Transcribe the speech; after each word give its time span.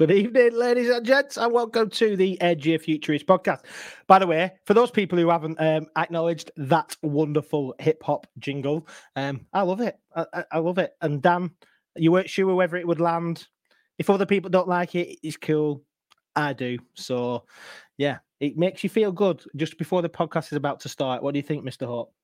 Good 0.00 0.12
evening, 0.12 0.54
ladies 0.54 0.88
and 0.88 1.04
gents, 1.04 1.36
and 1.36 1.52
welcome 1.52 1.90
to 1.90 2.16
the 2.16 2.40
Edgy 2.40 2.78
Futurist 2.78 3.26
podcast. 3.26 3.66
By 4.06 4.18
the 4.18 4.26
way, 4.26 4.52
for 4.64 4.72
those 4.72 4.90
people 4.90 5.18
who 5.18 5.28
haven't 5.28 5.60
um, 5.60 5.88
acknowledged 5.94 6.50
that 6.56 6.96
wonderful 7.02 7.74
hip 7.78 8.02
hop 8.02 8.26
jingle, 8.38 8.88
um, 9.14 9.44
I 9.52 9.60
love 9.60 9.82
it. 9.82 9.98
I, 10.16 10.24
I, 10.32 10.44
I, 10.52 10.58
love 10.60 10.78
it. 10.78 10.92
And 11.02 11.20
Dan, 11.20 11.50
you 11.96 12.12
weren't 12.12 12.30
sure 12.30 12.54
whether 12.54 12.78
it 12.78 12.88
would 12.88 12.98
land. 12.98 13.46
If 13.98 14.08
other 14.08 14.24
people 14.24 14.48
don't 14.48 14.68
like 14.68 14.94
it, 14.94 15.18
it's 15.22 15.36
cool. 15.36 15.84
I 16.34 16.54
do. 16.54 16.78
So, 16.94 17.44
yeah, 17.98 18.20
it 18.40 18.56
makes 18.56 18.82
you 18.82 18.88
feel 18.88 19.12
good 19.12 19.44
just 19.56 19.76
before 19.76 20.00
the 20.00 20.08
podcast 20.08 20.46
is 20.46 20.54
about 20.56 20.80
to 20.80 20.88
start. 20.88 21.22
What 21.22 21.34
do 21.34 21.38
you 21.38 21.46
think, 21.46 21.62
Mr. 21.62 21.86
Hope? 21.86 22.14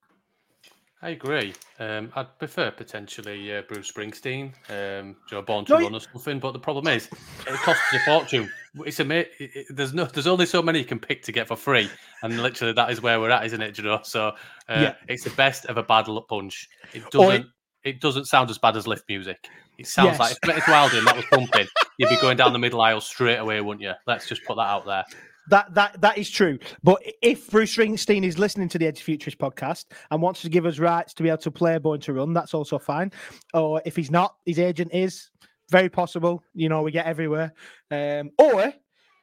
I 1.01 1.09
agree. 1.09 1.53
Um, 1.79 2.11
I'd 2.15 2.39
prefer 2.39 2.71
potentially 2.71 3.55
uh, 3.55 3.61
Bruce 3.67 3.91
Springsteen, 3.91 4.51
um, 4.69 5.15
Joe 5.29 5.43
Born 5.43 5.63
to 5.65 5.73
no, 5.73 5.81
Run 5.81 5.93
or 5.93 5.99
something. 5.99 6.39
But 6.39 6.53
the 6.53 6.59
problem 6.59 6.87
is, 6.87 7.07
it 7.45 7.53
costs 7.57 7.83
a 7.93 7.99
fortune. 7.99 8.49
It's 8.77 8.99
a 8.99 9.09
it, 9.11 9.31
it, 9.39 9.65
there's 9.69 9.93
no 9.93 10.05
there's 10.05 10.25
only 10.25 10.47
so 10.47 10.63
many 10.63 10.79
you 10.79 10.85
can 10.85 10.99
pick 10.99 11.21
to 11.23 11.31
get 11.31 11.47
for 11.47 11.55
free, 11.55 11.87
and 12.23 12.41
literally 12.41 12.73
that 12.73 12.89
is 12.89 12.99
where 12.99 13.19
we're 13.19 13.29
at, 13.29 13.45
isn't 13.45 13.61
it? 13.61 13.77
You 13.77 13.83
know, 13.83 13.99
so 14.03 14.29
uh, 14.29 14.33
yeah. 14.69 14.93
it's 15.07 15.23
the 15.23 15.29
best 15.31 15.65
of 15.67 15.77
a 15.77 15.83
bad 15.83 16.07
luck 16.07 16.27
punch. 16.29 16.67
It 16.93 17.03
doesn't 17.11 17.41
it, 17.41 17.47
it, 17.83 18.01
doesn't 18.01 18.25
sound 18.25 18.49
as 18.49 18.57
bad 18.57 18.75
as 18.75 18.87
lift 18.87 19.03
music. 19.07 19.47
It 19.77 19.85
sounds 19.85 20.17
yes. 20.17 20.39
like 20.43 20.57
if 20.57 20.67
Wilding 20.67 21.05
that 21.05 21.15
was 21.15 21.25
pumping, 21.25 21.67
you'd 21.99 22.09
be 22.09 22.17
going 22.17 22.37
down 22.37 22.53
the 22.53 22.59
middle 22.59 22.81
aisle 22.81 23.01
straight 23.01 23.37
away, 23.37 23.61
wouldn't 23.61 23.83
you? 23.83 23.93
Let's 24.07 24.27
just 24.27 24.43
put 24.45 24.55
that 24.55 24.67
out 24.67 24.87
there. 24.87 25.05
That 25.49 25.73
that 25.75 26.01
that 26.01 26.17
is 26.17 26.29
true. 26.29 26.59
But 26.83 27.01
if 27.21 27.49
Bruce 27.49 27.75
Springsteen 27.75 28.23
is 28.23 28.37
listening 28.37 28.69
to 28.69 28.77
the 28.77 28.87
Edge 28.87 29.01
Futurist 29.01 29.37
podcast 29.37 29.85
and 30.11 30.21
wants 30.21 30.41
to 30.41 30.49
give 30.49 30.65
us 30.65 30.79
rights 30.79 31.13
to 31.15 31.23
be 31.23 31.29
able 31.29 31.37
to 31.39 31.51
play 31.51 31.77
Born 31.77 31.99
to 32.01 32.13
Run, 32.13 32.33
that's 32.33 32.53
also 32.53 32.77
fine. 32.77 33.11
Or 33.53 33.81
if 33.85 33.95
he's 33.95 34.11
not, 34.11 34.35
his 34.45 34.59
agent 34.59 34.91
is 34.93 35.29
very 35.69 35.89
possible. 35.89 36.43
You 36.53 36.69
know, 36.69 36.81
we 36.81 36.91
get 36.91 37.05
everywhere. 37.05 37.53
Um, 37.91 38.31
or 38.37 38.73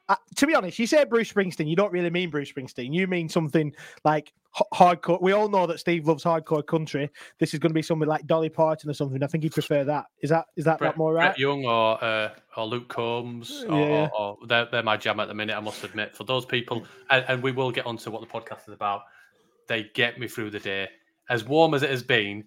uh, 0.08 0.16
to 0.36 0.46
be 0.46 0.54
honest, 0.54 0.78
you 0.78 0.86
say 0.86 1.04
Bruce 1.04 1.32
Springsteen, 1.32 1.68
you 1.68 1.76
don't 1.76 1.92
really 1.92 2.10
mean 2.10 2.30
Bruce 2.30 2.52
Springsteen. 2.52 2.92
You 2.92 3.06
mean 3.06 3.28
something 3.28 3.72
like 4.04 4.32
h- 4.56 4.62
hardcore. 4.74 5.20
We 5.22 5.32
all 5.32 5.48
know 5.48 5.66
that 5.66 5.80
Steve 5.80 6.06
loves 6.06 6.24
hardcore 6.24 6.66
country. 6.66 7.10
This 7.38 7.54
is 7.54 7.60
going 7.60 7.70
to 7.70 7.74
be 7.74 7.82
something 7.82 8.08
like 8.08 8.26
Dolly 8.26 8.50
Parton 8.50 8.90
or 8.90 8.94
something. 8.94 9.22
I 9.22 9.26
think 9.26 9.44
he'd 9.44 9.52
prefer 9.52 9.84
that. 9.84 10.06
Is 10.20 10.30
that 10.30 10.46
is 10.56 10.64
that 10.66 10.78
Brett, 10.78 10.96
more 10.96 11.14
right? 11.14 11.28
Brett 11.28 11.38
Young 11.38 11.64
or 11.64 12.02
uh, 12.04 12.30
or 12.56 12.66
Luke 12.66 12.88
Combs, 12.88 13.64
or, 13.68 13.80
yeah. 13.80 14.08
or, 14.16 14.36
or, 14.40 14.46
they're, 14.46 14.66
they're 14.70 14.82
my 14.82 14.96
jam 14.96 15.20
at 15.20 15.28
the 15.28 15.34
minute. 15.34 15.56
I 15.56 15.60
must 15.60 15.82
admit. 15.84 16.14
For 16.14 16.24
those 16.24 16.44
people, 16.44 16.84
and, 17.10 17.24
and 17.26 17.42
we 17.42 17.52
will 17.52 17.70
get 17.70 17.86
onto 17.86 18.10
what 18.10 18.20
the 18.20 18.26
podcast 18.26 18.68
is 18.68 18.74
about. 18.74 19.02
They 19.66 19.90
get 19.94 20.18
me 20.18 20.28
through 20.28 20.50
the 20.50 20.60
day. 20.60 20.88
As 21.30 21.44
warm 21.44 21.72
as 21.72 21.82
it 21.82 21.88
has 21.88 22.02
been, 22.02 22.44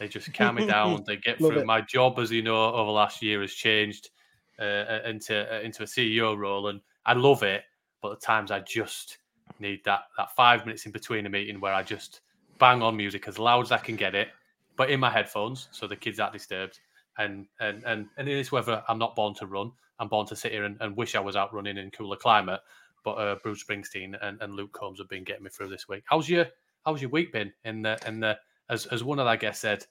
they 0.00 0.08
just 0.08 0.32
calm 0.34 0.56
me 0.56 0.66
down. 0.66 1.02
They 1.06 1.16
get 1.16 1.38
through. 1.38 1.60
It. 1.60 1.66
My 1.66 1.80
job, 1.80 2.18
as 2.18 2.32
you 2.32 2.42
know, 2.42 2.72
over 2.74 2.86
the 2.86 2.92
last 2.92 3.22
year 3.22 3.40
has 3.42 3.52
changed 3.52 4.10
uh, 4.58 4.64
uh 4.64 5.00
into 5.06 5.56
uh, 5.56 5.60
into 5.60 5.84
a 5.84 5.86
CEO 5.86 6.36
role, 6.36 6.66
and 6.66 6.80
I 7.08 7.14
love 7.14 7.42
it, 7.42 7.64
but 8.02 8.12
at 8.12 8.20
times 8.20 8.50
I 8.50 8.60
just 8.60 9.16
need 9.58 9.80
that 9.86 10.00
that 10.18 10.30
five 10.36 10.66
minutes 10.66 10.84
in 10.84 10.92
between 10.92 11.24
a 11.24 11.30
meeting 11.30 11.58
where 11.58 11.72
I 11.72 11.82
just 11.82 12.20
bang 12.58 12.82
on 12.82 12.96
music 12.96 13.26
as 13.26 13.38
loud 13.38 13.62
as 13.64 13.72
I 13.72 13.78
can 13.78 13.96
get 13.96 14.14
it, 14.14 14.28
but 14.76 14.90
in 14.90 15.00
my 15.00 15.10
headphones, 15.10 15.68
so 15.72 15.86
the 15.86 15.96
kids 15.96 16.20
aren't 16.20 16.34
disturbed. 16.34 16.78
And 17.16 17.46
and 17.60 17.82
and 17.84 18.08
and 18.18 18.28
in 18.28 18.36
this 18.36 18.52
weather, 18.52 18.84
I'm 18.88 18.98
not 18.98 19.16
born 19.16 19.32
to 19.36 19.46
run. 19.46 19.72
I'm 19.98 20.08
born 20.08 20.26
to 20.26 20.36
sit 20.36 20.52
here 20.52 20.64
and, 20.64 20.76
and 20.80 20.94
wish 20.96 21.14
I 21.16 21.20
was 21.20 21.34
out 21.34 21.52
running 21.54 21.78
in 21.78 21.90
cooler 21.90 22.16
climate. 22.16 22.60
But 23.04 23.12
uh, 23.12 23.36
Bruce 23.42 23.64
Springsteen 23.64 24.14
and, 24.20 24.40
and 24.42 24.54
Luke 24.54 24.72
Combs 24.72 24.98
have 24.98 25.08
been 25.08 25.24
getting 25.24 25.44
me 25.44 25.50
through 25.50 25.70
this 25.70 25.88
week. 25.88 26.04
How's 26.06 26.28
your 26.28 26.46
How's 26.84 27.00
your 27.00 27.10
week 27.10 27.32
been? 27.32 27.52
In 27.64 27.80
the 27.80 27.98
in 28.06 28.20
the 28.20 28.38
as 28.68 28.84
as 28.86 29.02
one 29.02 29.18
of 29.18 29.26
our 29.26 29.38
guests 29.38 29.62
said, 29.62 29.86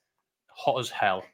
hot 0.50 0.80
as 0.80 0.90
hell. 0.92 1.24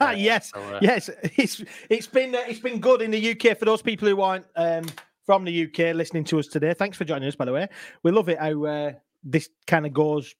Uh, 0.00 0.14
yes, 0.16 0.50
so, 0.50 0.60
uh, 0.60 0.78
yes, 0.80 1.10
it's 1.36 1.62
it's 1.90 2.06
been 2.06 2.34
uh, 2.34 2.42
it's 2.46 2.60
been 2.60 2.80
good 2.80 3.02
in 3.02 3.10
the 3.10 3.30
UK 3.32 3.58
for 3.58 3.64
those 3.64 3.82
people 3.82 4.08
who 4.08 4.20
aren't 4.20 4.46
um, 4.56 4.86
from 5.28 5.44
the 5.44 5.64
UK 5.64 5.94
listening 5.94 6.24
to 6.24 6.38
us 6.38 6.46
today. 6.46 6.72
Thanks 6.72 6.96
for 6.96 7.04
joining 7.04 7.28
us, 7.28 7.36
by 7.36 7.44
the 7.44 7.52
way. 7.52 7.68
We 8.02 8.12
love 8.12 8.30
it 8.30 8.38
how 8.38 8.64
uh, 8.64 8.92
this 9.22 9.50
kind 9.66 9.84
of 9.84 9.92
goes 9.92 10.34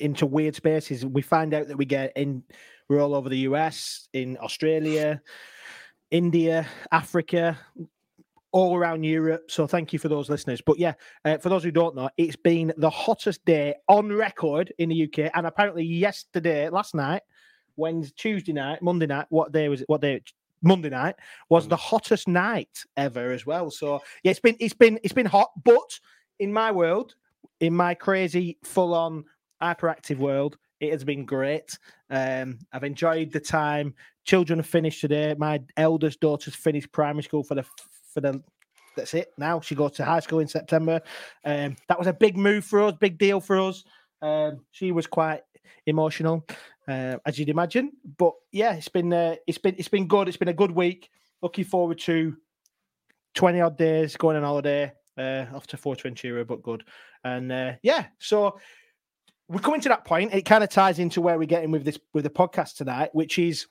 into 0.00 0.24
weird 0.24 0.54
spaces. 0.54 1.04
We 1.04 1.20
find 1.20 1.52
out 1.52 1.68
that 1.68 1.76
we 1.76 1.84
get 1.84 2.16
in, 2.16 2.44
we're 2.88 3.02
all 3.02 3.14
over 3.14 3.28
the 3.28 3.40
US, 3.40 4.08
in 4.14 4.38
Australia, 4.40 5.20
India, 6.10 6.66
Africa, 6.92 7.58
all 8.52 8.74
around 8.74 9.02
Europe. 9.02 9.50
So 9.50 9.66
thank 9.66 9.92
you 9.92 9.98
for 9.98 10.08
those 10.08 10.30
listeners. 10.30 10.62
But 10.64 10.78
yeah, 10.78 10.94
uh, 11.26 11.36
for 11.36 11.50
those 11.50 11.62
who 11.62 11.70
don't 11.70 11.94
know, 11.94 12.08
it's 12.16 12.36
been 12.36 12.72
the 12.78 12.88
hottest 12.88 13.44
day 13.44 13.74
on 13.86 14.10
record 14.10 14.72
in 14.78 14.88
the 14.88 15.04
UK, 15.04 15.30
and 15.34 15.46
apparently 15.46 15.84
yesterday, 15.84 16.70
last 16.70 16.94
night, 16.94 17.20
Wednesday, 17.76 18.14
Tuesday 18.16 18.54
night, 18.54 18.80
Monday 18.80 19.06
night. 19.06 19.26
What 19.28 19.52
day 19.52 19.68
was 19.68 19.82
it? 19.82 19.90
What 19.90 20.00
day? 20.00 20.22
Monday 20.64 20.88
night 20.88 21.16
was 21.48 21.68
the 21.68 21.76
hottest 21.76 22.26
night 22.26 22.84
ever 22.96 23.30
as 23.32 23.46
well. 23.46 23.70
So 23.70 24.00
yeah, 24.22 24.30
it's 24.30 24.40
been 24.40 24.56
it's 24.58 24.74
been 24.74 24.98
it's 25.02 25.12
been 25.12 25.26
hot, 25.26 25.50
but 25.62 26.00
in 26.40 26.52
my 26.52 26.72
world, 26.72 27.14
in 27.60 27.74
my 27.74 27.94
crazy 27.94 28.58
full 28.64 28.94
on 28.94 29.24
hyperactive 29.62 30.18
world, 30.18 30.56
it 30.80 30.92
has 30.92 31.04
been 31.04 31.24
great. 31.24 31.78
Um, 32.10 32.58
I've 32.72 32.84
enjoyed 32.84 33.32
the 33.32 33.40
time. 33.40 33.94
Children 34.24 34.58
have 34.58 34.66
finished 34.66 35.00
today. 35.00 35.34
My 35.38 35.60
eldest 35.76 36.20
daughter's 36.20 36.54
finished 36.54 36.92
primary 36.92 37.22
school 37.22 37.44
for 37.44 37.54
the 37.54 37.64
for 38.12 38.20
the. 38.20 38.42
That's 38.96 39.14
it. 39.14 39.32
Now 39.36 39.60
she 39.60 39.74
goes 39.74 39.92
to 39.92 40.04
high 40.04 40.20
school 40.20 40.38
in 40.38 40.46
September. 40.46 41.00
Um, 41.44 41.76
that 41.88 41.98
was 41.98 42.06
a 42.06 42.12
big 42.12 42.36
move 42.36 42.64
for 42.64 42.80
us, 42.80 42.94
big 43.00 43.18
deal 43.18 43.40
for 43.40 43.58
us. 43.58 43.82
Um, 44.22 44.64
she 44.70 44.92
was 44.92 45.06
quite 45.06 45.42
emotional 45.86 46.46
uh, 46.88 47.16
as 47.26 47.38
you'd 47.38 47.48
imagine. 47.48 47.92
But 48.16 48.32
yeah, 48.52 48.74
it's 48.74 48.88
been 48.88 49.12
uh, 49.12 49.36
it's 49.46 49.58
been 49.58 49.74
it's 49.78 49.88
been 49.88 50.06
good. 50.06 50.28
It's 50.28 50.36
been 50.36 50.48
a 50.48 50.54
good 50.54 50.70
week. 50.70 51.10
Looking 51.42 51.64
forward 51.64 51.98
to 52.00 52.36
twenty 53.34 53.60
odd 53.60 53.76
days 53.76 54.16
going 54.16 54.36
on 54.36 54.42
holiday 54.42 54.92
uh, 55.18 55.46
off 55.54 55.66
to 55.68 55.76
Fuerteventura, 55.76 56.46
but 56.46 56.62
good. 56.62 56.84
And 57.22 57.50
uh, 57.50 57.72
yeah, 57.82 58.06
so 58.18 58.58
we're 59.48 59.60
coming 59.60 59.80
to 59.82 59.88
that 59.90 60.04
point. 60.04 60.34
It 60.34 60.42
kind 60.42 60.64
of 60.64 60.70
ties 60.70 60.98
into 60.98 61.20
where 61.20 61.38
we're 61.38 61.46
getting 61.46 61.70
with 61.70 61.84
this 61.84 61.98
with 62.12 62.24
the 62.24 62.30
podcast 62.30 62.76
tonight, 62.76 63.10
which 63.12 63.38
is 63.38 63.66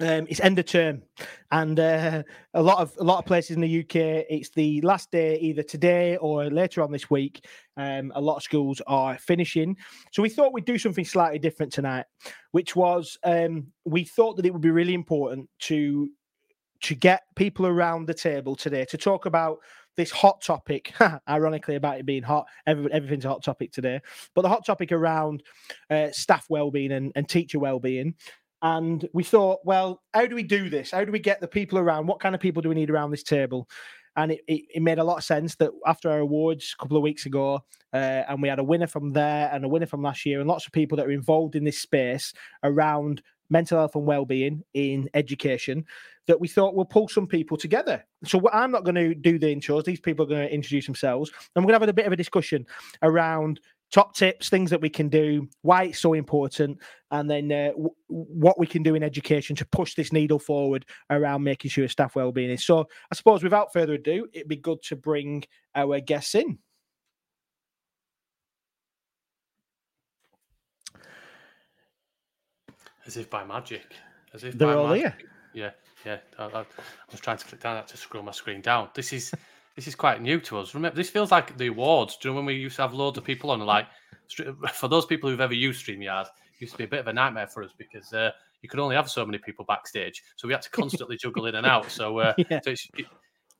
um, 0.00 0.26
it's 0.28 0.40
end 0.40 0.58
of 0.58 0.66
term, 0.66 1.02
and 1.50 1.78
uh, 1.78 2.22
a 2.54 2.62
lot 2.62 2.78
of 2.78 2.96
a 2.98 3.04
lot 3.04 3.18
of 3.18 3.26
places 3.26 3.56
in 3.56 3.60
the 3.60 3.80
UK, 3.80 4.26
it's 4.28 4.50
the 4.50 4.80
last 4.80 5.10
day 5.10 5.38
either 5.38 5.62
today 5.62 6.16
or 6.16 6.46
later 6.46 6.82
on 6.82 6.90
this 6.90 7.10
week. 7.10 7.46
Um, 7.76 8.12
a 8.14 8.20
lot 8.20 8.36
of 8.36 8.42
schools 8.42 8.80
are 8.86 9.18
finishing, 9.18 9.76
so 10.10 10.22
we 10.22 10.28
thought 10.28 10.52
we'd 10.52 10.64
do 10.64 10.78
something 10.78 11.04
slightly 11.04 11.38
different 11.38 11.72
tonight, 11.72 12.06
which 12.52 12.74
was 12.74 13.18
um, 13.24 13.66
we 13.84 14.04
thought 14.04 14.36
that 14.36 14.46
it 14.46 14.52
would 14.52 14.62
be 14.62 14.70
really 14.70 14.94
important 14.94 15.48
to 15.60 16.10
to 16.82 16.94
get 16.94 17.22
people 17.36 17.66
around 17.66 18.06
the 18.06 18.14
table 18.14 18.56
today 18.56 18.84
to 18.84 18.98
talk 18.98 19.26
about 19.26 19.58
this 19.96 20.10
hot 20.10 20.40
topic, 20.40 20.92
ironically 21.28 21.76
about 21.76 21.98
it 21.98 22.06
being 22.06 22.22
hot, 22.22 22.46
every, 22.66 22.90
everything's 22.92 23.24
a 23.24 23.28
hot 23.28 23.42
topic 23.42 23.72
today, 23.72 24.00
but 24.34 24.42
the 24.42 24.48
hot 24.48 24.64
topic 24.64 24.90
around 24.90 25.42
uh, 25.90 26.10
staff 26.10 26.46
well-being 26.48 26.92
and, 26.92 27.12
and 27.14 27.28
teacher 27.28 27.58
well-being. 27.58 28.14
And 28.62 29.08
we 29.12 29.24
thought, 29.24 29.60
well, 29.64 30.02
how 30.14 30.26
do 30.26 30.36
we 30.36 30.44
do 30.44 30.70
this? 30.70 30.92
How 30.92 31.04
do 31.04 31.10
we 31.12 31.18
get 31.18 31.40
the 31.40 31.48
people 31.48 31.78
around? 31.78 32.06
What 32.06 32.20
kind 32.20 32.34
of 32.34 32.40
people 32.40 32.62
do 32.62 32.68
we 32.68 32.76
need 32.76 32.90
around 32.90 33.10
this 33.10 33.24
table? 33.24 33.68
And 34.14 34.32
it, 34.32 34.42
it, 34.46 34.62
it 34.74 34.82
made 34.82 34.98
a 34.98 35.04
lot 35.04 35.18
of 35.18 35.24
sense 35.24 35.56
that 35.56 35.72
after 35.86 36.10
our 36.10 36.20
awards 36.20 36.74
a 36.78 36.82
couple 36.82 36.96
of 36.96 37.02
weeks 37.02 37.26
ago, 37.26 37.64
uh, 37.92 38.22
and 38.28 38.40
we 38.40 38.48
had 38.48 38.58
a 38.58 38.64
winner 38.64 38.86
from 38.86 39.10
there 39.10 39.50
and 39.52 39.64
a 39.64 39.68
winner 39.68 39.86
from 39.86 40.02
last 40.02 40.24
year, 40.24 40.38
and 40.38 40.48
lots 40.48 40.66
of 40.66 40.72
people 40.72 40.96
that 40.96 41.06
are 41.06 41.12
involved 41.12 41.56
in 41.56 41.64
this 41.64 41.80
space 41.80 42.32
around 42.62 43.22
mental 43.50 43.78
health 43.78 43.96
and 43.96 44.06
well-being 44.06 44.62
in 44.74 45.08
education 45.14 45.84
that 46.26 46.40
we 46.40 46.46
thought 46.46 46.74
we'll 46.74 46.84
pull 46.84 47.08
some 47.08 47.26
people 47.26 47.56
together. 47.56 48.04
So 48.24 48.40
I'm 48.52 48.70
not 48.70 48.84
going 48.84 48.94
to 48.94 49.14
do 49.14 49.38
the 49.38 49.46
intros; 49.54 49.84
these 49.84 50.00
people 50.00 50.24
are 50.24 50.28
going 50.28 50.46
to 50.46 50.54
introduce 50.54 50.86
themselves, 50.86 51.30
and 51.56 51.64
we're 51.64 51.70
going 51.70 51.80
to 51.80 51.86
have 51.86 51.88
a 51.88 51.92
bit 51.92 52.06
of 52.06 52.12
a 52.12 52.16
discussion 52.16 52.66
around 53.02 53.60
top 53.92 54.16
tips, 54.16 54.48
things 54.48 54.70
that 54.70 54.80
we 54.80 54.88
can 54.88 55.08
do, 55.08 55.48
why 55.60 55.84
it's 55.84 55.98
so 56.00 56.14
important, 56.14 56.78
and 57.10 57.30
then 57.30 57.52
uh, 57.52 57.68
w- 57.72 57.94
what 58.08 58.58
we 58.58 58.66
can 58.66 58.82
do 58.82 58.94
in 58.94 59.02
education 59.02 59.54
to 59.54 59.66
push 59.66 59.94
this 59.94 60.12
needle 60.12 60.38
forward 60.38 60.86
around 61.10 61.44
making 61.44 61.70
sure 61.70 61.86
staff 61.86 62.16
well-being 62.16 62.50
is. 62.50 62.64
So, 62.64 62.88
I 63.10 63.14
suppose 63.14 63.44
without 63.44 63.72
further 63.72 63.94
ado, 63.94 64.26
it'd 64.32 64.48
be 64.48 64.56
good 64.56 64.82
to 64.84 64.96
bring 64.96 65.44
our 65.74 66.00
guests 66.00 66.34
in. 66.34 66.58
As 73.06 73.16
if 73.16 73.28
by 73.28 73.44
magic. 73.44 73.94
As 74.32 74.44
if 74.44 74.56
they're 74.56 74.78
all 74.78 74.88
magic. 74.88 75.02
here. 75.02 75.16
Yeah, 75.54 75.70
yeah. 76.06 76.18
I, 76.38 76.44
I, 76.44 76.60
I 76.60 76.64
was 77.10 77.20
trying 77.20 77.36
to 77.36 77.44
click 77.44 77.60
down 77.60 77.84
to 77.84 77.96
scroll 77.96 78.22
my 78.22 78.32
screen 78.32 78.62
down. 78.62 78.88
This 78.94 79.12
is 79.12 79.32
this 79.76 79.86
is 79.86 79.94
quite 79.94 80.20
new 80.20 80.40
to 80.40 80.58
us. 80.58 80.74
Remember, 80.74 80.96
this 80.96 81.10
feels 81.10 81.30
like 81.30 81.56
the 81.56 81.68
awards. 81.68 82.16
Do 82.16 82.28
you 82.28 82.32
know 82.32 82.36
when 82.36 82.46
we 82.46 82.54
used 82.54 82.76
to 82.76 82.82
have 82.82 82.92
loads 82.92 83.18
of 83.18 83.24
people 83.24 83.50
on? 83.50 83.60
Like, 83.60 83.86
for 84.74 84.88
those 84.88 85.06
people 85.06 85.30
who've 85.30 85.40
ever 85.40 85.54
used 85.54 85.84
StreamYard, 85.84 86.24
it 86.24 86.60
used 86.60 86.72
to 86.72 86.78
be 86.78 86.84
a 86.84 86.88
bit 86.88 87.00
of 87.00 87.06
a 87.06 87.12
nightmare 87.12 87.46
for 87.46 87.62
us 87.62 87.70
because 87.76 88.12
uh, 88.12 88.30
you 88.60 88.68
could 88.68 88.80
only 88.80 88.96
have 88.96 89.10
so 89.10 89.24
many 89.24 89.38
people 89.38 89.64
backstage, 89.64 90.22
so 90.36 90.46
we 90.46 90.54
had 90.54 90.62
to 90.62 90.70
constantly 90.72 91.16
juggle 91.16 91.46
in 91.46 91.54
and 91.54 91.66
out. 91.66 91.90
So, 91.90 92.18
uh, 92.18 92.34
yeah. 92.50 92.60
so 92.62 92.74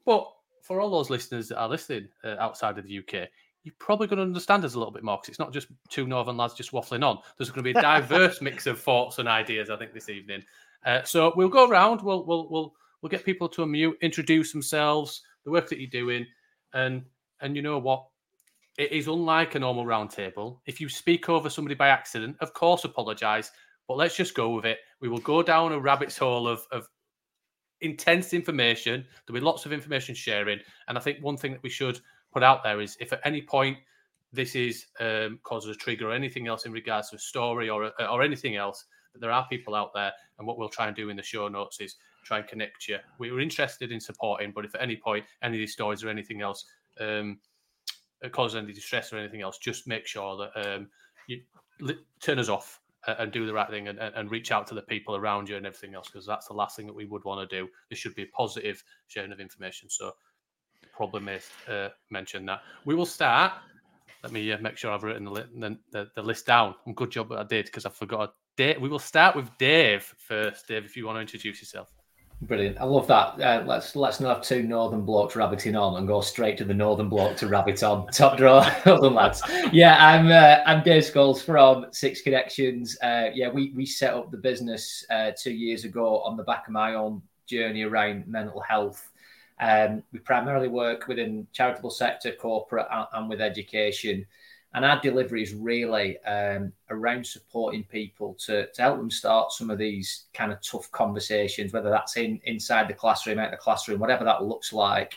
but 0.05 0.31
for 0.63 0.81
all 0.81 0.91
those 0.91 1.11
listeners 1.11 1.49
that 1.49 1.59
are 1.59 1.69
listening 1.69 2.09
uh, 2.25 2.37
outside 2.39 2.79
of 2.79 2.87
the 2.87 2.99
UK, 2.99 3.29
you're 3.65 3.75
probably 3.79 4.07
going 4.07 4.19
to 4.19 4.25
understand 4.25 4.65
us 4.65 4.75
a 4.75 4.79
little 4.79 4.93
bit 4.93 5.05
more 5.05 5.19
because 5.19 5.31
it's 5.31 5.39
not 5.39 5.53
just 5.53 5.69
two 5.89 6.07
northern 6.07 6.37
lads 6.37 6.55
just 6.55 6.73
waffling 6.73 7.05
on. 7.05 7.19
There's 7.39 7.51
going 7.51 7.65
to 7.65 7.73
be 7.73 7.79
a 7.79 7.83
diverse 7.83 8.41
mix 8.41 8.67
of 8.67 8.81
thoughts 8.81 9.19
and 9.19 9.29
ideas, 9.29 9.71
I 9.71 9.77
think, 9.77 9.93
this 9.95 10.09
evening. 10.09 10.43
Uh, 10.85 11.03
so 11.05 11.33
we'll 11.37 11.49
go 11.49 11.69
around. 11.69 12.03
We'll 12.03 12.25
we'll 12.25 12.49
we'll 12.51 12.75
We'll 13.03 13.11
get 13.11 13.25
people 13.25 13.49
to 13.49 13.63
unmute, 13.63 14.01
introduce 14.01 14.53
themselves, 14.53 15.23
the 15.45 15.51
work 15.51 15.69
that 15.69 15.81
you're 15.81 15.91
doing, 15.91 16.27
and 16.73 17.03
and 17.41 17.57
you 17.57 17.63
know 17.63 17.79
what? 17.79 18.07
It 18.79 18.93
is 18.93 19.07
unlike 19.07 19.55
a 19.55 19.59
normal 19.59 19.85
roundtable. 19.85 20.59
If 20.67 20.81
you 20.81 20.89
speak 20.89 21.29
over 21.29 21.51
somebody 21.51 21.75
by 21.75 21.89
accident, 21.89 22.37
of 22.41 22.55
course, 22.55 22.85
apologise. 22.85 23.51
But 23.89 23.97
let's 23.97 24.17
just 24.17 24.35
go 24.35 24.55
with 24.55 24.65
it. 24.65 24.79
We 25.01 25.09
will 25.09 25.19
go 25.19 25.43
down 25.43 25.73
a 25.73 25.79
rabbit's 25.79 26.17
hole 26.17 26.49
of, 26.49 26.67
of 26.71 26.89
intense 27.81 28.33
information. 28.33 29.05
There'll 29.27 29.41
be 29.41 29.45
lots 29.45 29.67
of 29.67 29.73
information 29.73 30.15
sharing. 30.15 30.61
And 30.89 30.97
I 30.97 31.01
think 31.01 31.19
one 31.21 31.37
thing 31.37 31.53
that 31.53 31.63
we 31.63 31.69
should 31.69 32.01
put 32.33 32.43
out 32.43 32.63
there 32.63 32.81
is 32.81 32.97
if 33.01 33.13
at 33.13 33.21
any 33.25 33.43
point 33.43 33.77
this 34.33 34.55
is 34.55 34.87
um, 35.01 35.39
causes 35.43 35.77
a 35.77 35.79
trigger 35.79 36.09
or 36.09 36.15
anything 36.15 36.47
else 36.47 36.65
in 36.65 36.73
regards 36.73 37.11
to 37.11 37.17
a 37.17 37.19
story 37.19 37.69
or 37.69 37.93
or 38.01 38.23
anything 38.23 38.57
else, 38.57 38.85
there 39.15 39.33
are 39.33 39.47
people 39.49 39.75
out 39.75 39.93
there. 39.95 40.13
And 40.39 40.47
what 40.47 40.59
we'll 40.59 40.69
try 40.69 40.87
and 40.87 40.97
do 40.97 41.11
in 41.11 41.17
the 41.17 41.23
show 41.23 41.49
notes 41.49 41.81
is 41.81 41.97
try 42.23 42.39
and 42.39 42.47
connect 42.47 42.89
you. 42.89 42.99
We 43.19 43.31
were 43.31 43.41
interested 43.41 43.93
in 43.93 44.01
supporting, 44.01 44.53
but 44.55 44.65
if 44.65 44.75
at 44.75 44.83
any 44.83 44.97
point 44.97 45.25
any 45.43 45.57
of 45.57 45.61
these 45.61 45.73
stories 45.73 46.05
or 46.05 46.09
anything 46.09 46.41
else 46.41 46.65
um, 47.01 47.39
causes 48.31 48.57
any 48.57 48.73
distress 48.73 49.13
or 49.13 49.19
anything 49.19 49.43
else, 49.43 49.59
just 49.59 49.87
make 49.87 50.07
sure 50.07 50.37
that 50.37 50.75
um, 50.75 50.89
you 51.27 51.43
turn 52.21 52.39
us 52.39 52.49
off 52.49 52.81
and 53.07 53.33
do 53.33 53.47
the 53.47 53.53
right 53.53 53.69
thing 53.69 53.89
and, 53.89 53.99
and 53.99 54.31
reach 54.31 54.53
out 54.53 54.67
to 54.69 54.75
the 54.75 54.83
people 54.83 55.17
around 55.17 55.49
you 55.49 55.57
and 55.57 55.67
everything 55.67 55.95
else 55.95 56.09
because 56.09 56.27
that's 56.27 56.47
the 56.47 56.55
last 56.55 56.77
thing 56.77 56.87
that 56.87 56.95
we 56.95 57.05
would 57.05 57.25
want 57.25 57.49
to 57.49 57.57
do. 57.57 57.69
This 57.91 57.99
should 57.99 58.15
be 58.15 58.23
a 58.23 58.27
positive 58.27 58.83
sharing 59.09 59.33
of 59.33 59.41
information. 59.41 59.91
So 59.91 60.13
probably 60.93 61.21
may 61.21 61.41
uh, 61.69 61.89
mention 62.11 62.47
that. 62.47 62.61
We 62.85 62.95
will 62.95 63.07
start. 63.07 63.53
Let 64.23 64.33
me 64.33 64.53
uh, 64.53 64.59
make 64.59 64.77
sure 64.77 64.93
I've 64.93 65.03
written 65.03 65.25
the, 65.25 65.31
li- 65.33 65.79
the, 65.91 66.09
the, 66.15 66.23
list 66.23 66.47
down. 66.47 66.77
Good 66.95 67.11
job 67.11 67.31
that 67.31 67.39
I 67.39 67.45
did 67.45 67.67
because 67.67 67.87
I 67.87 67.91
forgot. 67.91 68.35
Dave. 68.57 68.81
We 68.81 68.89
will 68.89 68.99
start 68.99 69.35
with 69.35 69.49
Dave 69.59 70.15
first. 70.19 70.69
Dave, 70.69 70.85
if 70.85 70.97
you 70.97 71.07
want 71.07 71.17
to 71.17 71.21
introduce 71.23 71.61
yourself. 71.61 71.93
Brilliant. 72.43 72.81
I 72.81 72.85
love 72.85 73.07
that. 73.07 73.41
Uh, 73.41 73.63
let's 73.65 73.95
let's 73.95 74.19
not 74.19 74.37
have 74.37 74.45
two 74.45 74.65
northern 74.65 75.03
blokes 75.03 75.37
rabbiting 75.37 75.77
on 75.77 75.97
and 75.97 76.09
go 76.09 76.21
straight 76.21 76.59
to 76.59 76.65
the 76.65 76.75
northern 76.75 77.09
bloke 77.09 77.37
to 77.37 77.47
rabbit 77.47 77.85
on. 77.85 78.07
Top 78.13 78.37
draw, 78.37 78.69
lads. 78.85 79.43
Yeah, 79.71 79.97
I'm 80.05 80.27
uh, 80.27 80.59
I'm 80.67 80.83
Dave 80.83 81.05
Scholes 81.05 81.41
from 81.41 81.87
Six 81.93 82.21
Connections. 82.21 82.99
Uh, 83.01 83.29
yeah, 83.33 83.49
we 83.49 83.73
we 83.77 83.87
set 83.87 84.13
up 84.13 84.33
the 84.33 84.39
business 84.39 85.07
uh, 85.09 85.31
two 85.39 85.53
years 85.53 85.85
ago 85.85 86.21
on 86.23 86.37
the 86.37 86.43
back 86.43 86.67
of 86.67 86.73
my 86.73 86.95
own 86.95 87.23
journey 87.47 87.83
around 87.83 88.27
mental 88.27 88.61
health. 88.61 89.13
Um, 89.61 90.03
we 90.13 90.19
primarily 90.19 90.69
work 90.69 91.07
within 91.07 91.47
charitable 91.53 91.91
sector, 91.91 92.33
corporate, 92.33 92.89
and, 92.91 93.07
and 93.13 93.29
with 93.29 93.41
education. 93.41 94.27
And 94.75 94.85
our 94.85 95.01
delivery 95.01 95.43
is 95.43 95.55
really 95.55 96.19
um, 96.25 96.73
around 96.89 97.27
supporting 97.27 97.85
people 97.85 98.35
to, 98.47 98.69
to 98.73 98.83
help 98.83 98.99
them 98.99 99.11
start 99.11 99.53
some 99.53 99.69
of 99.69 99.79
these 99.79 100.25
kind 100.33 100.51
of 100.51 100.63
tough 100.63 100.91
conversations, 100.93 101.73
whether 101.73 101.91
that's 101.91 102.17
in 102.17 102.41
inside 102.45 102.89
the 102.89 102.95
classroom, 102.95 103.39
out 103.39 103.47
of 103.47 103.51
the 103.51 103.57
classroom, 103.59 104.01
whatever 104.01 104.25
that 104.25 104.45
looks 104.45 104.73
like. 104.73 105.15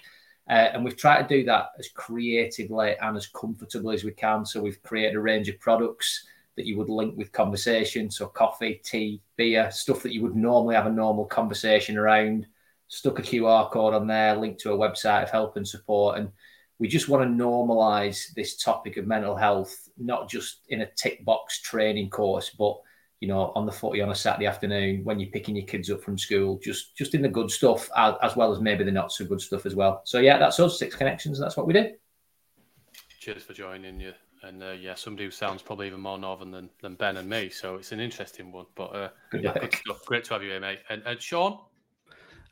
Uh, 0.49 0.69
and 0.73 0.83
we've 0.83 0.97
tried 0.97 1.27
to 1.27 1.37
do 1.37 1.43
that 1.45 1.69
as 1.79 1.87
creatively 1.87 2.95
and 3.01 3.15
as 3.15 3.27
comfortably 3.27 3.95
as 3.95 4.03
we 4.03 4.11
can. 4.11 4.45
So 4.45 4.61
we've 4.61 4.81
created 4.83 5.15
a 5.15 5.21
range 5.21 5.47
of 5.49 5.59
products 5.59 6.25
that 6.55 6.65
you 6.65 6.77
would 6.77 6.89
link 6.89 7.17
with 7.17 7.31
conversation. 7.31 8.11
So 8.11 8.27
coffee, 8.27 8.81
tea, 8.83 9.21
beer, 9.37 9.71
stuff 9.71 10.03
that 10.03 10.13
you 10.13 10.21
would 10.21 10.35
normally 10.35 10.75
have 10.75 10.85
a 10.85 10.91
normal 10.91 11.25
conversation 11.25 11.97
around. 11.97 12.45
Stuck 12.87 13.19
a 13.19 13.21
QR 13.23 13.71
code 13.71 13.93
on 13.93 14.05
there, 14.05 14.35
linked 14.35 14.59
to 14.61 14.73
a 14.73 14.77
website 14.77 15.23
of 15.23 15.31
help 15.31 15.57
and 15.57 15.67
support. 15.67 16.19
And 16.19 16.29
we 16.79 16.87
just 16.87 17.07
want 17.07 17.23
to 17.23 17.43
normalize 17.43 18.33
this 18.33 18.57
topic 18.57 18.97
of 18.97 19.07
mental 19.07 19.35
health, 19.35 19.89
not 19.97 20.29
just 20.29 20.61
in 20.69 20.81
a 20.81 20.91
tick 20.95 21.23
box 21.23 21.61
training 21.61 22.09
course, 22.09 22.49
but 22.49 22.77
you 23.21 23.29
know, 23.29 23.53
on 23.55 23.65
the 23.65 23.71
footy 23.71 24.01
on 24.01 24.09
a 24.09 24.15
Saturday 24.15 24.45
afternoon 24.45 25.03
when 25.03 25.19
you're 25.19 25.31
picking 25.31 25.55
your 25.55 25.65
kids 25.65 25.89
up 25.89 26.03
from 26.03 26.17
school, 26.17 26.59
just 26.61 26.95
just 26.95 27.15
in 27.15 27.21
the 27.21 27.29
good 27.29 27.49
stuff 27.49 27.89
as, 27.95 28.15
as 28.21 28.35
well 28.35 28.51
as 28.51 28.59
maybe 28.59 28.83
the 28.83 28.91
not 28.91 29.11
so 29.11 29.25
good 29.25 29.41
stuff 29.41 29.65
as 29.65 29.73
well. 29.73 30.01
So 30.03 30.19
yeah, 30.19 30.37
that's 30.37 30.59
us 30.59 30.77
six 30.77 30.95
connections. 30.95 31.39
That's 31.39 31.55
what 31.55 31.65
we 31.65 31.73
do. 31.73 31.91
Cheers 33.19 33.43
for 33.43 33.53
joining 33.53 33.99
you. 33.99 34.13
And 34.43 34.61
uh, 34.61 34.71
yeah, 34.71 34.93
somebody 34.93 35.25
who 35.25 35.31
sounds 35.31 35.63
probably 35.63 35.87
even 35.87 36.01
more 36.01 36.19
northern 36.19 36.51
than, 36.51 36.69
than 36.81 36.93
Ben 36.93 37.17
and 37.17 37.27
me, 37.27 37.49
so 37.49 37.77
it's 37.77 37.91
an 37.91 37.99
interesting 37.99 38.51
one. 38.51 38.67
But 38.75 38.95
uh, 38.95 39.09
good, 39.31 39.43
yeah, 39.43 39.53
good 39.53 39.73
stuff. 39.73 40.05
Great 40.05 40.25
to 40.25 40.33
have 40.33 40.43
you 40.43 40.51
here, 40.51 40.59
mate. 40.59 40.79
And, 40.89 41.01
and 41.05 41.19
Sean. 41.19 41.57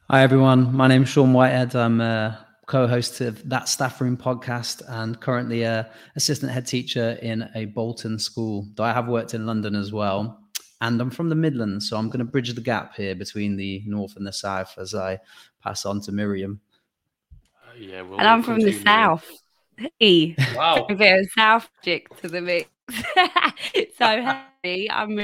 Hi 0.09 0.23
everyone. 0.23 0.75
My 0.75 0.87
name's 0.87 1.09
Sean 1.09 1.33
Whitehead. 1.33 1.75
I'm 1.75 2.01
uh, 2.01 2.35
co-host 2.65 3.21
of 3.21 3.47
that 3.49 3.67
staff 3.67 3.99
room 3.99 4.15
podcast 4.15 4.81
and 4.87 5.19
currently 5.19 5.63
a 5.63 5.89
assistant 6.15 6.51
head 6.51 6.65
teacher 6.65 7.17
in 7.21 7.49
a 7.55 7.65
Bolton 7.65 8.17
school 8.17 8.67
though 8.75 8.83
I 8.83 8.93
have 8.93 9.07
worked 9.07 9.33
in 9.33 9.45
London 9.45 9.75
as 9.75 9.91
well. 9.91 10.39
And 10.81 10.99
I'm 10.99 11.11
from 11.11 11.29
the 11.29 11.35
Midlands 11.35 11.89
so 11.89 11.97
I'm 11.97 12.07
going 12.07 12.19
to 12.19 12.25
bridge 12.25 12.53
the 12.53 12.61
gap 12.61 12.95
here 12.95 13.15
between 13.15 13.55
the 13.55 13.83
north 13.85 14.15
and 14.15 14.25
the 14.25 14.33
south 14.33 14.75
as 14.77 14.93
I 14.93 15.19
pass 15.61 15.85
on 15.85 16.01
to 16.01 16.11
Miriam. 16.11 16.59
Uh, 17.67 17.73
yeah 17.77 18.01
well, 18.01 18.19
and 18.19 18.27
I'm 18.27 18.43
from 18.43 18.59
the 18.59 18.73
south. 18.73 19.29
Hey. 19.99 20.35
Wow. 20.55 20.85
A 20.89 20.95
bit 20.95 21.19
of 21.19 21.31
south 21.31 21.69
chick 21.83 22.15
to 22.21 22.27
the 22.27 22.41
mix. 22.41 22.69
So 23.97 24.21
happy 24.21 24.91
I'm 24.91 25.17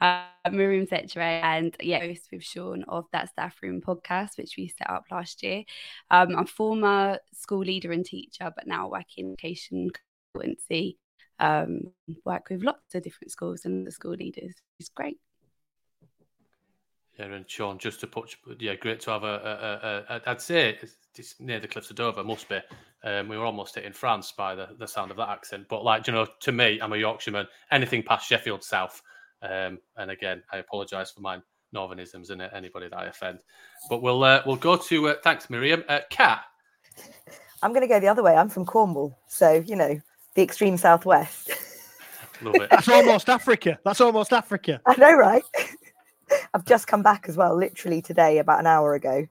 uh, 0.00 0.24
Miriam 0.50 0.86
Setre, 0.86 1.20
and 1.20 1.76
yeah, 1.80 2.00
host 2.00 2.28
with 2.32 2.44
Sean 2.44 2.84
of 2.88 3.06
that 3.12 3.30
staff 3.30 3.56
room 3.62 3.80
podcast, 3.80 4.38
which 4.38 4.54
we 4.56 4.68
set 4.68 4.90
up 4.90 5.04
last 5.10 5.42
year. 5.42 5.64
Um, 6.10 6.36
I'm 6.36 6.44
a 6.44 6.46
former 6.46 7.18
school 7.32 7.60
leader 7.60 7.92
and 7.92 8.04
teacher, 8.04 8.52
but 8.54 8.66
now 8.66 8.88
work 8.88 9.16
in 9.16 9.32
education 9.32 9.90
consultancy. 10.36 10.96
Um, 11.38 11.92
work 12.24 12.48
with 12.50 12.62
lots 12.62 12.94
of 12.94 13.02
different 13.02 13.32
schools 13.32 13.64
and 13.64 13.86
the 13.86 13.90
school 13.90 14.12
leaders. 14.12 14.54
It's 14.78 14.90
great. 14.90 15.18
Yeah, 17.18 17.26
and 17.26 17.48
Sean, 17.48 17.78
just 17.78 18.00
to 18.00 18.06
put, 18.06 18.36
yeah, 18.58 18.74
great 18.74 19.00
to 19.00 19.10
have 19.10 19.24
a, 19.24 19.26
a, 19.26 20.14
a, 20.14 20.16
a 20.16 20.30
I'd 20.30 20.40
say 20.40 20.78
it's 21.16 21.34
near 21.40 21.60
the 21.60 21.68
cliffs 21.68 21.90
of 21.90 21.96
Dover, 21.96 22.24
must 22.24 22.48
be. 22.48 22.58
Um, 23.04 23.28
we 23.28 23.36
were 23.36 23.44
almost 23.44 23.76
in 23.76 23.92
France 23.92 24.32
by 24.32 24.54
the, 24.54 24.68
the 24.78 24.86
sound 24.86 25.10
of 25.10 25.16
that 25.18 25.28
accent. 25.28 25.66
But 25.68 25.84
like, 25.84 26.06
you 26.06 26.12
know, 26.12 26.26
to 26.40 26.52
me, 26.52 26.80
I'm 26.80 26.92
a 26.92 26.96
Yorkshireman. 26.96 27.48
Anything 27.70 28.02
past 28.02 28.28
Sheffield 28.28 28.62
South, 28.62 29.02
um, 29.42 29.78
and 29.96 30.10
again, 30.10 30.42
I 30.52 30.58
apologise 30.58 31.10
for 31.10 31.20
my 31.20 31.40
northernisms 31.74 32.30
and 32.30 32.42
anybody 32.42 32.88
that 32.88 32.98
I 32.98 33.06
offend. 33.06 33.40
But 33.88 34.02
we'll 34.02 34.22
uh, 34.22 34.42
we'll 34.46 34.56
go 34.56 34.76
to 34.76 35.08
uh, 35.08 35.14
thanks, 35.22 35.50
Miriam. 35.50 35.84
Uh, 35.88 36.00
Kat. 36.10 36.42
I'm 37.62 37.70
going 37.72 37.82
to 37.82 37.88
go 37.88 38.00
the 38.00 38.08
other 38.08 38.22
way. 38.22 38.34
I'm 38.34 38.48
from 38.48 38.66
Cornwall, 38.66 39.18
so 39.28 39.52
you 39.66 39.76
know 39.76 40.00
the 40.34 40.42
extreme 40.42 40.76
southwest. 40.76 41.50
Love 42.42 42.56
it. 42.56 42.70
That's 42.70 42.88
almost 42.88 43.28
Africa. 43.28 43.78
That's 43.84 44.00
almost 44.00 44.32
Africa. 44.32 44.80
I 44.86 44.96
know, 44.96 45.12
right? 45.12 45.44
I've 46.54 46.64
just 46.64 46.86
come 46.86 47.02
back 47.02 47.26
as 47.28 47.36
well, 47.36 47.56
literally 47.56 48.02
today, 48.02 48.38
about 48.38 48.60
an 48.60 48.66
hour 48.66 48.94
ago. 48.94 49.26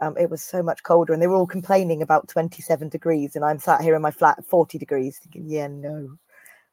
Um, 0.00 0.16
it 0.18 0.28
was 0.28 0.42
so 0.42 0.62
much 0.62 0.82
colder, 0.82 1.12
and 1.12 1.22
they 1.22 1.28
were 1.28 1.36
all 1.36 1.46
complaining 1.46 2.02
about 2.02 2.28
27 2.28 2.88
degrees, 2.88 3.36
and 3.36 3.44
I'm 3.44 3.60
sat 3.60 3.80
here 3.80 3.94
in 3.94 4.02
my 4.02 4.10
flat 4.10 4.38
at 4.38 4.44
40 4.44 4.76
degrees, 4.76 5.18
thinking, 5.18 5.46
"Yeah, 5.46 5.68
no, 5.68 6.18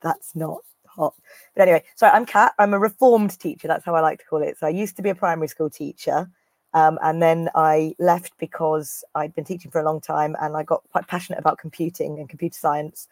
that's 0.01 0.35
not 0.35 0.63
hot. 0.99 1.15
But 1.55 1.63
anyway, 1.63 1.83
so 1.95 2.07
I'm 2.07 2.25
Kat. 2.25 2.53
I'm 2.59 2.73
a 2.73 2.79
reformed 2.79 3.39
teacher. 3.39 3.67
That's 3.67 3.85
how 3.85 3.95
I 3.95 4.01
like 4.01 4.19
to 4.19 4.25
call 4.25 4.43
it. 4.43 4.57
So 4.57 4.67
I 4.67 4.69
used 4.69 4.95
to 4.97 5.01
be 5.01 5.09
a 5.09 5.15
primary 5.15 5.47
school 5.47 5.69
teacher. 5.69 6.29
Um, 6.73 6.99
and 7.01 7.21
then 7.21 7.49
I 7.55 7.95
left 7.97 8.33
because 8.37 9.03
I'd 9.15 9.33
been 9.33 9.45
teaching 9.45 9.71
for 9.71 9.81
a 9.81 9.83
long 9.83 10.01
time 10.01 10.35
and 10.39 10.55
I 10.55 10.61
got 10.63 10.83
quite 10.91 11.07
passionate 11.07 11.39
about 11.39 11.57
computing 11.57 12.19
and 12.19 12.29
computer 12.29 12.59
science. 12.59 13.07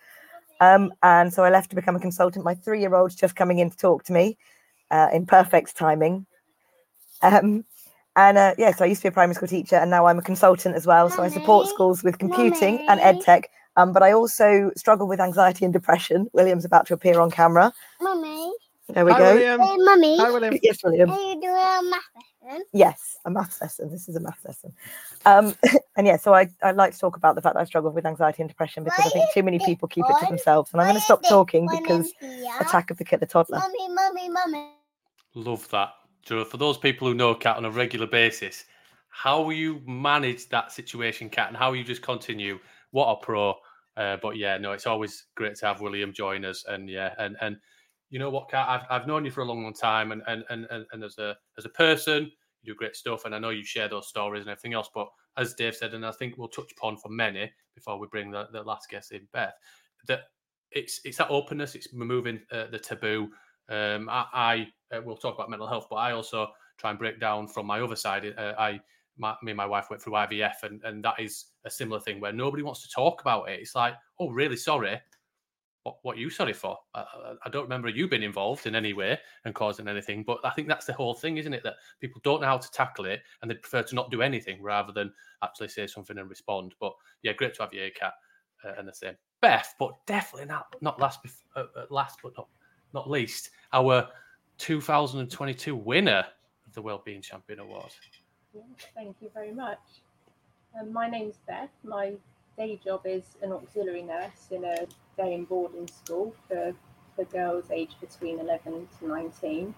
Um, 0.61 0.93
and 1.01 1.33
so 1.33 1.43
I 1.43 1.49
left 1.49 1.69
to 1.71 1.75
become 1.75 1.95
a 1.95 1.99
consultant. 1.99 2.45
My 2.45 2.53
three 2.53 2.81
year 2.81 2.93
old's 2.93 3.15
just 3.15 3.35
coming 3.35 3.59
in 3.59 3.71
to 3.71 3.77
talk 3.77 4.03
to 4.05 4.13
me 4.13 4.37
uh, 4.91 5.09
in 5.11 5.25
perfect 5.25 5.75
timing. 5.75 6.25
Um, 7.23 7.65
and 8.15 8.37
uh, 8.37 8.53
yes, 8.57 8.73
yeah, 8.73 8.75
so 8.75 8.85
I 8.85 8.87
used 8.87 9.01
to 9.01 9.05
be 9.05 9.09
a 9.09 9.11
primary 9.11 9.35
school 9.35 9.47
teacher 9.47 9.75
and 9.75 9.91
now 9.91 10.07
I'm 10.07 10.17
a 10.17 10.23
consultant 10.23 10.75
as 10.75 10.87
well. 10.87 11.09
So 11.09 11.21
I 11.21 11.29
support 11.29 11.67
schools 11.67 12.03
with 12.03 12.17
computing 12.17 12.85
and 12.87 12.99
ed 12.99 13.21
tech 13.21 13.49
um, 13.77 13.93
but 13.93 14.03
I 14.03 14.11
also 14.11 14.71
struggle 14.75 15.07
with 15.07 15.21
anxiety 15.21 15.63
and 15.63 15.73
depression. 15.73 16.27
William's 16.33 16.65
about 16.65 16.87
to 16.87 16.93
appear 16.93 17.19
on 17.21 17.31
camera. 17.31 17.71
Mummy. 18.01 18.51
There 18.89 19.05
we 19.05 19.11
Hi, 19.11 19.19
go. 19.19 19.33
William. 19.35 19.61
Hey, 19.61 19.77
Mummy. 19.77 20.17
Hi, 20.17 20.31
William. 20.31 20.57
Yes, 20.63 20.83
William. 20.83 21.11
Are 21.11 21.19
you 21.19 21.39
doing 21.39 21.53
a 21.53 21.81
math 21.83 22.03
lesson? 22.45 22.63
Yes, 22.73 23.17
a 23.25 23.29
math 23.29 23.61
lesson. 23.61 23.91
This 23.91 24.07
is 24.07 24.15
a 24.15 24.19
math 24.19 24.39
lesson. 24.45 24.73
Um, 25.25 25.53
and 25.97 26.07
yeah, 26.07 26.17
so 26.17 26.33
I, 26.33 26.49
I 26.63 26.71
like 26.71 26.93
to 26.93 26.99
talk 26.99 27.17
about 27.17 27.35
the 27.35 27.41
fact 27.41 27.55
that 27.55 27.61
I 27.61 27.65
struggle 27.65 27.91
with 27.91 28.05
anxiety 28.05 28.41
and 28.41 28.49
depression 28.49 28.83
because 28.83 29.05
I 29.05 29.09
think 29.09 29.31
too 29.33 29.43
many 29.43 29.59
people 29.59 29.87
keep 29.87 30.05
it 30.09 30.19
to 30.21 30.25
themselves. 30.25 30.71
And 30.71 30.81
I'm 30.81 30.87
going 30.87 30.99
to 30.99 31.01
stop 31.01 31.21
talking 31.27 31.67
because 31.69 32.13
Attack 32.59 32.91
of 32.91 32.97
the 32.97 33.03
Kit 33.03 33.19
the 33.19 33.25
Toddler. 33.25 33.59
Mummy, 33.59 33.89
Mummy, 33.89 34.29
Mummy. 34.29 34.71
Love 35.35 35.69
that. 35.69 35.93
So 36.25 36.43
for 36.45 36.57
those 36.57 36.77
people 36.77 37.07
who 37.07 37.13
know 37.13 37.35
Kat 37.35 37.57
on 37.57 37.65
a 37.65 37.71
regular 37.71 38.07
basis, 38.07 38.65
how 39.09 39.49
you 39.49 39.81
manage 39.85 40.47
that 40.49 40.71
situation, 40.71 41.29
Kat, 41.29 41.49
and 41.49 41.57
how 41.57 41.73
you 41.73 41.83
just 41.83 42.01
continue. 42.01 42.59
What 42.91 43.11
a 43.11 43.15
pro. 43.17 43.55
Uh, 43.97 44.17
but 44.21 44.37
yeah, 44.37 44.57
no, 44.57 44.71
it's 44.71 44.85
always 44.85 45.25
great 45.35 45.55
to 45.55 45.65
have 45.65 45.81
William 45.81 46.13
join 46.13 46.45
us. 46.45 46.63
And 46.67 46.89
yeah, 46.89 47.13
and 47.17 47.35
and 47.41 47.57
you 48.09 48.19
know 48.19 48.29
what, 48.29 48.49
Kat, 48.49 48.67
I've, 48.69 49.01
I've 49.01 49.07
known 49.07 49.25
you 49.25 49.31
for 49.31 49.41
a 49.41 49.45
long, 49.45 49.63
long 49.63 49.73
time, 49.73 50.11
and 50.11 50.21
and 50.27 50.43
and 50.49 50.67
and 50.69 51.03
as 51.03 51.17
a 51.17 51.35
as 51.57 51.65
a 51.65 51.69
person, 51.69 52.31
you 52.61 52.73
do 52.73 52.77
great 52.77 52.95
stuff, 52.95 53.25
and 53.25 53.33
I 53.33 53.39
know 53.39 53.49
you 53.49 53.63
share 53.63 53.89
those 53.89 54.07
stories 54.07 54.41
and 54.41 54.49
everything 54.49 54.73
else. 54.73 54.89
But 54.93 55.07
as 55.35 55.53
Dave 55.55 55.75
said, 55.75 55.93
and 55.93 56.05
I 56.05 56.11
think 56.11 56.37
we'll 56.37 56.47
touch 56.47 56.71
upon 56.71 56.97
for 56.97 57.09
many 57.09 57.51
before 57.75 57.99
we 57.99 58.07
bring 58.07 58.31
the, 58.31 58.47
the 58.51 58.63
last 58.63 58.89
guest 58.89 59.11
in, 59.11 59.27
Beth, 59.33 59.53
that 60.07 60.21
it's 60.71 61.01
it's 61.03 61.17
that 61.17 61.29
openness, 61.29 61.75
it's 61.75 61.87
removing 61.93 62.39
uh, 62.51 62.67
the 62.71 62.79
taboo. 62.79 63.29
Um, 63.69 64.09
I, 64.09 64.25
I 64.33 64.67
uh, 64.95 65.01
we'll 65.03 65.17
talk 65.17 65.35
about 65.35 65.49
mental 65.49 65.67
health, 65.67 65.87
but 65.89 65.97
I 65.97 66.11
also 66.11 66.49
try 66.77 66.91
and 66.91 66.99
break 66.99 67.19
down 67.19 67.47
from 67.47 67.65
my 67.65 67.81
other 67.81 67.95
side. 67.95 68.33
Uh, 68.37 68.53
I 68.57 68.79
my, 69.17 69.35
me 69.41 69.51
and 69.51 69.57
my 69.57 69.65
wife 69.65 69.89
went 69.89 70.01
through 70.01 70.13
IVF, 70.13 70.63
and, 70.63 70.81
and 70.83 71.03
that 71.03 71.15
is 71.19 71.45
a 71.67 71.71
similar 71.71 71.99
thing 71.99 72.19
where 72.19 72.33
nobody 72.33 72.63
wants 72.63 72.81
to 72.81 72.89
talk 72.89 73.21
about 73.21 73.49
it. 73.49 73.59
It's 73.59 73.75
like, 73.75 73.93
oh, 74.19 74.29
really 74.31 74.55
sorry. 74.55 74.99
What, 75.83 75.97
what 76.01 76.17
are 76.17 76.19
you 76.19 76.29
sorry 76.29 76.53
for? 76.53 76.77
I, 76.95 77.05
I 77.45 77.49
don't 77.49 77.63
remember 77.63 77.89
you 77.89 78.07
being 78.07 78.23
involved 78.23 78.65
in 78.65 78.75
any 78.75 78.93
way 78.93 79.17
and 79.45 79.55
causing 79.55 79.87
anything, 79.87 80.23
but 80.23 80.39
I 80.43 80.49
think 80.49 80.67
that's 80.67 80.85
the 80.85 80.93
whole 80.93 81.13
thing, 81.13 81.37
isn't 81.37 81.53
it? 81.53 81.63
That 81.63 81.75
people 82.01 82.19
don't 82.23 82.41
know 82.41 82.47
how 82.47 82.57
to 82.57 82.71
tackle 82.71 83.05
it 83.05 83.21
and 83.41 83.49
they 83.49 83.55
prefer 83.55 83.83
to 83.83 83.95
not 83.95 84.11
do 84.11 84.21
anything 84.21 84.61
rather 84.61 84.91
than 84.91 85.13
actually 85.43 85.69
say 85.69 85.87
something 85.87 86.17
and 86.17 86.29
respond. 86.29 86.73
But 86.79 86.93
yeah, 87.23 87.33
great 87.33 87.53
to 87.55 87.63
have 87.63 87.73
you 87.73 87.81
here, 87.81 87.91
Kat, 87.97 88.13
uh, 88.65 88.73
and 88.77 88.87
the 88.87 88.93
same. 88.93 89.13
Beth, 89.39 89.75
but 89.77 89.91
definitely 90.07 90.47
not 90.47 90.75
not 90.81 90.99
last, 90.99 91.19
uh, 91.55 91.65
uh, 91.75 91.85
last 91.91 92.19
but 92.23 92.33
not 92.35 92.47
not 92.93 93.09
least, 93.09 93.51
our 93.73 94.07
2022 94.57 95.75
winner 95.75 96.25
of 96.65 96.73
the 96.73 96.81
Wellbeing 96.81 97.21
Champion 97.21 97.59
Award. 97.59 97.91
thank 98.95 99.15
you 99.21 99.29
very 99.33 99.53
much. 99.53 99.79
Um, 100.79 100.93
my 100.93 101.09
name's 101.09 101.37
Beth. 101.47 101.69
My 101.83 102.13
day 102.55 102.79
job 102.83 103.01
is 103.05 103.23
an 103.41 103.51
auxiliary 103.51 104.03
nurse 104.03 104.47
in 104.51 104.63
a 104.63 104.85
day 105.15 105.33
and 105.33 105.47
boarding 105.47 105.87
school 105.87 106.35
for, 106.47 106.73
for 107.15 107.25
girls 107.25 107.71
aged 107.71 107.99
between 107.99 108.39
11 108.39 108.87
to 108.99 109.07
19. 109.07 109.73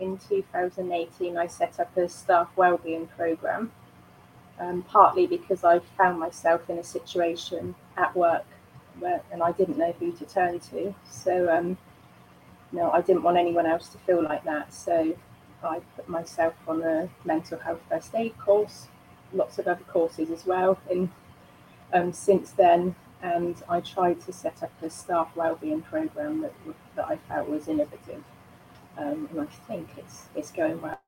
In 0.00 0.18
2018, 0.18 1.36
I 1.36 1.46
set 1.46 1.80
up 1.80 1.96
a 1.96 2.08
staff 2.08 2.48
wellbeing 2.56 3.08
program, 3.08 3.72
um, 4.60 4.82
partly 4.82 5.26
because 5.26 5.64
I 5.64 5.80
found 5.96 6.20
myself 6.20 6.68
in 6.68 6.78
a 6.78 6.84
situation 6.84 7.74
at 7.96 8.14
work 8.14 8.44
where, 8.98 9.22
and 9.32 9.42
I 9.42 9.52
didn't 9.52 9.78
know 9.78 9.92
who 9.98 10.12
to 10.12 10.24
turn 10.24 10.60
to. 10.60 10.94
So, 11.08 11.50
um, 11.50 11.78
no, 12.70 12.90
I 12.92 13.00
didn't 13.00 13.22
want 13.22 13.38
anyone 13.38 13.66
else 13.66 13.88
to 13.88 13.98
feel 13.98 14.22
like 14.22 14.44
that. 14.44 14.72
So, 14.72 15.16
I 15.62 15.80
put 15.96 16.08
myself 16.08 16.54
on 16.68 16.82
a 16.82 17.08
mental 17.24 17.58
health 17.58 17.80
first 17.88 18.14
aid 18.14 18.38
course, 18.38 18.88
lots 19.34 19.58
of 19.58 19.66
other 19.66 19.84
courses 19.84 20.30
as 20.30 20.46
well. 20.46 20.78
And 20.90 21.10
um, 21.92 22.12
since 22.12 22.52
then, 22.52 22.94
and 23.22 23.56
I 23.68 23.80
tried 23.80 24.20
to 24.26 24.32
set 24.32 24.62
up 24.62 24.70
a 24.82 24.90
staff 24.90 25.34
wellbeing 25.34 25.82
program 25.82 26.42
that 26.42 26.52
that 26.94 27.06
I 27.06 27.16
felt 27.16 27.48
was 27.48 27.68
innovative, 27.68 28.22
um, 28.98 29.28
and 29.30 29.40
I 29.40 29.46
think 29.66 29.88
it's 29.96 30.26
it's 30.34 30.50
going 30.50 30.80
well. 30.82 31.00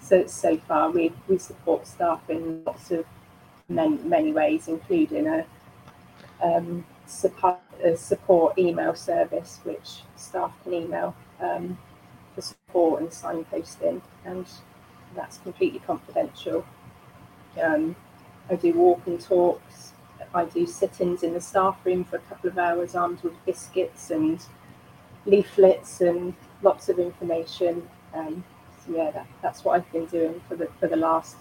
So 0.00 0.26
so 0.26 0.58
far, 0.58 0.90
we 0.90 1.12
we 1.28 1.38
support 1.38 1.86
staff 1.86 2.28
in 2.28 2.64
lots 2.64 2.90
of 2.90 3.06
many 3.68 3.98
many 3.98 4.32
ways, 4.32 4.66
including 4.66 5.28
a 5.28 5.46
um, 6.42 6.84
support, 7.06 7.60
a 7.84 7.96
support 7.96 8.58
email 8.58 8.94
service 8.94 9.60
which 9.62 10.02
staff 10.16 10.52
can 10.64 10.74
email 10.74 11.14
um, 11.40 11.78
for 12.34 12.42
support 12.42 13.02
and 13.02 13.10
signposting, 13.10 14.02
and 14.24 14.46
that's 15.14 15.38
completely 15.38 15.80
confidential. 15.80 16.64
Um, 17.62 17.96
I 18.48 18.56
do 18.56 18.72
walk 18.72 19.06
and 19.06 19.20
talks. 19.20 19.92
I 20.34 20.44
do 20.44 20.66
sit-ins 20.66 21.22
in 21.22 21.34
the 21.34 21.40
staff 21.40 21.78
room 21.84 22.04
for 22.04 22.16
a 22.16 22.20
couple 22.20 22.50
of 22.50 22.58
hours, 22.58 22.94
armed 22.94 23.20
with 23.22 23.32
biscuits 23.46 24.10
and 24.10 24.44
leaflets 25.26 26.00
and 26.00 26.34
lots 26.62 26.88
of 26.88 26.98
information. 26.98 27.88
Um, 28.14 28.44
so 28.84 28.92
yeah, 28.96 29.10
that, 29.10 29.26
that's 29.42 29.64
what 29.64 29.76
I've 29.76 29.92
been 29.92 30.06
doing 30.06 30.40
for 30.48 30.56
the 30.56 30.68
for 30.78 30.88
the 30.88 30.96
last 30.96 31.36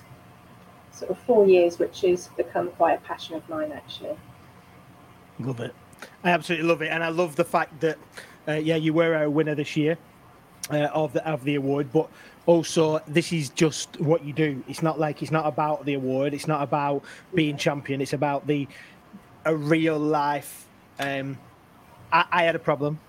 sort 0.92 1.12
of 1.12 1.20
four 1.20 1.48
years, 1.48 1.80
which 1.80 2.01
has 2.01 2.30
become 2.30 2.70
quite 2.72 2.98
a 2.98 3.01
passion 3.01 3.36
of 3.36 3.48
mine 3.50 3.72
actually. 3.72 4.18
Love 5.39 5.60
it. 5.60 5.74
I 6.24 6.32
absolutely 6.32 6.68
love 6.68 6.82
it, 6.82 6.88
and 6.88 7.04
I 7.04 7.10
love 7.10 7.36
the 7.36 7.46
fact 7.46 7.80
that 7.82 7.98
uh, 8.48 8.54
yeah, 8.54 8.75
you 8.75 8.94
were 8.94 9.16
our 9.16 9.30
winner 9.30 9.56
this 9.56 9.78
year 9.78 9.98
uh, 10.72 10.89
of 10.94 11.13
the 11.13 11.28
of 11.28 11.44
the 11.44 11.56
award, 11.56 11.92
but 11.92 12.10
also 12.50 13.00
this 13.08 13.32
is 13.32 13.50
just 13.50 14.01
what 14.01 14.25
you 14.25 14.34
do. 14.34 14.63
It's 14.68 14.82
not 14.82 15.00
like 15.00 15.22
it's 15.22 15.29
not 15.29 15.46
about 15.46 15.86
the 15.86 15.94
award. 15.94 16.34
It's 16.34 16.48
not 16.48 16.63
about 16.63 17.03
being 17.36 17.58
champion. 17.58 18.01
It's 18.01 18.13
about 18.13 18.48
the 18.48 18.68
a 19.46 19.56
real 19.56 20.00
life. 20.00 20.65
Um, 20.98 21.38
I, 22.12 22.25
I 22.32 22.44
had 22.44 22.56
a 22.56 22.60
problem. 22.60 23.00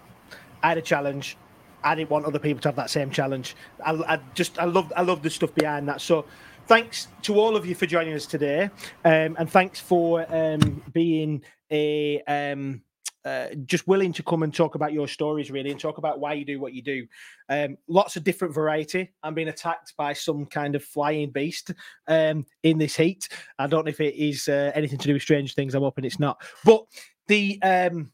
I 0.63 0.69
had 0.69 0.77
a 0.77 0.83
challenge. 0.83 1.39
I 1.83 1.95
didn't 1.95 2.11
want 2.11 2.27
other 2.27 2.39
people 2.39 2.61
to 2.61 2.69
have 2.69 2.77
that 2.77 2.91
same 2.91 3.11
challenge. 3.11 3.57
I, 3.83 3.93
I 3.93 4.21
just 4.35 4.59
I 4.59 4.67
love 4.67 4.93
I 4.95 5.01
love 5.01 5.23
the 5.23 5.31
stuff 5.31 5.55
behind 5.55 5.89
that. 5.89 6.03
So 6.03 6.27
thanks 6.67 7.09
to 7.23 7.41
all 7.41 7.57
of 7.57 7.65
you 7.65 7.75
for 7.75 7.87
joining 7.87 8.13
us 8.13 8.27
today, 8.27 8.65
um, 9.07 9.37
and 9.39 9.51
thanks 9.51 9.81
for 9.81 10.27
um, 10.29 10.83
being 10.93 11.43
a 11.71 12.21
um, 12.25 12.83
uh, 13.25 13.49
just 13.67 13.87
willing 13.87 14.13
to 14.15 14.23
come 14.23 14.43
and 14.43 14.55
talk 14.55 14.75
about 14.77 14.95
your 14.95 15.07
stories 15.07 15.51
really 15.51 15.71
and 15.71 15.79
talk 15.79 15.99
about 15.99 16.21
why 16.21 16.33
you 16.33 16.45
do 16.45 16.59
what 16.59 16.73
you 16.73 16.83
do 16.83 17.07
um, 17.51 17.77
lots 17.87 18.17
of 18.17 18.25
different 18.25 18.55
variety 18.55 19.13
i'm 19.23 19.35
being 19.35 19.49
attacked 19.49 19.95
by 19.99 20.13
some 20.13 20.47
kind 20.47 20.75
of 20.75 20.83
flying 20.83 21.31
beast 21.31 21.71
um, 22.09 22.47
in 22.63 22.79
this 22.79 22.97
heat 22.97 23.29
i 23.59 23.67
don't 23.67 23.85
know 23.85 23.91
if 23.91 24.01
it 24.01 24.15
is 24.15 24.49
uh, 24.49 24.73
anything 24.75 24.99
to 24.99 25.07
do 25.07 25.13
with 25.13 25.23
strange 25.23 25.55
things 25.55 25.75
i'm 25.75 25.83
hoping 25.83 26.05
it's 26.05 26.19
not 26.19 26.41
but 26.65 26.85
the 27.29 27.61
um, 27.63 28.11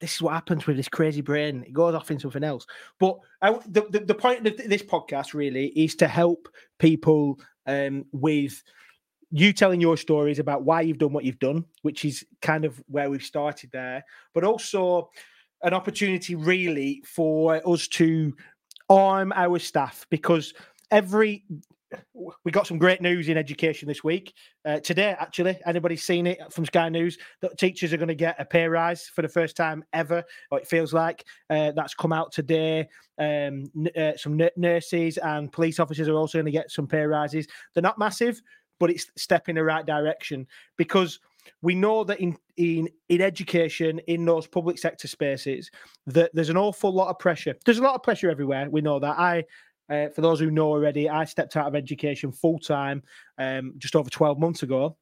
this 0.00 0.14
is 0.14 0.22
what 0.22 0.34
happens 0.34 0.66
with 0.66 0.76
this 0.76 0.88
crazy 0.88 1.20
brain. 1.20 1.64
It 1.66 1.72
goes 1.72 1.94
off 1.94 2.10
in 2.10 2.20
something 2.20 2.44
else. 2.44 2.66
But 3.00 3.18
I, 3.42 3.52
the, 3.66 3.86
the, 3.90 4.00
the 4.00 4.14
point 4.14 4.46
of 4.46 4.56
this 4.56 4.82
podcast 4.82 5.34
really 5.34 5.66
is 5.68 5.96
to 5.96 6.06
help 6.06 6.48
people 6.78 7.40
um, 7.66 8.04
with 8.12 8.62
you 9.30 9.52
telling 9.52 9.80
your 9.80 9.96
stories 9.96 10.38
about 10.38 10.64
why 10.64 10.80
you've 10.80 10.98
done 10.98 11.12
what 11.12 11.24
you've 11.24 11.38
done, 11.38 11.64
which 11.82 12.04
is 12.04 12.24
kind 12.42 12.64
of 12.64 12.82
where 12.86 13.10
we've 13.10 13.22
started 13.22 13.70
there, 13.72 14.04
but 14.34 14.44
also 14.44 15.10
an 15.62 15.74
opportunity 15.74 16.34
really 16.34 17.02
for 17.04 17.60
us 17.66 17.88
to 17.88 18.34
arm 18.88 19.32
our 19.34 19.58
staff 19.58 20.06
because 20.10 20.54
every 20.90 21.44
we 22.44 22.52
got 22.52 22.66
some 22.66 22.78
great 22.78 23.00
news 23.00 23.28
in 23.28 23.38
education 23.38 23.88
this 23.88 24.04
week. 24.04 24.34
Uh, 24.64 24.78
today, 24.80 25.16
actually, 25.18 25.58
anybody 25.64 25.96
seen 25.96 26.26
it 26.26 26.38
from 26.52 26.66
Sky 26.66 26.88
News 26.88 27.16
that 27.40 27.56
teachers 27.58 27.92
are 27.92 27.96
going 27.96 28.08
to 28.08 28.14
get 28.14 28.36
a 28.38 28.44
pay 28.44 28.68
rise 28.68 29.06
for 29.06 29.22
the 29.22 29.28
first 29.28 29.56
time 29.56 29.82
ever, 29.92 30.22
or 30.50 30.58
it 30.58 30.66
feels 30.66 30.92
like 30.92 31.24
uh, 31.48 31.72
that's 31.72 31.94
come 31.94 32.12
out 32.12 32.30
today. 32.30 32.88
Um, 33.18 33.64
uh, 33.96 34.16
some 34.16 34.40
n- 34.40 34.50
nurses 34.56 35.16
and 35.18 35.50
police 35.50 35.80
officers 35.80 36.08
are 36.08 36.14
also 36.14 36.38
going 36.38 36.46
to 36.46 36.52
get 36.52 36.70
some 36.70 36.86
pay 36.86 37.02
rises. 37.02 37.46
They're 37.74 37.82
not 37.82 37.98
massive, 37.98 38.42
but 38.78 38.90
it's 38.90 39.06
step 39.16 39.48
in 39.48 39.56
the 39.56 39.64
right 39.64 39.86
direction 39.86 40.46
because 40.76 41.20
we 41.62 41.74
know 41.74 42.04
that 42.04 42.20
in 42.20 42.36
in 42.56 42.88
in 43.08 43.20
education 43.20 43.98
in 44.06 44.24
those 44.24 44.46
public 44.46 44.78
sector 44.78 45.08
spaces 45.08 45.70
that 46.06 46.30
there's 46.34 46.50
an 46.50 46.56
awful 46.56 46.92
lot 46.92 47.08
of 47.08 47.18
pressure. 47.18 47.54
There's 47.64 47.78
a 47.78 47.82
lot 47.82 47.94
of 47.94 48.02
pressure 48.02 48.30
everywhere 48.30 48.68
we 48.70 48.80
know 48.80 48.98
that. 48.98 49.18
I 49.18 49.44
uh, 49.90 50.10
for 50.10 50.20
those 50.20 50.38
who 50.38 50.50
know 50.50 50.68
already 50.68 51.08
i 51.08 51.24
stepped 51.24 51.56
out 51.56 51.66
of 51.66 51.74
education 51.74 52.30
full 52.30 52.58
time 52.58 53.02
um, 53.38 53.72
just 53.78 53.96
over 53.96 54.10
12 54.10 54.38
months 54.38 54.62
ago 54.62 54.94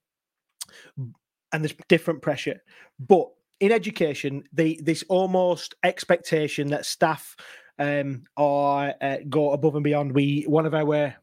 and 1.52 1.64
there's 1.64 1.74
different 1.88 2.22
pressure. 2.22 2.62
But 3.00 3.28
in 3.60 3.72
education 3.72 4.44
the 4.52 4.78
this 4.82 5.02
almost 5.08 5.74
expectation 5.82 6.68
that 6.68 6.84
staff 6.84 7.34
um, 7.78 8.24
are 8.36 8.94
uh, 9.00 9.16
go 9.28 9.52
above 9.52 9.74
and 9.74 9.84
beyond. 9.84 10.12
We 10.12 10.44
one 10.46 10.66
of 10.66 10.74
our 10.74 11.14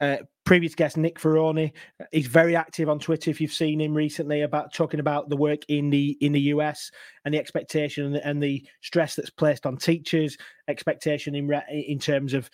uh, 0.00 0.18
previous 0.44 0.74
guest 0.74 0.96
Nick 0.96 1.18
Ferroni. 1.18 1.72
He's 2.12 2.26
very 2.26 2.54
active 2.54 2.88
on 2.88 2.98
Twitter. 2.98 3.30
If 3.30 3.40
you've 3.40 3.52
seen 3.52 3.80
him 3.80 3.94
recently 3.94 4.42
about 4.42 4.72
talking 4.72 5.00
about 5.00 5.28
the 5.28 5.36
work 5.36 5.60
in 5.68 5.90
the 5.90 6.16
in 6.20 6.32
the 6.32 6.40
US 6.40 6.90
and 7.24 7.34
the 7.34 7.38
expectation 7.38 8.06
and 8.06 8.14
the, 8.14 8.26
and 8.26 8.42
the 8.42 8.66
stress 8.82 9.14
that's 9.14 9.30
placed 9.30 9.66
on 9.66 9.76
teachers, 9.76 10.36
expectation 10.68 11.34
in 11.34 11.50
in 11.70 11.98
terms 11.98 12.34
of 12.34 12.50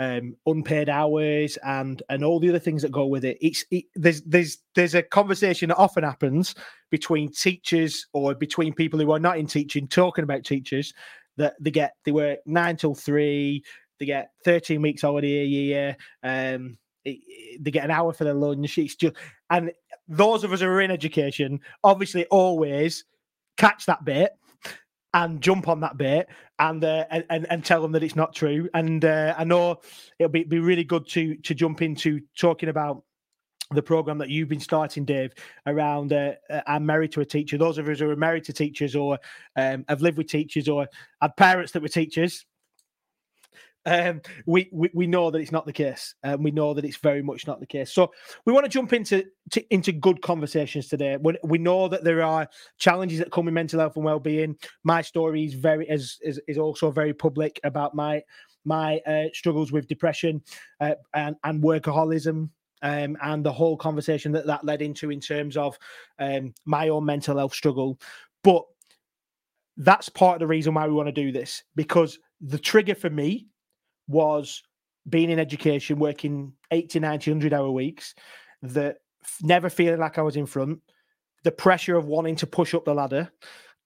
um, 0.00 0.34
unpaid 0.46 0.88
hours 0.88 1.58
and 1.58 2.02
and 2.08 2.24
all 2.24 2.40
the 2.40 2.48
other 2.48 2.58
things 2.58 2.80
that 2.82 2.90
go 2.90 3.06
with 3.06 3.24
it. 3.24 3.36
It's 3.42 3.64
it, 3.70 3.84
there's 3.94 4.22
there's 4.22 4.58
there's 4.74 4.94
a 4.94 5.02
conversation 5.02 5.68
that 5.68 5.76
often 5.76 6.02
happens 6.02 6.54
between 6.90 7.30
teachers 7.30 8.06
or 8.14 8.34
between 8.34 8.72
people 8.72 8.98
who 8.98 9.12
are 9.12 9.20
not 9.20 9.38
in 9.38 9.46
teaching 9.46 9.86
talking 9.86 10.24
about 10.24 10.44
teachers 10.44 10.94
that 11.36 11.54
they 11.60 11.70
get 11.70 11.92
they 12.04 12.12
work 12.12 12.38
nine 12.46 12.76
till 12.76 12.94
three 12.94 13.62
they 14.00 14.06
get 14.06 14.32
13 14.44 14.82
weeks 14.82 15.02
holiday 15.02 15.42
a 15.42 15.44
year. 15.44 15.96
Um, 16.24 16.78
it, 17.04 17.18
it, 17.28 17.64
they 17.64 17.70
get 17.70 17.84
an 17.84 17.90
hour 17.90 18.12
for 18.12 18.24
their 18.24 18.34
lunch. 18.34 18.78
It's 18.78 18.96
just, 18.96 19.14
and 19.50 19.70
those 20.08 20.42
of 20.42 20.52
us 20.52 20.60
who 20.60 20.66
are 20.66 20.80
in 20.80 20.90
education, 20.90 21.60
obviously, 21.84 22.26
always 22.26 23.04
catch 23.56 23.86
that 23.86 24.04
bit 24.04 24.32
and 25.12 25.40
jump 25.40 25.68
on 25.68 25.80
that 25.80 25.96
bit 25.96 26.28
and 26.58 26.84
uh, 26.84 27.04
and 27.10 27.46
and 27.50 27.64
tell 27.64 27.82
them 27.82 27.92
that 27.92 28.02
it's 28.02 28.16
not 28.16 28.34
true. 28.34 28.68
And 28.74 29.04
uh, 29.04 29.34
I 29.36 29.44
know 29.44 29.80
it'll 30.18 30.30
be, 30.30 30.44
be 30.44 30.58
really 30.58 30.84
good 30.84 31.06
to 31.10 31.36
to 31.36 31.54
jump 31.54 31.82
into 31.82 32.20
talking 32.36 32.68
about 32.68 33.04
the 33.72 33.82
program 33.82 34.18
that 34.18 34.30
you've 34.30 34.48
been 34.48 34.60
starting, 34.60 35.04
Dave, 35.04 35.32
around 35.66 36.12
uh, 36.12 36.32
uh, 36.48 36.60
I'm 36.66 36.84
married 36.84 37.12
to 37.12 37.20
a 37.20 37.24
teacher. 37.24 37.56
Those 37.56 37.78
of 37.78 37.88
us 37.88 38.00
who 38.00 38.10
are 38.10 38.16
married 38.16 38.44
to 38.44 38.52
teachers 38.52 38.96
or 38.96 39.18
um, 39.56 39.84
have 39.88 40.02
lived 40.02 40.18
with 40.18 40.28
teachers 40.28 40.68
or 40.68 40.88
had 41.22 41.36
parents 41.36 41.72
that 41.72 41.82
were 41.82 41.88
teachers, 41.88 42.44
um, 43.86 44.20
we, 44.46 44.68
we, 44.72 44.90
we 44.92 45.06
know 45.06 45.30
that 45.30 45.40
it's 45.40 45.52
not 45.52 45.66
the 45.66 45.72
case, 45.72 46.14
and 46.22 46.44
we 46.44 46.50
know 46.50 46.74
that 46.74 46.84
it's 46.84 46.98
very 46.98 47.22
much 47.22 47.46
not 47.46 47.60
the 47.60 47.66
case. 47.66 47.92
So 47.92 48.12
we 48.44 48.52
want 48.52 48.64
to 48.64 48.70
jump 48.70 48.92
into 48.92 49.24
to, 49.52 49.74
into 49.74 49.92
good 49.92 50.20
conversations 50.22 50.88
today. 50.88 51.16
We, 51.20 51.36
we 51.44 51.58
know 51.58 51.88
that 51.88 52.04
there 52.04 52.22
are 52.22 52.48
challenges 52.78 53.18
that 53.18 53.32
come 53.32 53.46
with 53.46 53.54
mental 53.54 53.80
health 53.80 53.96
and 53.96 54.04
well 54.04 54.20
being. 54.20 54.56
My 54.84 55.02
story 55.02 55.44
is 55.44 55.54
very 55.54 55.88
is, 55.88 56.18
is 56.22 56.40
is 56.46 56.58
also 56.58 56.90
very 56.90 57.14
public 57.14 57.58
about 57.64 57.94
my 57.94 58.22
my 58.64 58.98
uh, 59.06 59.24
struggles 59.32 59.72
with 59.72 59.88
depression 59.88 60.42
uh, 60.80 60.94
and 61.14 61.36
and 61.44 61.62
workaholism 61.62 62.50
um, 62.82 63.16
and 63.22 63.44
the 63.44 63.52
whole 63.52 63.76
conversation 63.76 64.32
that 64.32 64.46
that 64.46 64.64
led 64.64 64.82
into 64.82 65.10
in 65.10 65.20
terms 65.20 65.56
of 65.56 65.78
um, 66.18 66.52
my 66.66 66.88
own 66.88 67.04
mental 67.04 67.38
health 67.38 67.54
struggle. 67.54 67.98
But 68.42 68.64
that's 69.76 70.08
part 70.08 70.34
of 70.34 70.40
the 70.40 70.46
reason 70.46 70.74
why 70.74 70.86
we 70.86 70.92
want 70.92 71.08
to 71.08 71.12
do 71.12 71.32
this 71.32 71.62
because 71.74 72.18
the 72.42 72.58
trigger 72.58 72.94
for 72.94 73.08
me 73.08 73.46
was 74.10 74.62
being 75.08 75.30
in 75.30 75.38
education, 75.38 75.98
working 75.98 76.52
80, 76.70 77.00
90, 77.00 77.30
100 77.30 77.54
hour 77.54 77.70
weeks, 77.70 78.14
that 78.62 78.98
never 79.42 79.70
feeling 79.70 80.00
like 80.00 80.18
I 80.18 80.22
was 80.22 80.36
in 80.36 80.46
front, 80.46 80.80
the 81.44 81.52
pressure 81.52 81.96
of 81.96 82.06
wanting 82.06 82.36
to 82.36 82.46
push 82.46 82.74
up 82.74 82.84
the 82.84 82.94
ladder, 82.94 83.30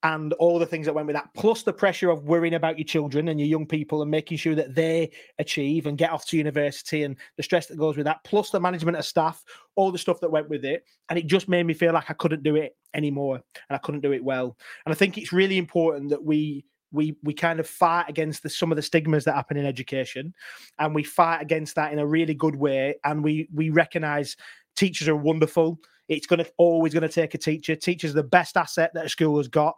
and 0.04 0.34
all 0.34 0.58
the 0.58 0.66
things 0.66 0.84
that 0.84 0.94
went 0.94 1.06
with 1.06 1.16
that, 1.16 1.30
plus 1.34 1.62
the 1.62 1.72
pressure 1.72 2.10
of 2.10 2.24
worrying 2.24 2.54
about 2.54 2.78
your 2.78 2.84
children 2.84 3.28
and 3.28 3.40
your 3.40 3.48
young 3.48 3.66
people 3.66 4.02
and 4.02 4.10
making 4.10 4.36
sure 4.36 4.54
that 4.54 4.74
they 4.74 5.10
achieve 5.38 5.86
and 5.86 5.96
get 5.96 6.10
off 6.10 6.26
to 6.26 6.36
university 6.36 7.04
and 7.04 7.16
the 7.38 7.42
stress 7.42 7.66
that 7.66 7.78
goes 7.78 7.96
with 7.96 8.04
that, 8.04 8.22
plus 8.22 8.50
the 8.50 8.60
management 8.60 8.98
of 8.98 9.04
staff, 9.04 9.42
all 9.76 9.90
the 9.90 9.98
stuff 9.98 10.20
that 10.20 10.30
went 10.30 10.50
with 10.50 10.62
it. 10.62 10.84
And 11.08 11.18
it 11.18 11.26
just 11.26 11.48
made 11.48 11.64
me 11.64 11.72
feel 11.72 11.94
like 11.94 12.10
I 12.10 12.14
couldn't 12.14 12.42
do 12.42 12.56
it 12.56 12.76
anymore 12.92 13.36
and 13.36 13.76
I 13.76 13.78
couldn't 13.78 14.02
do 14.02 14.12
it 14.12 14.22
well. 14.22 14.58
And 14.84 14.92
I 14.92 14.94
think 14.94 15.16
it's 15.16 15.32
really 15.32 15.56
important 15.56 16.10
that 16.10 16.22
we 16.22 16.66
we 16.94 17.16
we 17.22 17.34
kind 17.34 17.60
of 17.60 17.68
fight 17.68 18.08
against 18.08 18.42
the, 18.42 18.48
some 18.48 18.72
of 18.72 18.76
the 18.76 18.82
stigmas 18.82 19.24
that 19.24 19.34
happen 19.34 19.56
in 19.56 19.66
education 19.66 20.32
and 20.78 20.94
we 20.94 21.02
fight 21.02 21.42
against 21.42 21.74
that 21.74 21.92
in 21.92 21.98
a 21.98 22.06
really 22.06 22.34
good 22.34 22.56
way 22.56 22.94
and 23.04 23.22
we 23.22 23.48
we 23.52 23.70
recognize 23.70 24.36
teachers 24.76 25.08
are 25.08 25.16
wonderful 25.16 25.78
it's 26.08 26.26
going 26.26 26.44
to 26.44 26.50
always 26.58 26.92
going 26.92 27.02
to 27.02 27.08
take 27.08 27.34
a 27.34 27.38
teacher. 27.38 27.74
Teachers 27.74 28.10
are 28.10 28.14
the 28.14 28.22
best 28.22 28.56
asset 28.56 28.92
that 28.94 29.06
a 29.06 29.08
school 29.08 29.38
has 29.38 29.48
got, 29.48 29.76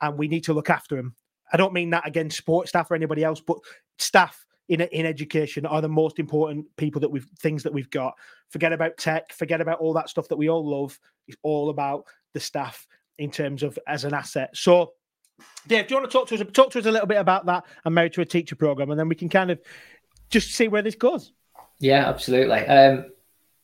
and 0.00 0.18
we 0.18 0.28
need 0.28 0.44
to 0.44 0.52
look 0.52 0.70
after 0.70 0.96
them. 0.96 1.14
I 1.52 1.56
don't 1.56 1.72
mean 1.72 1.90
that 1.90 2.06
against 2.06 2.36
sports 2.36 2.70
staff 2.70 2.90
or 2.90 2.94
anybody 2.94 3.24
else, 3.24 3.40
but 3.40 3.58
staff 3.98 4.44
in 4.68 4.80
in 4.80 5.06
education 5.06 5.64
are 5.66 5.80
the 5.80 5.88
most 5.88 6.18
important 6.18 6.66
people 6.76 7.00
that 7.00 7.10
we've 7.10 7.28
things 7.38 7.62
that 7.62 7.72
we've 7.72 7.90
got. 7.90 8.14
Forget 8.50 8.72
about 8.72 8.96
tech, 8.96 9.32
forget 9.32 9.60
about 9.60 9.78
all 9.78 9.92
that 9.94 10.08
stuff 10.08 10.28
that 10.28 10.36
we 10.36 10.48
all 10.48 10.68
love. 10.68 10.98
It's 11.26 11.38
all 11.42 11.70
about 11.70 12.04
the 12.34 12.40
staff 12.40 12.86
in 13.18 13.30
terms 13.30 13.62
of 13.62 13.78
as 13.86 14.04
an 14.04 14.14
asset. 14.14 14.50
So, 14.54 14.92
Dave, 15.66 15.86
do 15.86 15.94
you 15.94 16.00
want 16.00 16.10
to 16.10 16.18
talk 16.18 16.28
to 16.28 16.34
us 16.34 16.42
talk 16.52 16.70
to 16.72 16.78
us 16.78 16.86
a 16.86 16.90
little 16.90 17.06
bit 17.06 17.18
about 17.18 17.46
that 17.46 17.64
and 17.84 17.94
married 17.94 18.12
to 18.14 18.20
a 18.20 18.26
teacher 18.26 18.56
program, 18.56 18.90
and 18.90 18.98
then 18.98 19.08
we 19.08 19.14
can 19.14 19.28
kind 19.28 19.50
of 19.50 19.60
just 20.30 20.52
see 20.52 20.68
where 20.68 20.82
this 20.82 20.94
goes. 20.94 21.32
Yeah, 21.78 22.08
absolutely. 22.08 22.66
Um, 22.66 23.06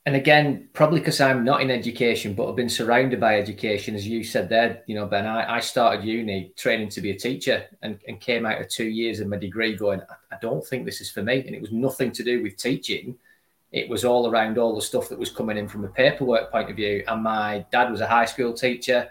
and 0.06 0.16
again, 0.16 0.68
probably 0.74 1.00
because 1.00 1.20
I'm 1.20 1.44
not 1.44 1.62
in 1.62 1.70
education, 1.70 2.34
but 2.34 2.48
I've 2.48 2.56
been 2.56 2.68
surrounded 2.68 3.20
by 3.20 3.38
education, 3.38 3.94
as 3.94 4.06
you 4.06 4.22
said 4.22 4.50
there, 4.50 4.82
you 4.86 4.94
know, 4.94 5.06
Ben, 5.06 5.26
I, 5.26 5.56
I 5.56 5.60
started 5.60 6.04
uni 6.04 6.52
training 6.56 6.90
to 6.90 7.00
be 7.00 7.10
a 7.10 7.18
teacher 7.18 7.64
and, 7.80 7.98
and 8.06 8.20
came 8.20 8.44
out 8.44 8.60
of 8.60 8.68
two 8.68 8.84
years 8.84 9.20
of 9.20 9.28
my 9.28 9.38
degree 9.38 9.74
going, 9.74 10.02
I 10.30 10.36
don't 10.42 10.64
think 10.64 10.84
this 10.84 11.00
is 11.00 11.10
for 11.10 11.22
me. 11.22 11.40
And 11.46 11.54
it 11.54 11.60
was 11.60 11.72
nothing 11.72 12.12
to 12.12 12.22
do 12.22 12.42
with 12.42 12.58
teaching. 12.58 13.16
It 13.72 13.88
was 13.88 14.04
all 14.04 14.30
around 14.30 14.58
all 14.58 14.74
the 14.74 14.82
stuff 14.82 15.08
that 15.08 15.18
was 15.18 15.30
coming 15.30 15.56
in 15.56 15.68
from 15.68 15.86
a 15.86 15.88
paperwork 15.88 16.52
point 16.52 16.68
of 16.68 16.76
view. 16.76 17.02
And 17.08 17.22
my 17.22 17.64
dad 17.72 17.90
was 17.90 18.02
a 18.02 18.06
high 18.06 18.26
school 18.26 18.52
teacher, 18.52 19.08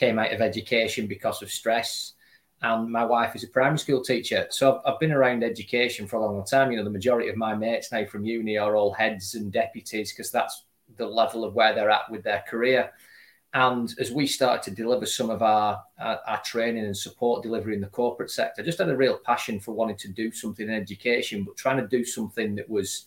came 0.00 0.18
out 0.18 0.32
of 0.32 0.40
education 0.40 1.06
because 1.06 1.42
of 1.42 1.50
stress 1.50 2.14
and 2.62 2.90
my 2.90 3.04
wife 3.04 3.36
is 3.36 3.44
a 3.44 3.48
primary 3.48 3.78
school 3.78 4.02
teacher. 4.02 4.46
So 4.50 4.80
I've, 4.84 4.94
I've, 4.94 5.00
been 5.00 5.12
around 5.12 5.42
education 5.42 6.06
for 6.06 6.16
a 6.16 6.20
long, 6.20 6.44
time. 6.44 6.70
You 6.70 6.78
know, 6.78 6.84
the 6.84 6.90
majority 6.90 7.28
of 7.28 7.36
my 7.36 7.54
mates 7.54 7.90
now 7.90 8.04
from 8.04 8.24
uni 8.24 8.58
are 8.58 8.76
all 8.76 8.92
heads 8.92 9.34
and 9.34 9.50
deputies 9.50 10.12
because 10.12 10.30
that's 10.30 10.64
the 10.96 11.06
level 11.06 11.44
of 11.44 11.54
where 11.54 11.74
they're 11.74 11.90
at 11.90 12.10
with 12.10 12.22
their 12.22 12.44
career. 12.46 12.90
And 13.54 13.92
as 13.98 14.12
we 14.12 14.26
started 14.26 14.62
to 14.64 14.82
deliver 14.82 15.06
some 15.06 15.30
of 15.30 15.42
our, 15.42 15.82
our, 15.98 16.20
our 16.26 16.42
training 16.42 16.84
and 16.84 16.96
support 16.96 17.42
delivery 17.42 17.74
in 17.74 17.80
the 17.80 17.88
corporate 17.88 18.30
sector, 18.30 18.62
I 18.62 18.64
just 18.64 18.78
had 18.78 18.90
a 18.90 18.96
real 18.96 19.18
passion 19.18 19.58
for 19.58 19.72
wanting 19.72 19.96
to 19.96 20.08
do 20.08 20.30
something 20.30 20.68
in 20.68 20.74
education, 20.74 21.44
but 21.44 21.56
trying 21.56 21.78
to 21.78 21.88
do 21.88 22.04
something 22.04 22.54
that 22.56 22.68
was 22.68 23.06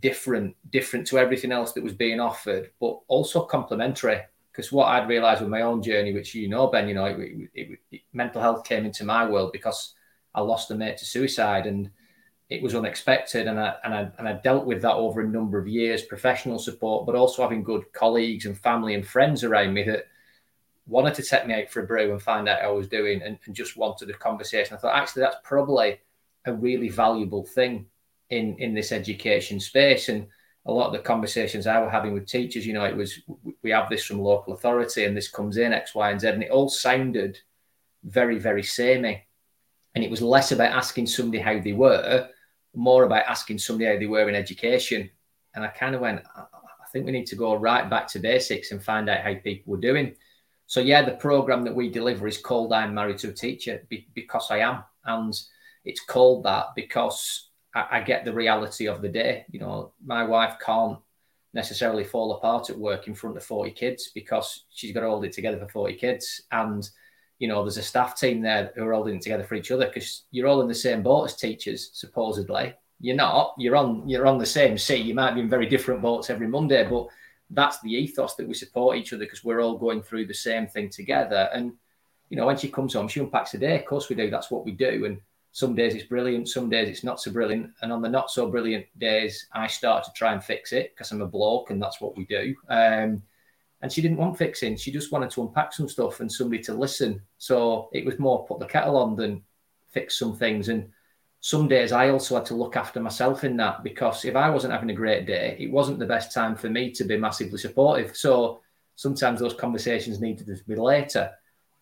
different, 0.00 0.56
different 0.70 1.06
to 1.08 1.18
everything 1.18 1.52
else 1.52 1.72
that 1.72 1.84
was 1.84 1.94
being 1.94 2.18
offered, 2.18 2.70
but 2.80 2.98
also 3.08 3.44
complementary 3.44 4.22
because 4.52 4.72
what 4.72 4.88
I'd 4.88 5.08
realised 5.08 5.40
with 5.40 5.50
my 5.50 5.62
own 5.62 5.82
journey, 5.82 6.12
which 6.12 6.34
you 6.34 6.48
know, 6.48 6.66
Ben, 6.66 6.88
you 6.88 6.94
know, 6.94 7.06
it, 7.06 7.50
it, 7.54 7.78
it, 7.90 8.00
mental 8.12 8.42
health 8.42 8.64
came 8.64 8.84
into 8.84 9.04
my 9.04 9.28
world 9.28 9.52
because 9.52 9.94
I 10.34 10.40
lost 10.40 10.70
a 10.70 10.74
mate 10.74 10.98
to 10.98 11.04
suicide, 11.04 11.66
and 11.66 11.90
it 12.48 12.62
was 12.62 12.74
unexpected, 12.74 13.46
and 13.46 13.60
I 13.60 13.74
and 13.84 13.94
I 13.94 14.10
and 14.18 14.28
I 14.28 14.34
dealt 14.34 14.66
with 14.66 14.82
that 14.82 14.94
over 14.94 15.20
a 15.20 15.28
number 15.28 15.58
of 15.58 15.68
years, 15.68 16.02
professional 16.02 16.58
support, 16.58 17.06
but 17.06 17.14
also 17.14 17.42
having 17.42 17.62
good 17.62 17.92
colleagues 17.92 18.46
and 18.46 18.58
family 18.58 18.94
and 18.94 19.06
friends 19.06 19.44
around 19.44 19.72
me 19.72 19.84
that 19.84 20.06
wanted 20.86 21.14
to 21.14 21.22
take 21.22 21.46
me 21.46 21.54
out 21.54 21.70
for 21.70 21.82
a 21.82 21.86
brew 21.86 22.10
and 22.10 22.20
find 22.20 22.48
out 22.48 22.62
how 22.62 22.68
I 22.68 22.72
was 22.72 22.88
doing, 22.88 23.22
and, 23.22 23.38
and 23.46 23.54
just 23.54 23.76
wanted 23.76 24.10
a 24.10 24.14
conversation. 24.14 24.74
I 24.76 24.80
thought 24.80 24.96
actually 24.96 25.22
that's 25.22 25.36
probably 25.44 26.00
a 26.44 26.52
really 26.52 26.88
valuable 26.88 27.44
thing 27.44 27.86
in 28.30 28.56
in 28.58 28.74
this 28.74 28.90
education 28.90 29.60
space, 29.60 30.08
and 30.08 30.26
a 30.66 30.72
lot 30.72 30.88
of 30.88 30.92
the 30.92 30.98
conversations 30.98 31.66
I 31.66 31.80
were 31.80 31.90
having 31.90 32.12
with 32.12 32.26
teachers, 32.26 32.66
you 32.66 32.72
know, 32.72 32.84
it 32.84 32.96
was 32.96 33.20
we 33.62 33.70
have 33.70 33.88
this 33.88 34.04
from 34.04 34.20
local 34.20 34.52
authority 34.52 35.04
and 35.04 35.16
this 35.16 35.28
comes 35.28 35.56
in 35.56 35.72
X, 35.72 35.94
Y, 35.94 36.10
and 36.10 36.20
Z, 36.20 36.28
and 36.28 36.42
it 36.42 36.50
all 36.50 36.68
sounded 36.68 37.38
very, 38.04 38.38
very 38.38 38.62
samey. 38.62 39.26
And 39.94 40.04
it 40.04 40.10
was 40.10 40.22
less 40.22 40.52
about 40.52 40.72
asking 40.72 41.06
somebody 41.06 41.38
how 41.42 41.60
they 41.60 41.72
were, 41.72 42.28
more 42.74 43.04
about 43.04 43.26
asking 43.26 43.58
somebody 43.58 43.90
how 43.90 43.98
they 43.98 44.06
were 44.06 44.28
in 44.28 44.34
education. 44.34 45.10
And 45.54 45.64
I 45.64 45.68
kind 45.68 45.94
of 45.94 46.00
went, 46.00 46.22
I 46.36 46.92
think 46.92 47.06
we 47.06 47.12
need 47.12 47.26
to 47.26 47.36
go 47.36 47.54
right 47.54 47.88
back 47.88 48.06
to 48.08 48.18
basics 48.18 48.70
and 48.70 48.82
find 48.82 49.08
out 49.08 49.20
how 49.20 49.34
people 49.34 49.72
were 49.72 49.80
doing. 49.80 50.14
So 50.66 50.80
yeah, 50.80 51.02
the 51.02 51.12
program 51.12 51.64
that 51.64 51.74
we 51.74 51.90
deliver 51.90 52.28
is 52.28 52.38
called 52.38 52.72
"I'm 52.72 52.94
Married 52.94 53.18
to 53.18 53.30
a 53.30 53.32
Teacher" 53.32 53.84
because 54.14 54.46
I 54.50 54.58
am, 54.58 54.84
and 55.04 55.34
it's 55.84 56.04
called 56.04 56.44
that 56.44 56.66
because 56.76 57.49
I, 57.74 57.86
I 57.92 58.00
get 58.00 58.24
the 58.24 58.32
reality 58.32 58.86
of 58.86 59.02
the 59.02 59.08
day. 59.08 59.44
You 59.50 59.60
know, 59.60 59.92
my 60.04 60.24
wife 60.24 60.56
can't 60.64 60.98
necessarily 61.52 62.04
fall 62.04 62.32
apart 62.32 62.70
at 62.70 62.78
work 62.78 63.08
in 63.08 63.14
front 63.14 63.36
of 63.36 63.44
40 63.44 63.72
kids 63.72 64.10
because 64.14 64.64
she's 64.70 64.92
got 64.92 65.00
to 65.00 65.08
hold 65.08 65.24
it 65.24 65.32
together 65.32 65.58
for 65.58 65.68
40 65.68 65.94
kids. 65.94 66.42
And, 66.52 66.88
you 67.38 67.48
know, 67.48 67.62
there's 67.62 67.76
a 67.76 67.82
staff 67.82 68.18
team 68.18 68.40
there 68.40 68.72
who 68.74 68.86
are 68.86 68.92
holding 68.92 69.16
it 69.16 69.22
together 69.22 69.44
for 69.44 69.54
each 69.54 69.70
other 69.70 69.86
because 69.86 70.24
you're 70.30 70.46
all 70.46 70.60
in 70.60 70.68
the 70.68 70.74
same 70.74 71.02
boat 71.02 71.24
as 71.24 71.36
teachers, 71.36 71.90
supposedly. 71.92 72.74
You're 73.00 73.16
not. 73.16 73.54
You're 73.58 73.76
on 73.76 74.06
you're 74.06 74.26
on 74.26 74.38
the 74.38 74.46
same 74.46 74.76
sea. 74.76 74.96
You 74.96 75.14
might 75.14 75.34
be 75.34 75.40
in 75.40 75.48
very 75.48 75.66
different 75.66 76.02
boats 76.02 76.28
every 76.28 76.46
Monday, 76.46 76.86
but 76.88 77.08
that's 77.48 77.80
the 77.80 77.92
ethos 77.92 78.36
that 78.36 78.46
we 78.46 78.54
support 78.54 78.96
each 78.96 79.12
other 79.12 79.24
because 79.24 79.42
we're 79.42 79.60
all 79.60 79.78
going 79.78 80.02
through 80.02 80.26
the 80.26 80.34
same 80.34 80.66
thing 80.66 80.90
together. 80.90 81.48
And, 81.52 81.72
you 82.28 82.36
know, 82.36 82.46
when 82.46 82.58
she 82.58 82.68
comes 82.68 82.94
home, 82.94 83.08
she 83.08 83.20
unpacks 83.20 83.54
a 83.54 83.58
day. 83.58 83.78
Of 83.78 83.86
course 83.86 84.08
we 84.08 84.16
do. 84.16 84.30
That's 84.30 84.50
what 84.50 84.64
we 84.64 84.72
do. 84.72 85.06
And 85.06 85.20
some 85.52 85.74
days 85.74 85.94
it's 85.94 86.04
brilliant, 86.04 86.48
some 86.48 86.70
days 86.70 86.88
it's 86.88 87.04
not 87.04 87.20
so 87.20 87.32
brilliant. 87.32 87.70
And 87.82 87.92
on 87.92 88.02
the 88.02 88.08
not 88.08 88.30
so 88.30 88.48
brilliant 88.48 88.86
days, 88.98 89.46
I 89.52 89.66
start 89.66 90.04
to 90.04 90.12
try 90.14 90.32
and 90.32 90.42
fix 90.42 90.72
it 90.72 90.92
because 90.94 91.10
I'm 91.10 91.22
a 91.22 91.26
bloke 91.26 91.70
and 91.70 91.82
that's 91.82 92.00
what 92.00 92.16
we 92.16 92.24
do. 92.26 92.54
Um, 92.68 93.22
and 93.82 93.90
she 93.90 94.02
didn't 94.02 94.18
want 94.18 94.38
fixing. 94.38 94.76
She 94.76 94.92
just 94.92 95.10
wanted 95.10 95.30
to 95.30 95.42
unpack 95.42 95.72
some 95.72 95.88
stuff 95.88 96.20
and 96.20 96.30
somebody 96.30 96.62
to 96.64 96.74
listen. 96.74 97.20
So 97.38 97.88
it 97.92 98.04
was 98.04 98.18
more 98.18 98.46
put 98.46 98.60
the 98.60 98.66
kettle 98.66 98.96
on 98.96 99.16
than 99.16 99.42
fix 99.88 100.18
some 100.18 100.36
things. 100.36 100.68
And 100.68 100.90
some 101.40 101.66
days 101.66 101.90
I 101.90 102.10
also 102.10 102.36
had 102.36 102.46
to 102.46 102.54
look 102.54 102.76
after 102.76 103.00
myself 103.00 103.42
in 103.42 103.56
that 103.56 103.82
because 103.82 104.24
if 104.24 104.36
I 104.36 104.50
wasn't 104.50 104.74
having 104.74 104.90
a 104.90 104.94
great 104.94 105.26
day, 105.26 105.56
it 105.58 105.70
wasn't 105.70 105.98
the 105.98 106.06
best 106.06 106.32
time 106.32 106.54
for 106.54 106.68
me 106.68 106.92
to 106.92 107.04
be 107.04 107.16
massively 107.16 107.58
supportive. 107.58 108.16
So 108.16 108.60
sometimes 108.94 109.40
those 109.40 109.54
conversations 109.54 110.20
needed 110.20 110.46
to 110.46 110.62
be 110.68 110.76
later 110.76 111.32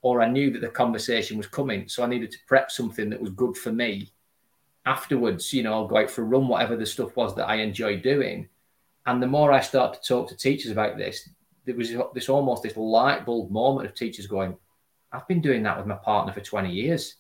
or 0.03 0.23
I 0.23 0.29
knew 0.29 0.51
that 0.53 0.61
the 0.61 0.69
conversation 0.69 1.37
was 1.37 1.47
coming. 1.47 1.89
So 1.89 2.03
I 2.03 2.07
needed 2.07 2.31
to 2.33 2.39
prep 2.47 2.71
something 2.71 3.11
that 3.11 3.21
was 3.21 3.31
good 3.31 3.57
for 3.57 3.73
me 3.73 4.13
afterwards, 4.89 5.53
you 5.53 5.63
know, 5.63 5.75
I'll 5.75 5.87
go 5.87 5.99
out 5.99 6.11
for 6.11 6.23
a 6.23 6.25
run, 6.25 6.49
whatever 6.49 6.75
the 6.75 6.87
stuff 6.87 7.15
was 7.15 7.35
that 7.37 7.49
I 7.49 7.57
enjoy 7.57 8.01
doing. 8.01 8.49
And 9.07 9.23
the 9.23 9.27
more 9.27 9.53
I 9.53 9.61
start 9.61 9.95
to 9.95 10.01
talk 10.01 10.29
to 10.29 10.37
teachers 10.37 10.73
about 10.73 10.97
this, 10.97 11.29
there 11.67 11.75
was 11.75 11.93
this 12.15 12.29
almost 12.29 12.63
this 12.63 12.77
light 12.77 13.27
bulb 13.27 13.51
moment 13.51 13.87
of 13.87 13.95
teachers 13.95 14.27
going, 14.27 14.57
I've 15.13 15.29
been 15.29 15.43
doing 15.43 15.63
that 15.65 15.77
with 15.77 15.87
my 15.87 15.97
partner 15.97 16.33
for 16.33 16.41
20 16.41 16.71
years. 16.71 17.17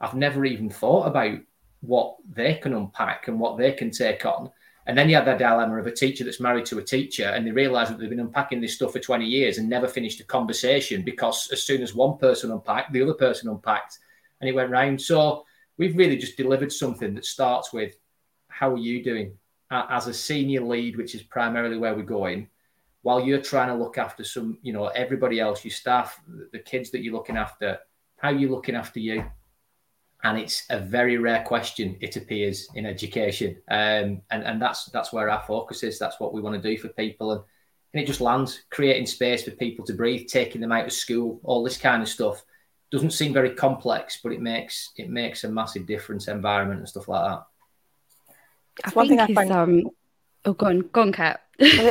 I've 0.00 0.14
never 0.14 0.44
even 0.44 0.68
thought 0.68 1.06
about 1.06 1.38
what 1.80 2.16
they 2.28 2.54
can 2.54 2.74
unpack 2.74 3.28
and 3.28 3.38
what 3.38 3.56
they 3.56 3.72
can 3.72 3.90
take 3.90 4.26
on. 4.26 4.50
And 4.86 4.98
then 4.98 5.08
you 5.08 5.14
have 5.14 5.26
that 5.26 5.38
dilemma 5.38 5.78
of 5.78 5.86
a 5.86 5.92
teacher 5.92 6.24
that's 6.24 6.40
married 6.40 6.66
to 6.66 6.78
a 6.78 6.82
teacher 6.82 7.24
and 7.24 7.46
they 7.46 7.52
realize 7.52 7.88
that 7.88 7.98
they've 7.98 8.10
been 8.10 8.20
unpacking 8.20 8.60
this 8.60 8.74
stuff 8.74 8.92
for 8.92 8.98
20 8.98 9.24
years 9.24 9.58
and 9.58 9.68
never 9.68 9.86
finished 9.86 10.20
a 10.20 10.24
conversation 10.24 11.02
because 11.02 11.50
as 11.52 11.62
soon 11.62 11.82
as 11.82 11.94
one 11.94 12.18
person 12.18 12.50
unpacked, 12.50 12.92
the 12.92 13.02
other 13.02 13.14
person 13.14 13.48
unpacked 13.48 13.98
and 14.40 14.50
it 14.50 14.54
went 14.54 14.70
round. 14.70 15.00
So 15.00 15.44
we've 15.76 15.96
really 15.96 16.16
just 16.16 16.36
delivered 16.36 16.72
something 16.72 17.14
that 17.14 17.24
starts 17.24 17.72
with 17.72 17.94
how 18.48 18.72
are 18.72 18.78
you 18.78 19.02
doing 19.04 19.36
as 19.70 20.08
a 20.08 20.14
senior 20.14 20.60
lead, 20.60 20.96
which 20.96 21.14
is 21.14 21.22
primarily 21.22 21.78
where 21.78 21.94
we're 21.94 22.02
going, 22.02 22.48
while 23.02 23.20
you're 23.20 23.40
trying 23.40 23.68
to 23.68 23.74
look 23.74 23.98
after 23.98 24.24
some, 24.24 24.58
you 24.62 24.72
know, 24.72 24.88
everybody 24.88 25.40
else, 25.40 25.64
your 25.64 25.72
staff, 25.72 26.20
the 26.52 26.58
kids 26.58 26.90
that 26.90 27.02
you're 27.02 27.14
looking 27.14 27.36
after, 27.36 27.78
how 28.16 28.28
are 28.28 28.34
you 28.34 28.48
looking 28.48 28.74
after 28.74 29.00
you? 29.00 29.24
And 30.24 30.38
it's 30.38 30.64
a 30.70 30.78
very 30.78 31.18
rare 31.18 31.42
question 31.42 31.96
it 32.00 32.16
appears 32.16 32.68
in 32.74 32.86
education. 32.86 33.56
Um, 33.68 34.22
and 34.30 34.44
and 34.44 34.62
that's 34.62 34.86
that's 34.86 35.12
where 35.12 35.28
our 35.28 35.42
focus 35.46 35.82
is. 35.82 35.98
That's 35.98 36.20
what 36.20 36.32
we 36.32 36.40
want 36.40 36.60
to 36.60 36.68
do 36.68 36.78
for 36.78 36.88
people. 36.88 37.32
And, 37.32 37.42
and 37.92 38.02
it 38.02 38.06
just 38.06 38.20
lands 38.20 38.62
creating 38.70 39.06
space 39.06 39.42
for 39.42 39.50
people 39.50 39.84
to 39.86 39.94
breathe 39.94 40.28
taking 40.28 40.60
them 40.60 40.72
out 40.72 40.86
of 40.86 40.92
school 40.92 41.40
all 41.42 41.62
this 41.62 41.76
kind 41.76 42.02
of 42.02 42.08
stuff. 42.08 42.42
Doesn't 42.90 43.12
seem 43.12 43.32
very 43.32 43.50
complex 43.54 44.20
but 44.22 44.32
it 44.32 44.40
makes 44.40 44.92
it 44.96 45.10
makes 45.10 45.44
a 45.44 45.48
massive 45.48 45.86
difference 45.86 46.28
environment 46.28 46.80
and 46.80 46.88
stuff 46.88 47.08
like 47.08 47.24
that. 47.28 47.46
I 48.84 48.90
One 48.90 49.08
think 49.08 49.20
thing 49.20 49.30
I 49.30 49.34
find... 49.34 49.52
um 49.52 49.90
oh 50.44 50.52
go 50.52 50.66
on 50.66 50.80
go 50.92 51.02
on 51.02 51.12
Kat. 51.12 51.42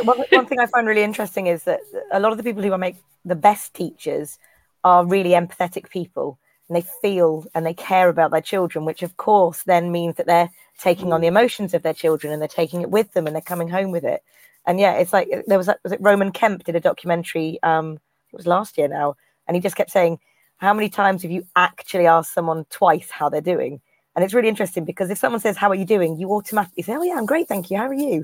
One, 0.04 0.24
one 0.32 0.46
thing 0.46 0.60
I 0.60 0.66
find 0.68 0.88
really 0.88 1.04
interesting 1.04 1.48
is 1.48 1.64
that 1.66 1.82
a 2.12 2.20
lot 2.20 2.32
of 2.32 2.38
the 2.38 2.44
people 2.44 2.64
who 2.64 2.72
are 2.72 2.78
make 2.78 2.96
the 3.26 3.36
best 3.36 3.74
teachers 3.74 4.40
are 4.84 5.06
really 5.06 5.32
empathetic 5.32 5.90
people 5.90 6.40
and 6.72 6.78
they 6.78 6.88
feel 7.02 7.44
and 7.54 7.66
they 7.66 7.74
care 7.74 8.08
about 8.08 8.32
their 8.32 8.40
children, 8.40 8.86
which 8.86 9.04
of 9.04 9.18
course 9.18 9.64
then 9.64 9.92
means 9.92 10.16
that 10.16 10.26
they're 10.26 10.50
taking 10.80 11.12
on 11.12 11.20
the 11.20 11.28
emotions 11.28 11.74
of 11.74 11.84
their 11.84 11.94
children 11.94 12.32
and 12.32 12.42
they're 12.42 12.48
taking 12.48 12.82
it 12.82 12.90
with 12.90 13.12
them 13.12 13.28
and 13.28 13.36
they're 13.36 13.42
coming 13.42 13.68
home 13.68 13.92
with 13.92 14.06
it. 14.06 14.24
And 14.66 14.80
yeah, 14.80 14.94
it's 14.94 15.12
like 15.12 15.28
there 15.48 15.58
was 15.58 15.70
was 15.84 15.92
it 15.92 16.00
Roman 16.02 16.32
Kemp 16.32 16.64
did 16.64 16.78
a 16.78 16.80
documentary, 16.80 17.60
um, 17.62 17.96
it 18.32 18.38
was 18.38 18.48
last 18.48 18.78
year 18.78 18.88
now, 18.88 19.16
and 19.48 19.56
he 19.56 19.62
just 19.62 19.76
kept 19.76 19.92
saying, 19.92 20.20
How 20.60 20.74
many 20.74 20.88
times 20.88 21.24
have 21.24 21.32
you 21.32 21.46
actually 21.58 22.08
asked 22.08 22.34
someone 22.34 22.64
twice 22.70 23.12
how 23.12 23.28
they're 23.28 23.42
doing? 23.42 23.82
And 24.16 24.24
it's 24.24 24.34
really 24.34 24.48
interesting 24.48 24.86
because 24.86 25.10
if 25.10 25.18
someone 25.18 25.42
says, 25.42 25.58
How 25.58 25.72
are 25.72 25.76
you 25.76 25.84
doing? 25.86 26.16
you 26.18 26.32
automatically 26.32 26.84
say, 26.84 26.96
Oh 26.96 27.04
yeah, 27.04 27.16
I'm 27.18 27.26
great, 27.26 27.50
thank 27.50 27.70
you. 27.70 27.78
How 27.78 27.88
are 27.88 27.94
you? 27.94 28.24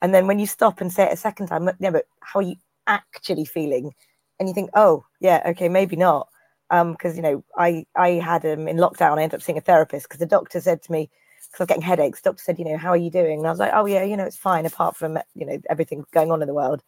And 0.00 0.14
then 0.14 0.28
when 0.28 0.38
you 0.38 0.46
stop 0.46 0.80
and 0.80 0.92
say 0.92 1.06
it 1.06 1.12
a 1.12 1.16
second 1.16 1.48
time, 1.48 1.68
yeah, 1.80 1.90
but 1.90 2.04
how 2.20 2.38
are 2.38 2.42
you 2.44 2.54
actually 2.86 3.46
feeling? 3.46 3.94
And 4.38 4.48
you 4.48 4.54
think, 4.54 4.70
oh, 4.74 5.04
yeah, 5.20 5.42
okay, 5.46 5.68
maybe 5.68 5.96
not. 5.96 6.28
Because, 6.70 7.12
um, 7.12 7.16
you 7.16 7.22
know, 7.22 7.44
I, 7.56 7.86
I 7.96 8.10
had 8.10 8.44
um, 8.44 8.68
in 8.68 8.76
lockdown, 8.76 9.18
I 9.18 9.22
ended 9.22 9.36
up 9.36 9.42
seeing 9.42 9.58
a 9.58 9.62
therapist 9.62 10.06
because 10.06 10.18
the 10.18 10.26
doctor 10.26 10.60
said 10.60 10.82
to 10.82 10.92
me, 10.92 11.10
because 11.46 11.60
I 11.60 11.62
was 11.62 11.68
getting 11.68 11.82
headaches, 11.82 12.20
the 12.20 12.30
doctor 12.30 12.42
said, 12.42 12.58
you 12.58 12.64
know, 12.64 12.76
how 12.76 12.90
are 12.90 12.96
you 12.96 13.10
doing? 13.10 13.38
And 13.38 13.46
I 13.46 13.50
was 13.50 13.58
like, 13.58 13.72
oh, 13.74 13.86
yeah, 13.86 14.02
you 14.02 14.16
know, 14.16 14.24
it's 14.24 14.36
fine 14.36 14.66
apart 14.66 14.96
from, 14.96 15.18
you 15.34 15.46
know, 15.46 15.58
everything 15.70 16.04
going 16.12 16.30
on 16.30 16.42
in 16.42 16.48
the 16.48 16.54
world. 16.54 16.82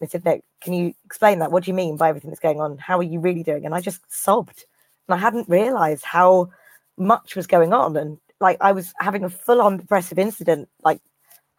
And 0.00 0.08
he 0.08 0.10
said, 0.10 0.24
no, 0.24 0.40
can 0.62 0.72
you 0.72 0.94
explain 1.04 1.38
that? 1.40 1.52
What 1.52 1.64
do 1.64 1.70
you 1.70 1.74
mean 1.74 1.96
by 1.96 2.08
everything 2.08 2.30
that's 2.30 2.40
going 2.40 2.60
on? 2.60 2.78
How 2.78 2.98
are 2.98 3.02
you 3.02 3.20
really 3.20 3.42
doing? 3.42 3.66
And 3.66 3.74
I 3.74 3.80
just 3.80 4.00
sobbed. 4.08 4.64
And 5.08 5.14
I 5.14 5.18
hadn't 5.18 5.48
realized 5.48 6.04
how 6.04 6.50
much 6.96 7.36
was 7.36 7.46
going 7.46 7.72
on. 7.72 7.96
And 7.96 8.18
like 8.40 8.56
I 8.60 8.72
was 8.72 8.92
having 9.00 9.24
a 9.24 9.30
full 9.30 9.60
on 9.60 9.78
depressive 9.78 10.18
incident, 10.18 10.68
like 10.82 11.00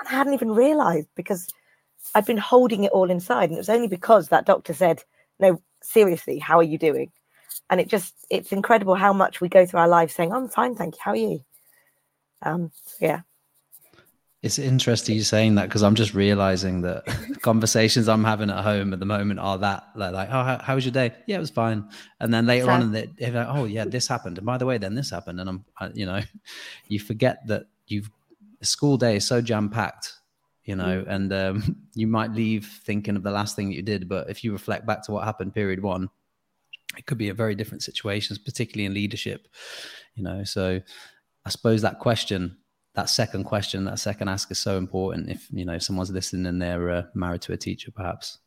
I 0.06 0.10
hadn't 0.10 0.34
even 0.34 0.52
realized 0.52 1.08
because 1.16 1.48
I'd 2.16 2.26
been 2.26 2.38
holding 2.38 2.84
it 2.84 2.92
all 2.92 3.10
inside. 3.10 3.46
And 3.46 3.54
it 3.54 3.58
was 3.58 3.70
only 3.70 3.88
because 3.88 4.30
that 4.30 4.46
doctor 4.46 4.74
said, 4.74 5.04
No, 5.40 5.62
seriously, 5.82 6.40
how 6.40 6.58
are 6.58 6.64
you 6.64 6.78
doing? 6.78 7.12
And 7.70 7.82
it 7.82 7.88
just, 7.88 8.14
it's 8.30 8.52
incredible 8.52 8.96
how 8.96 9.14
much 9.14 9.42
we 9.42 9.50
go 9.50 9.66
through 9.66 9.82
our 9.82 9.88
lives 9.88 10.14
saying, 10.14 10.34
I'm 10.34 10.48
fine, 10.48 10.76
thank 10.76 10.96
you. 10.96 11.00
How 11.04 11.12
are 11.12 11.16
you? 11.16 11.46
Um, 12.42 12.72
yeah. 13.00 13.22
It's 14.44 14.60
interesting 14.60 15.16
you 15.16 15.24
saying 15.24 15.56
that 15.56 15.68
because 15.68 15.82
I'm 15.82 15.96
just 15.96 16.14
realizing 16.14 16.82
that 16.82 17.04
conversations 17.42 18.08
I'm 18.08 18.24
having 18.24 18.50
at 18.50 18.64
home 18.64 18.94
at 18.94 19.00
the 19.00 19.06
moment 19.06 19.40
are 19.40 19.58
that 19.58 19.88
like, 19.96 20.14
like 20.14 20.30
oh, 20.30 20.44
how, 20.44 20.60
how, 20.64 20.76
was 20.76 20.86
your 20.86 20.92
day? 20.92 21.12
Yeah, 21.26 21.38
it 21.38 21.40
was 21.40 21.50
fine. 21.50 21.90
And 22.20 22.32
then 22.34 22.46
later 22.46 22.70
on, 22.70 22.82
and 22.84 22.96
they're 22.96 23.32
like, 23.32 23.48
oh 23.50 23.66
yeah, 23.66 23.86
this 23.86 24.08
happened. 24.08 24.38
And 24.38 24.46
by 24.46 24.58
the 24.58 24.66
way, 24.66 24.78
then 24.78 24.94
this 24.94 25.10
happened. 25.10 25.40
And 25.40 25.50
I'm, 25.50 25.66
I, 25.78 25.90
you 25.94 26.06
know, 26.06 26.22
you 26.88 27.00
forget 27.00 27.46
that 27.48 27.66
you've 27.88 28.10
the 28.60 28.66
school 28.66 28.98
day 28.98 29.18
is 29.18 29.26
so 29.28 29.42
jam 29.42 29.70
packed, 29.70 30.14
you 30.66 30.76
know, 30.76 31.04
mm. 31.04 31.08
and 31.08 31.34
um, 31.34 31.78
you 31.96 32.08
might 32.08 32.32
leave 32.32 32.66
thinking 32.84 33.16
of 33.16 33.24
the 33.24 33.32
last 33.32 33.56
thing 33.56 33.70
that 33.70 33.76
you 33.76 33.82
did. 33.82 34.08
But 34.08 34.30
if 34.30 34.44
you 34.44 34.52
reflect 34.52 34.86
back 34.86 35.04
to 35.06 35.12
what 35.12 35.24
happened 35.24 35.54
period 35.54 35.82
one, 35.82 36.10
it 36.96 37.06
could 37.06 37.18
be 37.18 37.30
a 37.30 37.34
very 37.34 37.56
different 37.56 37.84
situation, 37.84 38.38
particularly 38.46 38.86
in 38.86 38.94
leadership, 38.94 39.48
you 40.16 40.24
know. 40.24 40.44
So 40.44 40.80
I 41.46 41.50
suppose 41.50 41.82
that 41.82 42.00
question, 42.00 42.58
that 42.96 43.10
second 43.10 43.44
question, 43.44 43.86
that 43.86 44.00
second 44.00 44.30
ask 44.30 44.52
is 44.52 44.60
so 44.60 44.78
important 44.78 45.30
if, 45.30 45.48
you 45.52 45.66
know, 45.66 45.80
someone's 45.80 46.12
listening 46.12 46.46
and 46.46 46.62
they're 46.62 46.90
uh, 46.90 47.04
married 47.14 47.42
to 47.44 47.54
a 47.54 47.58
teacher, 47.58 47.92
perhaps. 47.92 48.40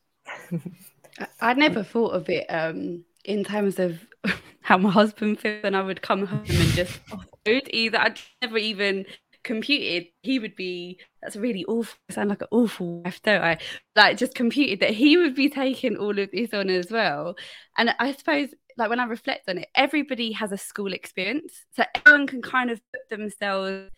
I'd 1.41 1.59
never 1.59 1.83
thought 1.83 2.15
of 2.15 2.29
it 2.29 2.47
um, 2.49 3.05
in 3.25 3.45
terms 3.45 3.79
of 3.79 4.01
how 4.63 4.79
my 4.79 4.91
husband 4.91 5.41
feels 5.41 5.65
and 5.65 5.77
I 5.77 5.83
would 5.83 6.03
come 6.03 6.27
home 6.27 6.45
and 6.47 6.73
just 6.73 7.01
food 7.45 7.69
either. 7.71 7.99
I'd 7.99 8.21
never 8.43 8.59
even 8.59 9.07
computed 9.43 10.07
he 10.23 10.39
would 10.39 10.55
be 10.55 10.99
that's 11.23 11.37
really 11.37 11.65
awful 11.65 11.99
I 12.11 12.15
sound 12.15 12.29
like 12.31 12.43
an 12.43 12.49
awful 12.51 13.01
wife 13.01 13.21
don't 13.23 13.43
i? 13.43 13.59
Like 13.97 14.17
just 14.19 14.35
computed 14.35 14.81
that 14.81 14.91
he 14.91 15.17
would 15.17 15.35
be 15.35 15.49
taking 15.49 15.97
all 15.97 16.19
of 16.19 16.31
this 16.31 16.53
on 16.53 16.69
as 16.69 16.91
well. 16.91 17.37
And 17.77 17.95
i 17.99 18.13
suppose 18.13 18.51
like 18.77 18.91
when 18.91 19.01
i 19.01 19.05
reflect 19.05 19.49
on 19.49 19.59
it 19.59 19.69
everybody 19.75 20.33
has 20.33 20.53
a 20.53 20.57
school 20.57 20.93
experience 20.93 21.53
so 21.75 21.85
everyone 21.95 22.27
can 22.27 22.43
kind 22.43 22.71
of 22.71 22.81
put 22.93 23.19
themselves 23.19 23.91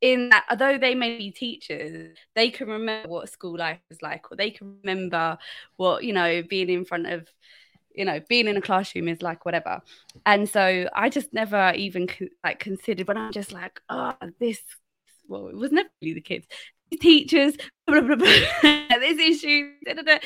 in 0.00 0.30
that 0.30 0.44
although 0.50 0.76
they 0.78 0.94
may 0.94 1.16
be 1.16 1.30
teachers 1.30 2.16
they 2.34 2.50
can 2.50 2.68
remember 2.68 3.08
what 3.08 3.30
school 3.30 3.56
life 3.56 3.78
was 3.88 4.02
like 4.02 4.30
or 4.30 4.36
they 4.36 4.50
can 4.50 4.76
remember 4.82 5.38
what 5.76 6.02
you 6.04 6.12
know 6.12 6.42
being 6.42 6.68
in 6.68 6.84
front 6.84 7.06
of 7.06 7.28
you 7.94 8.04
know 8.04 8.20
being 8.28 8.48
in 8.48 8.56
a 8.56 8.60
classroom 8.60 9.08
is 9.08 9.22
like 9.22 9.44
whatever. 9.44 9.80
And 10.26 10.48
so 10.48 10.88
i 10.94 11.08
just 11.08 11.32
never 11.32 11.72
even 11.76 12.08
like 12.44 12.58
considered 12.58 13.06
when 13.06 13.16
i'm 13.16 13.32
just 13.32 13.52
like 13.52 13.80
oh 13.88 14.14
this 14.40 14.60
well, 15.28 15.48
it 15.48 15.56
was 15.56 15.72
never 15.72 15.88
really 16.00 16.14
the 16.14 16.20
kids, 16.20 16.46
teachers, 17.00 17.54
blah, 17.86 18.00
blah, 18.00 18.16
blah, 18.16 18.26
this 18.62 19.18
issue, 19.18 19.72
da, 19.84 19.94
da, 19.94 20.02
da. 20.02 20.18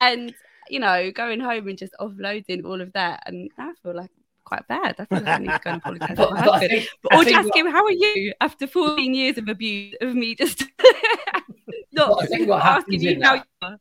and 0.00 0.34
you 0.68 0.80
know, 0.80 1.10
going 1.10 1.40
home 1.40 1.68
and 1.68 1.78
just 1.78 1.92
offloading 2.00 2.64
all 2.64 2.80
of 2.80 2.92
that, 2.94 3.22
and 3.26 3.50
I 3.58 3.72
feel 3.82 3.94
like 3.94 4.10
quite 4.44 4.66
bad. 4.68 4.96
I 4.98 5.04
feel 5.04 5.18
like 5.18 5.28
I 5.28 5.38
need 5.38 5.50
to 5.50 5.60
go 5.62 5.70
and 5.70 5.78
apologize 5.80 6.16
to 6.16 6.30
my 6.30 6.40
husband. 6.40 6.88
or 7.12 7.24
just 7.24 7.34
ask 7.34 7.56
him, 7.56 7.66
"How 7.70 7.84
are 7.84 7.90
you?" 7.90 8.32
After 8.40 8.66
14 8.66 9.14
years 9.14 9.38
of 9.38 9.48
abuse 9.48 9.94
of 10.00 10.14
me, 10.14 10.34
just 10.34 10.64
not 11.92 12.22
I 12.22 12.26
think 12.26 12.48
what 12.48 12.64
asking 12.64 13.00
you 13.00 13.20
how 13.22 13.36
that, 13.36 13.46
you 13.62 13.68
are. 13.68 13.78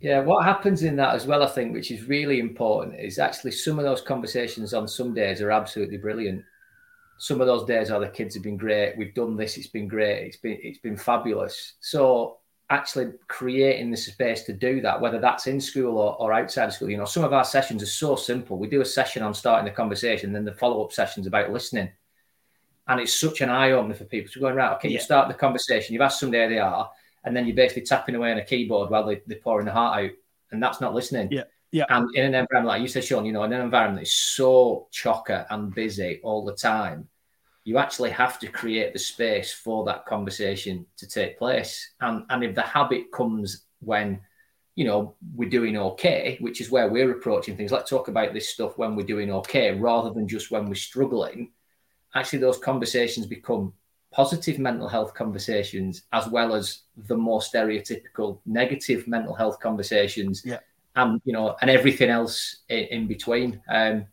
Yeah, 0.00 0.20
what 0.20 0.44
happens 0.44 0.82
in 0.82 0.96
that 0.96 1.14
as 1.14 1.26
well, 1.26 1.44
I 1.44 1.46
think, 1.46 1.72
which 1.72 1.92
is 1.92 2.08
really 2.08 2.40
important, 2.40 2.98
is 2.98 3.20
actually 3.20 3.52
some 3.52 3.78
of 3.78 3.84
those 3.84 4.00
conversations 4.00 4.74
on 4.74 4.88
some 4.88 5.14
days 5.14 5.40
are 5.40 5.52
absolutely 5.52 5.96
brilliant 5.96 6.44
some 7.22 7.40
of 7.40 7.46
those 7.46 7.64
days, 7.64 7.92
oh, 7.92 8.00
the 8.00 8.08
kids 8.08 8.34
have 8.34 8.42
been 8.42 8.56
great. 8.56 8.98
We've 8.98 9.14
done 9.14 9.36
this. 9.36 9.56
It's 9.56 9.68
been 9.68 9.86
great. 9.86 10.26
It's 10.26 10.38
been 10.38 10.58
it's 10.60 10.80
been 10.80 10.96
fabulous. 10.96 11.74
So 11.78 12.38
actually 12.68 13.12
creating 13.28 13.92
the 13.92 13.96
space 13.96 14.42
to 14.42 14.52
do 14.52 14.80
that, 14.80 15.00
whether 15.00 15.20
that's 15.20 15.46
in 15.46 15.60
school 15.60 15.98
or, 15.98 16.16
or 16.16 16.32
outside 16.32 16.64
of 16.64 16.72
school, 16.72 16.90
you 16.90 16.96
know, 16.96 17.04
some 17.04 17.22
of 17.22 17.32
our 17.32 17.44
sessions 17.44 17.80
are 17.80 17.86
so 17.86 18.16
simple. 18.16 18.58
We 18.58 18.66
do 18.66 18.80
a 18.80 18.84
session 18.84 19.22
on 19.22 19.34
starting 19.34 19.66
the 19.66 19.70
conversation, 19.70 20.32
then 20.32 20.44
the 20.44 20.54
follow 20.54 20.82
up 20.82 20.92
sessions 20.92 21.28
about 21.28 21.52
listening. 21.52 21.90
And 22.88 23.00
it's 23.00 23.14
such 23.14 23.40
an 23.40 23.50
eye 23.50 23.70
opener 23.70 23.94
for 23.94 24.04
people 24.04 24.32
to 24.32 24.40
go 24.40 24.50
right, 24.50 24.72
okay, 24.72 24.88
yeah. 24.88 24.94
you 24.94 25.00
start 25.00 25.28
the 25.28 25.34
conversation, 25.34 25.92
you've 25.92 26.02
asked 26.02 26.18
somebody 26.18 26.42
how 26.42 26.48
they 26.48 26.58
are, 26.58 26.90
and 27.22 27.36
then 27.36 27.46
you're 27.46 27.54
basically 27.54 27.82
tapping 27.82 28.16
away 28.16 28.32
on 28.32 28.38
a 28.38 28.44
keyboard 28.44 28.90
while 28.90 29.06
they, 29.06 29.22
they're 29.28 29.38
pouring 29.38 29.66
the 29.66 29.72
heart 29.72 30.02
out. 30.02 30.10
And 30.50 30.60
that's 30.60 30.80
not 30.80 30.92
listening. 30.92 31.30
Yeah. 31.30 31.44
Yeah. 31.70 31.86
And 31.88 32.14
in 32.14 32.24
an 32.26 32.34
environment 32.34 32.66
like 32.66 32.82
you 32.82 32.88
said, 32.88 33.04
Sean, 33.04 33.24
you 33.24 33.32
know, 33.32 33.44
in 33.44 33.52
an 33.52 33.62
environment 33.62 34.00
that's 34.00 34.12
so 34.12 34.88
chocker 34.92 35.46
and 35.48 35.74
busy 35.74 36.20
all 36.22 36.44
the 36.44 36.54
time, 36.54 37.08
you 37.64 37.78
actually 37.78 38.10
have 38.10 38.38
to 38.40 38.48
create 38.48 38.92
the 38.92 38.98
space 38.98 39.52
for 39.52 39.84
that 39.84 40.06
conversation 40.06 40.84
to 40.96 41.06
take 41.06 41.38
place. 41.38 41.92
And 42.00 42.24
and 42.30 42.42
if 42.42 42.54
the 42.54 42.62
habit 42.62 43.12
comes 43.12 43.64
when 43.80 44.20
you 44.74 44.84
know 44.84 45.14
we're 45.34 45.50
doing 45.50 45.76
okay, 45.76 46.38
which 46.40 46.60
is 46.60 46.70
where 46.70 46.88
we're 46.88 47.12
approaching 47.12 47.56
things. 47.56 47.72
Let's 47.72 47.90
talk 47.90 48.08
about 48.08 48.32
this 48.32 48.48
stuff 48.48 48.78
when 48.78 48.96
we're 48.96 49.06
doing 49.06 49.30
okay, 49.30 49.74
rather 49.74 50.10
than 50.10 50.26
just 50.26 50.50
when 50.50 50.66
we're 50.66 50.74
struggling. 50.74 51.52
Actually, 52.14 52.40
those 52.40 52.58
conversations 52.58 53.26
become 53.26 53.72
positive 54.10 54.58
mental 54.58 54.88
health 54.88 55.14
conversations 55.14 56.02
as 56.12 56.28
well 56.28 56.54
as 56.54 56.82
the 57.08 57.16
more 57.16 57.40
stereotypical 57.40 58.40
negative 58.44 59.08
mental 59.08 59.34
health 59.34 59.58
conversations. 59.60 60.42
Yeah. 60.44 60.58
And 60.96 61.22
you 61.24 61.32
know, 61.32 61.56
and 61.62 61.70
everything 61.70 62.10
else 62.10 62.62
in, 62.68 62.84
in 62.84 63.06
between. 63.06 63.62
Um, 63.70 64.06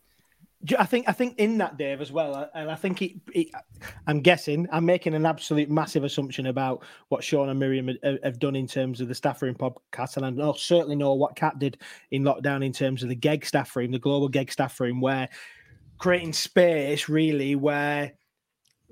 I 0.78 0.86
think 0.86 1.08
I 1.08 1.13
think 1.13 1.38
in 1.38 1.58
that 1.60 1.78
Dave 1.78 2.02
as 2.02 2.12
well, 2.12 2.50
and 2.54 2.69
I 2.69 2.76
think 2.76 3.02
it, 3.02 3.13
it, 3.34 3.48
I'm 4.08 4.19
guessing 4.19 4.67
I'm 4.74 4.86
making 4.86 5.13
an 5.13 5.26
absolute 5.26 5.69
massive 5.69 6.04
assumption 6.04 6.48
about 6.48 6.84
what 7.08 7.24
Sean 7.24 7.48
and 7.48 7.58
Miriam 7.58 7.89
have 8.24 8.39
done 8.39 8.58
in 8.58 8.67
terms 8.67 9.00
of 9.00 9.08
the 9.08 9.15
staff 9.15 9.41
room 9.41 9.56
podcast, 9.56 10.17
and 10.17 10.26
I 10.26 10.32
know, 10.32 10.52
certainly 10.54 10.98
know 10.98 11.13
what 11.13 11.38
Kat 11.38 11.60
did 11.60 11.78
in 12.12 12.24
lockdown 12.24 12.65
in 12.65 12.74
terms 12.74 13.04
of 13.04 13.10
the 13.10 13.15
GEG 13.15 13.45
staff 13.45 13.74
room, 13.76 13.91
the 13.91 14.00
global 14.00 14.28
GEG 14.28 14.52
staff 14.52 14.78
room, 14.82 15.00
where 15.00 15.30
creating 15.98 16.34
space 16.34 17.08
really 17.08 17.56
where 17.56 18.13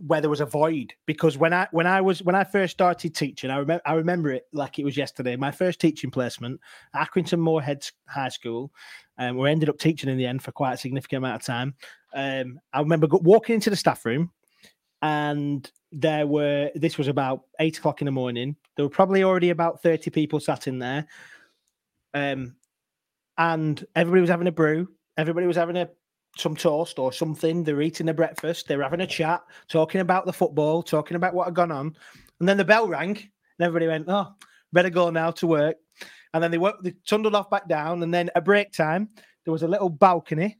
where 0.05 0.21
there 0.21 0.29
was 0.29 0.41
a 0.41 0.45
void 0.45 0.93
because 1.05 1.37
when 1.37 1.53
I 1.53 1.67
when 1.71 1.87
I 1.87 2.01
was 2.01 2.21
when 2.21 2.35
I 2.35 2.43
first 2.43 2.73
started 2.73 3.13
teaching, 3.13 3.49
I 3.49 3.57
remember 3.57 3.81
I 3.85 3.93
remember 3.93 4.31
it 4.31 4.43
like 4.53 4.79
it 4.79 4.85
was 4.85 4.95
yesterday. 4.95 5.35
My 5.35 5.51
first 5.51 5.81
teaching 5.81 6.11
placement, 6.11 6.61
Accrington 6.95 7.39
Moorhead 7.39 7.89
High 8.07 8.29
School, 8.29 8.71
um, 9.17 9.37
we 9.37 9.49
ended 9.49 9.69
up 9.69 9.79
teaching 9.79 10.09
in 10.09 10.17
the 10.17 10.25
end 10.25 10.43
for 10.43 10.51
quite 10.51 10.73
a 10.73 10.77
significant 10.77 11.17
amount 11.17 11.41
of 11.41 11.45
time. 11.45 11.73
Um, 12.13 12.59
I 12.73 12.79
remember 12.79 13.07
walking 13.11 13.55
into 13.55 13.69
the 13.69 13.75
staff 13.75 14.05
room, 14.05 14.31
and 15.01 15.69
there 15.91 16.27
were 16.27 16.71
this 16.75 16.97
was 16.97 17.07
about 17.07 17.43
eight 17.59 17.77
o'clock 17.77 18.01
in 18.01 18.05
the 18.05 18.11
morning. 18.11 18.55
There 18.75 18.85
were 18.85 18.89
probably 18.89 19.23
already 19.23 19.49
about 19.49 19.81
thirty 19.81 20.09
people 20.09 20.39
sat 20.39 20.67
in 20.67 20.79
there, 20.79 21.07
um, 22.13 22.55
and 23.37 23.85
everybody 23.95 24.21
was 24.21 24.29
having 24.29 24.47
a 24.47 24.51
brew. 24.51 24.87
Everybody 25.17 25.47
was 25.47 25.57
having 25.57 25.77
a 25.77 25.89
some 26.35 26.55
toast 26.55 26.99
or 26.99 27.11
something. 27.11 27.63
They're 27.63 27.81
eating 27.81 28.05
their 28.05 28.15
breakfast. 28.15 28.67
They're 28.67 28.83
having 28.83 29.01
a 29.01 29.07
chat, 29.07 29.41
talking 29.67 30.01
about 30.01 30.25
the 30.25 30.33
football, 30.33 30.83
talking 30.83 31.15
about 31.15 31.33
what 31.33 31.45
had 31.45 31.55
gone 31.55 31.71
on. 31.71 31.95
And 32.39 32.47
then 32.47 32.57
the 32.57 32.65
bell 32.65 32.87
rang, 32.87 33.17
and 33.17 33.65
everybody 33.65 33.87
went, 33.87 34.05
"Oh, 34.07 34.35
better 34.73 34.89
go 34.89 35.09
now 35.09 35.31
to 35.31 35.47
work." 35.47 35.77
And 36.33 36.43
then 36.43 36.51
they 36.51 36.57
went, 36.57 36.83
they 36.83 36.93
trundled 37.05 37.35
off 37.35 37.49
back 37.49 37.67
down. 37.67 38.03
And 38.03 38.13
then 38.13 38.29
at 38.35 38.45
break 38.45 38.71
time, 38.71 39.09
there 39.45 39.51
was 39.51 39.63
a 39.63 39.67
little 39.67 39.89
balcony 39.89 40.57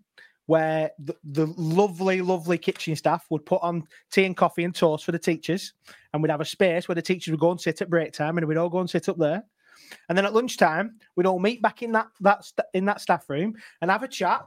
where 0.48 0.92
the, 0.98 1.14
the 1.26 1.46
lovely, 1.58 2.22
lovely 2.22 2.58
kitchen 2.58 2.96
staff 2.96 3.26
would 3.30 3.46
put 3.46 3.62
on 3.62 3.86
tea 4.12 4.24
and 4.24 4.36
coffee 4.36 4.64
and 4.64 4.74
toast 4.74 5.04
for 5.06 5.12
the 5.12 5.20
teachers, 5.20 5.74
and 6.14 6.24
we'd 6.24 6.32
have 6.32 6.42
a 6.42 6.46
space 6.46 6.88
where 6.88 6.96
the 6.96 7.02
teachers 7.02 7.32
would 7.32 7.40
go 7.40 7.52
and 7.52 7.62
sit 7.62 7.82
at 7.82 7.90
break 7.90 8.14
time, 8.14 8.38
and 8.38 8.48
we'd 8.48 8.58
all 8.58 8.70
go 8.70 8.80
and 8.80 8.90
sit 8.90 9.10
up 9.10 9.18
there. 9.18 9.44
And 10.10 10.18
then 10.18 10.26
at 10.26 10.34
lunchtime, 10.34 10.96
we'd 11.16 11.26
all 11.26 11.40
meet 11.40 11.62
back 11.62 11.84
in 11.84 11.92
that 11.92 12.08
that 12.22 12.46
in 12.74 12.86
that 12.86 13.02
staff 13.02 13.30
room 13.30 13.56
and 13.82 13.92
have 13.92 14.04
a 14.04 14.08
chat. 14.08 14.46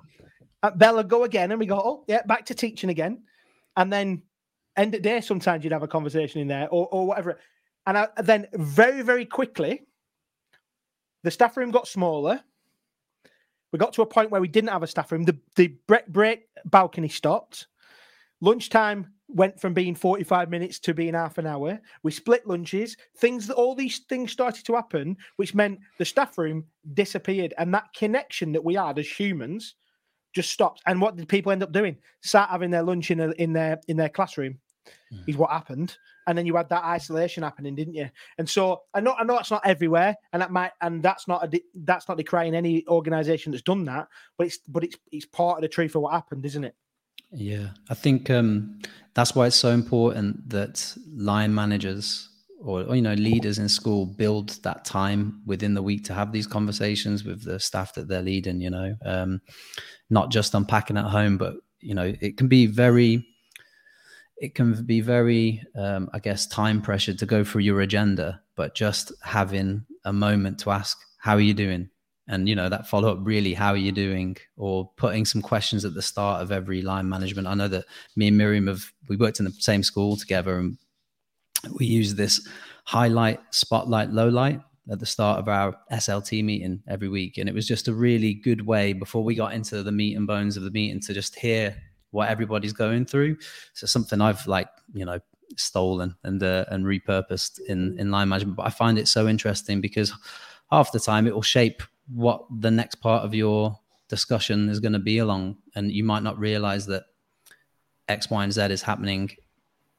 And 0.62 0.78
Bella 0.78 1.04
go 1.04 1.24
again, 1.24 1.50
and 1.50 1.60
we 1.60 1.66
go, 1.66 1.78
oh 1.78 2.04
yeah, 2.08 2.22
back 2.22 2.46
to 2.46 2.54
teaching 2.54 2.90
again. 2.90 3.22
And 3.76 3.92
then 3.92 4.22
end 4.76 4.94
of 4.94 5.02
day, 5.02 5.20
sometimes 5.20 5.64
you'd 5.64 5.72
have 5.72 5.82
a 5.82 5.88
conversation 5.88 6.40
in 6.40 6.48
there 6.48 6.68
or 6.70 6.88
or 6.88 7.06
whatever. 7.06 7.38
And 7.86 7.98
I, 7.98 8.08
then 8.22 8.48
very 8.54 9.02
very 9.02 9.26
quickly, 9.26 9.82
the 11.22 11.30
staff 11.30 11.56
room 11.56 11.70
got 11.70 11.88
smaller. 11.88 12.40
We 13.72 13.78
got 13.78 13.92
to 13.94 14.02
a 14.02 14.06
point 14.06 14.30
where 14.30 14.40
we 14.40 14.48
didn't 14.48 14.70
have 14.70 14.82
a 14.82 14.86
staff 14.86 15.12
room. 15.12 15.24
The 15.24 15.38
the 15.56 15.68
break, 15.86 16.06
break 16.08 16.48
balcony 16.64 17.08
stopped. 17.08 17.68
Lunchtime 18.40 19.12
went 19.28 19.60
from 19.60 19.74
being 19.74 19.94
45 19.94 20.50
minutes 20.50 20.78
to 20.80 20.94
being 20.94 21.14
half 21.14 21.38
an 21.38 21.46
hour. 21.46 21.80
We 22.02 22.10
split 22.10 22.46
lunches. 22.46 22.96
Things 23.18 23.46
that 23.46 23.54
all 23.54 23.74
these 23.74 24.00
things 24.08 24.32
started 24.32 24.64
to 24.66 24.74
happen, 24.74 25.16
which 25.36 25.54
meant 25.54 25.78
the 25.98 26.04
staff 26.04 26.36
room 26.38 26.64
disappeared. 26.94 27.54
And 27.58 27.72
that 27.74 27.92
connection 27.94 28.52
that 28.52 28.64
we 28.64 28.74
had 28.74 28.98
as 28.98 29.08
humans 29.08 29.76
just 30.34 30.50
stopped. 30.50 30.82
And 30.86 31.00
what 31.00 31.16
did 31.16 31.28
people 31.28 31.52
end 31.52 31.62
up 31.62 31.72
doing? 31.72 31.96
Sat 32.22 32.48
having 32.48 32.70
their 32.70 32.82
lunch 32.82 33.10
in, 33.10 33.20
a, 33.20 33.30
in 33.32 33.52
their 33.52 33.80
in 33.88 33.96
their 33.96 34.08
classroom 34.08 34.58
mm. 35.12 35.28
is 35.28 35.36
what 35.36 35.50
happened. 35.50 35.96
And 36.30 36.38
then 36.38 36.46
you 36.46 36.54
had 36.54 36.68
that 36.68 36.84
isolation 36.84 37.42
happening, 37.42 37.74
didn't 37.74 37.94
you? 37.94 38.08
And 38.38 38.48
so 38.48 38.82
I 38.94 39.00
know 39.00 39.14
I 39.18 39.24
know 39.24 39.34
that's 39.34 39.50
not 39.50 39.66
everywhere, 39.66 40.14
and 40.32 40.40
that 40.40 40.52
might 40.52 40.70
and 40.80 41.02
that's 41.02 41.26
not 41.26 41.42
a 41.42 41.60
that's 41.82 42.08
not 42.08 42.18
decrying 42.18 42.54
any 42.54 42.86
organization 42.86 43.50
that's 43.50 43.64
done 43.64 43.84
that, 43.86 44.06
but 44.38 44.46
it's 44.46 44.58
but 44.68 44.84
it's 44.84 44.96
it's 45.10 45.26
part 45.26 45.58
of 45.58 45.62
the 45.62 45.68
truth 45.68 45.96
of 45.96 46.02
what 46.02 46.12
happened, 46.12 46.46
isn't 46.46 46.62
it? 46.62 46.76
Yeah, 47.32 47.70
I 47.88 47.94
think 47.94 48.30
um, 48.30 48.78
that's 49.14 49.34
why 49.34 49.48
it's 49.48 49.56
so 49.56 49.70
important 49.70 50.48
that 50.50 50.96
line 51.12 51.52
managers 51.52 52.28
or, 52.62 52.82
or, 52.84 52.94
you 52.94 53.02
know 53.02 53.14
leaders 53.14 53.58
in 53.58 53.68
school 53.68 54.06
build 54.06 54.50
that 54.62 54.84
time 54.84 55.42
within 55.46 55.74
the 55.74 55.82
week 55.82 56.04
to 56.04 56.14
have 56.14 56.30
these 56.30 56.46
conversations 56.46 57.24
with 57.24 57.42
the 57.42 57.58
staff 57.58 57.92
that 57.94 58.06
they're 58.06 58.22
leading. 58.22 58.60
You 58.60 58.70
know, 58.70 58.94
um, 59.04 59.40
not 60.10 60.30
just 60.30 60.54
unpacking 60.54 60.96
at 60.96 61.06
home, 61.06 61.38
but 61.38 61.54
you 61.80 61.94
know, 61.94 62.14
it 62.20 62.36
can 62.36 62.46
be 62.46 62.66
very, 62.66 63.26
it 64.40 64.54
can 64.54 64.84
be 64.84 65.00
very, 65.00 65.62
um, 65.76 66.08
I 66.12 66.18
guess, 66.18 66.46
time 66.46 66.82
pressured 66.82 67.18
to 67.18 67.26
go 67.26 67.44
through 67.44 67.62
your 67.62 67.82
agenda, 67.82 68.40
but 68.56 68.74
just 68.74 69.12
having 69.22 69.84
a 70.04 70.12
moment 70.12 70.58
to 70.60 70.70
ask, 70.70 70.98
"How 71.18 71.34
are 71.34 71.40
you 71.40 71.54
doing?" 71.54 71.90
and 72.30 72.48
you 72.48 72.54
know 72.54 72.68
that 72.68 72.86
follow 72.86 73.10
up 73.10 73.18
really 73.22 73.52
how 73.54 73.70
are 73.70 73.76
you 73.76 73.92
doing? 73.92 74.36
or 74.56 74.88
putting 74.96 75.24
some 75.24 75.42
questions 75.42 75.84
at 75.84 75.94
the 75.94 76.02
start 76.02 76.40
of 76.42 76.52
every 76.52 76.80
line 76.80 77.08
management. 77.08 77.48
I 77.48 77.54
know 77.54 77.68
that 77.68 77.86
me 78.14 78.28
and 78.28 78.38
miriam 78.38 78.68
have 78.68 78.92
we 79.08 79.16
worked 79.16 79.40
in 79.40 79.46
the 79.46 79.52
same 79.52 79.82
school 79.82 80.16
together 80.16 80.58
and 80.58 80.78
we 81.78 81.86
use 81.86 82.14
this 82.14 82.46
highlight 82.84 83.40
spotlight 83.50 84.10
low 84.10 84.28
light 84.28 84.60
at 84.90 85.00
the 85.00 85.06
start 85.06 85.38
of 85.38 85.48
our 85.48 85.76
slt 85.92 86.44
meeting 86.44 86.82
every 86.88 87.08
week. 87.08 87.38
And 87.38 87.48
it 87.48 87.54
was 87.54 87.66
just 87.66 87.88
a 87.88 87.92
really 87.92 88.34
good 88.34 88.66
way 88.66 88.92
before 88.92 89.24
we 89.24 89.34
got 89.34 89.52
into 89.52 89.82
the 89.82 89.92
meat 89.92 90.16
and 90.16 90.26
bones 90.26 90.56
of 90.56 90.62
the 90.62 90.70
meeting 90.70 91.00
to 91.00 91.14
just 91.14 91.34
hear 91.36 91.76
what 92.10 92.28
everybody's 92.28 92.72
going 92.72 93.04
through. 93.04 93.36
So 93.72 93.86
something 93.86 94.20
i've 94.20 94.46
like 94.46 94.68
you 94.92 95.04
know 95.04 95.20
stolen 95.56 96.14
and 96.22 96.42
uh, 96.42 96.64
and 96.68 96.84
repurposed 96.84 97.60
in 97.60 97.98
in 97.98 98.10
line 98.10 98.28
management. 98.28 98.56
But 98.56 98.66
i 98.66 98.70
find 98.70 98.98
it 98.98 99.08
so 99.08 99.28
interesting 99.28 99.80
because 99.80 100.12
half 100.70 100.92
the 100.92 101.00
time 101.00 101.26
it 101.26 101.34
will 101.34 101.42
shape 101.42 101.82
what 102.12 102.44
the 102.60 102.70
next 102.70 102.96
part 102.96 103.24
of 103.24 103.34
your 103.34 103.78
discussion 104.08 104.68
is 104.68 104.80
going 104.80 104.92
to 104.92 104.98
be 104.98 105.18
along. 105.18 105.56
And 105.74 105.92
you 105.92 106.02
might 106.02 106.22
not 106.22 106.38
realize 106.38 106.86
that 106.86 107.04
x 108.08 108.30
y 108.30 108.44
and 108.44 108.52
z 108.52 108.62
is 108.62 108.82
happening 108.82 109.30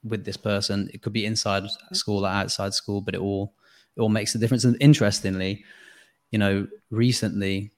with 0.03 0.25
this 0.25 0.37
person. 0.37 0.89
It 0.93 1.01
could 1.01 1.13
be 1.13 1.25
inside 1.25 1.63
school 1.93 2.25
or 2.25 2.29
outside 2.29 2.73
school 2.73 3.01
but 3.01 3.15
it 3.15 3.21
all 3.21 3.53
it 3.95 4.01
all 4.01 4.09
makes 4.09 4.35
a 4.35 4.37
difference. 4.37 4.63
And 4.63 4.77
interestingly 4.79 5.63
you 6.31 6.39
know 6.39 6.67
recently 6.89 7.71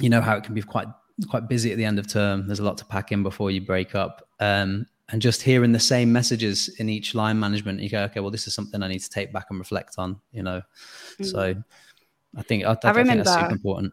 you 0.00 0.08
know 0.08 0.20
how 0.20 0.36
it 0.36 0.44
can 0.44 0.54
be 0.54 0.62
quite 0.62 0.88
quite 1.28 1.48
busy 1.48 1.70
at 1.70 1.78
the 1.78 1.84
end 1.84 1.98
of 1.98 2.08
term 2.08 2.46
there's 2.46 2.60
a 2.60 2.64
lot 2.64 2.76
to 2.76 2.84
pack 2.84 3.12
in 3.12 3.22
before 3.22 3.50
you 3.50 3.60
break 3.60 3.94
up 3.94 4.28
um, 4.40 4.86
and 5.10 5.22
just 5.22 5.42
hearing 5.42 5.70
the 5.70 5.78
same 5.78 6.12
messages 6.12 6.68
in 6.80 6.88
each 6.88 7.14
line 7.14 7.38
management 7.38 7.80
you 7.80 7.88
go 7.88 8.02
okay 8.02 8.20
well 8.20 8.30
this 8.30 8.46
is 8.46 8.54
something 8.54 8.82
i 8.82 8.88
need 8.88 8.98
to 8.98 9.10
take 9.10 9.32
back 9.32 9.46
and 9.50 9.58
reflect 9.58 9.94
on 9.98 10.20
you 10.32 10.42
know 10.42 10.60
mm-hmm. 10.60 11.24
so 11.24 11.54
I 12.36 12.42
think 12.42 12.64
I, 12.64 12.72
I, 12.72 12.78
I 12.84 12.90
remember 12.90 13.12
think 13.12 13.24
that's 13.24 13.40
super 13.40 13.52
important. 13.52 13.92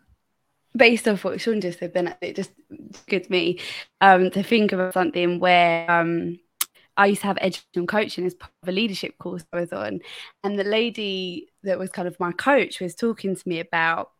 Based 0.76 1.08
off 1.08 1.24
what 1.24 1.42
Sean 1.42 1.62
just 1.62 1.80
said, 1.80 1.94
then 1.94 2.16
it 2.22 2.36
just 2.36 2.52
gives 3.08 3.30
me 3.30 3.60
um, 4.00 4.32
to 4.32 4.42
think 4.42 4.72
of 4.72 4.94
something 4.94 5.40
where 5.40 5.90
um, 5.92 6.40
I 6.96 7.08
used 7.08 7.22
to 7.22 7.28
have 7.28 7.38
education 7.42 7.88
coaching 7.88 8.26
as 8.26 8.36
part 8.36 8.54
of 8.64 8.70
a 8.70 8.72
leadership 8.72 9.18
course 9.18 9.44
I 9.52 9.60
was 9.60 9.74
on, 9.74 10.00
and 10.44 10.58
the 10.58 10.64
lady 10.64 11.50
that 11.64 11.78
was 11.78 11.90
kind 11.90 12.08
of 12.08 12.20
my 12.20 12.32
coach 12.32 12.80
was 12.80 12.96
talking 12.96 13.36
to 13.36 13.50
me 13.50 13.60
about 13.60 14.12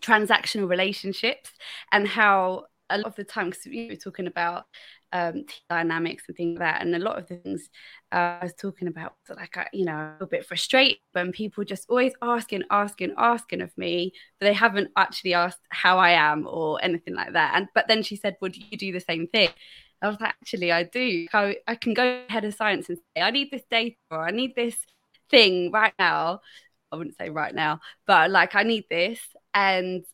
transactional 0.00 0.68
relationships 0.68 1.50
and 1.92 2.06
how 2.06 2.66
a 2.90 2.98
lot 2.98 3.06
of 3.06 3.14
the 3.14 3.24
time 3.24 3.50
because 3.50 3.66
we 3.66 3.88
were 3.88 3.96
talking 3.96 4.26
about 4.26 4.64
um, 5.12 5.44
dynamics 5.68 6.24
and 6.28 6.36
things 6.36 6.58
like 6.58 6.76
that. 6.76 6.82
And 6.82 6.94
a 6.94 6.98
lot 6.98 7.18
of 7.18 7.26
the 7.26 7.36
things 7.36 7.68
uh, 8.12 8.38
I 8.40 8.44
was 8.44 8.54
talking 8.54 8.88
about, 8.88 9.14
like, 9.34 9.56
I, 9.56 9.66
you 9.72 9.84
know, 9.84 10.14
a 10.20 10.26
bit 10.26 10.46
frustrated 10.46 10.98
when 11.12 11.32
people 11.32 11.64
just 11.64 11.88
always 11.88 12.12
asking, 12.22 12.64
asking, 12.70 13.14
asking 13.16 13.60
of 13.60 13.76
me, 13.76 14.12
but 14.38 14.46
they 14.46 14.52
haven't 14.52 14.90
actually 14.96 15.34
asked 15.34 15.60
how 15.70 15.98
I 15.98 16.10
am 16.10 16.46
or 16.46 16.82
anything 16.82 17.14
like 17.14 17.32
that. 17.32 17.52
And 17.54 17.68
but 17.74 17.88
then 17.88 18.02
she 18.02 18.16
said, 18.16 18.36
"Would 18.40 18.56
well, 18.58 18.66
you 18.70 18.78
do 18.78 18.92
the 18.92 19.00
same 19.00 19.26
thing?" 19.26 19.50
I 20.02 20.08
was 20.08 20.20
like, 20.20 20.30
actually, 20.30 20.72
I 20.72 20.84
do. 20.84 21.26
I, 21.32 21.56
I 21.66 21.74
can 21.74 21.94
go 21.94 22.22
ahead 22.28 22.44
of 22.44 22.54
science 22.54 22.88
and 22.88 22.98
say, 23.14 23.22
I 23.22 23.30
need 23.30 23.50
this 23.50 23.64
data 23.70 23.96
or 24.10 24.26
I 24.26 24.30
need 24.30 24.54
this 24.54 24.76
thing 25.30 25.70
right 25.72 25.92
now. 25.98 26.40
I 26.92 26.96
wouldn't 26.96 27.16
say 27.16 27.30
right 27.30 27.54
now, 27.54 27.80
but 28.06 28.30
like 28.30 28.54
I 28.54 28.62
need 28.64 28.84
this. 28.90 29.20
And 29.54 30.04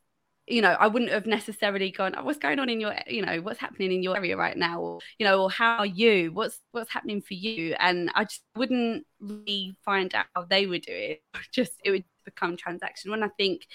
you 0.47 0.63
know, 0.63 0.77
I 0.79 0.87
wouldn't 0.87 1.11
have 1.11 1.27
necessarily 1.27 1.91
gone, 1.91 2.15
oh, 2.17 2.23
what's 2.23 2.39
going 2.39 2.61
on 2.61 2.69
in 2.69 2.81
your, 2.81 2.95
you 3.09 3.25
know, 3.25 3.41
what's 3.41 3.59
happening 3.59 3.91
in 3.93 4.03
your 4.03 4.17
area 4.17 4.37
right 4.37 4.57
now? 4.57 4.81
Or, 4.81 5.01
you 5.19 5.27
know, 5.27 5.43
or 5.43 5.51
how 5.51 5.79
are 5.79 5.87
you? 5.87 6.33
What's 6.33 6.61
what's 6.71 6.93
happening 6.93 7.21
for 7.21 7.35
you? 7.35 7.75
And 7.81 8.11
I 8.15 8.25
just 8.25 8.43
wouldn't 8.55 9.07
really 9.21 9.77
find 9.85 10.15
out 10.15 10.27
how 10.35 10.45
they 10.45 10.67
would 10.67 10.83
do 10.83 10.93
it. 10.93 11.23
Just 11.53 11.73
it 11.85 11.91
would 11.91 12.05
become 12.25 12.57
transactional. 12.57 13.15
And 13.15 13.25
I 13.25 13.29
think 13.37 13.67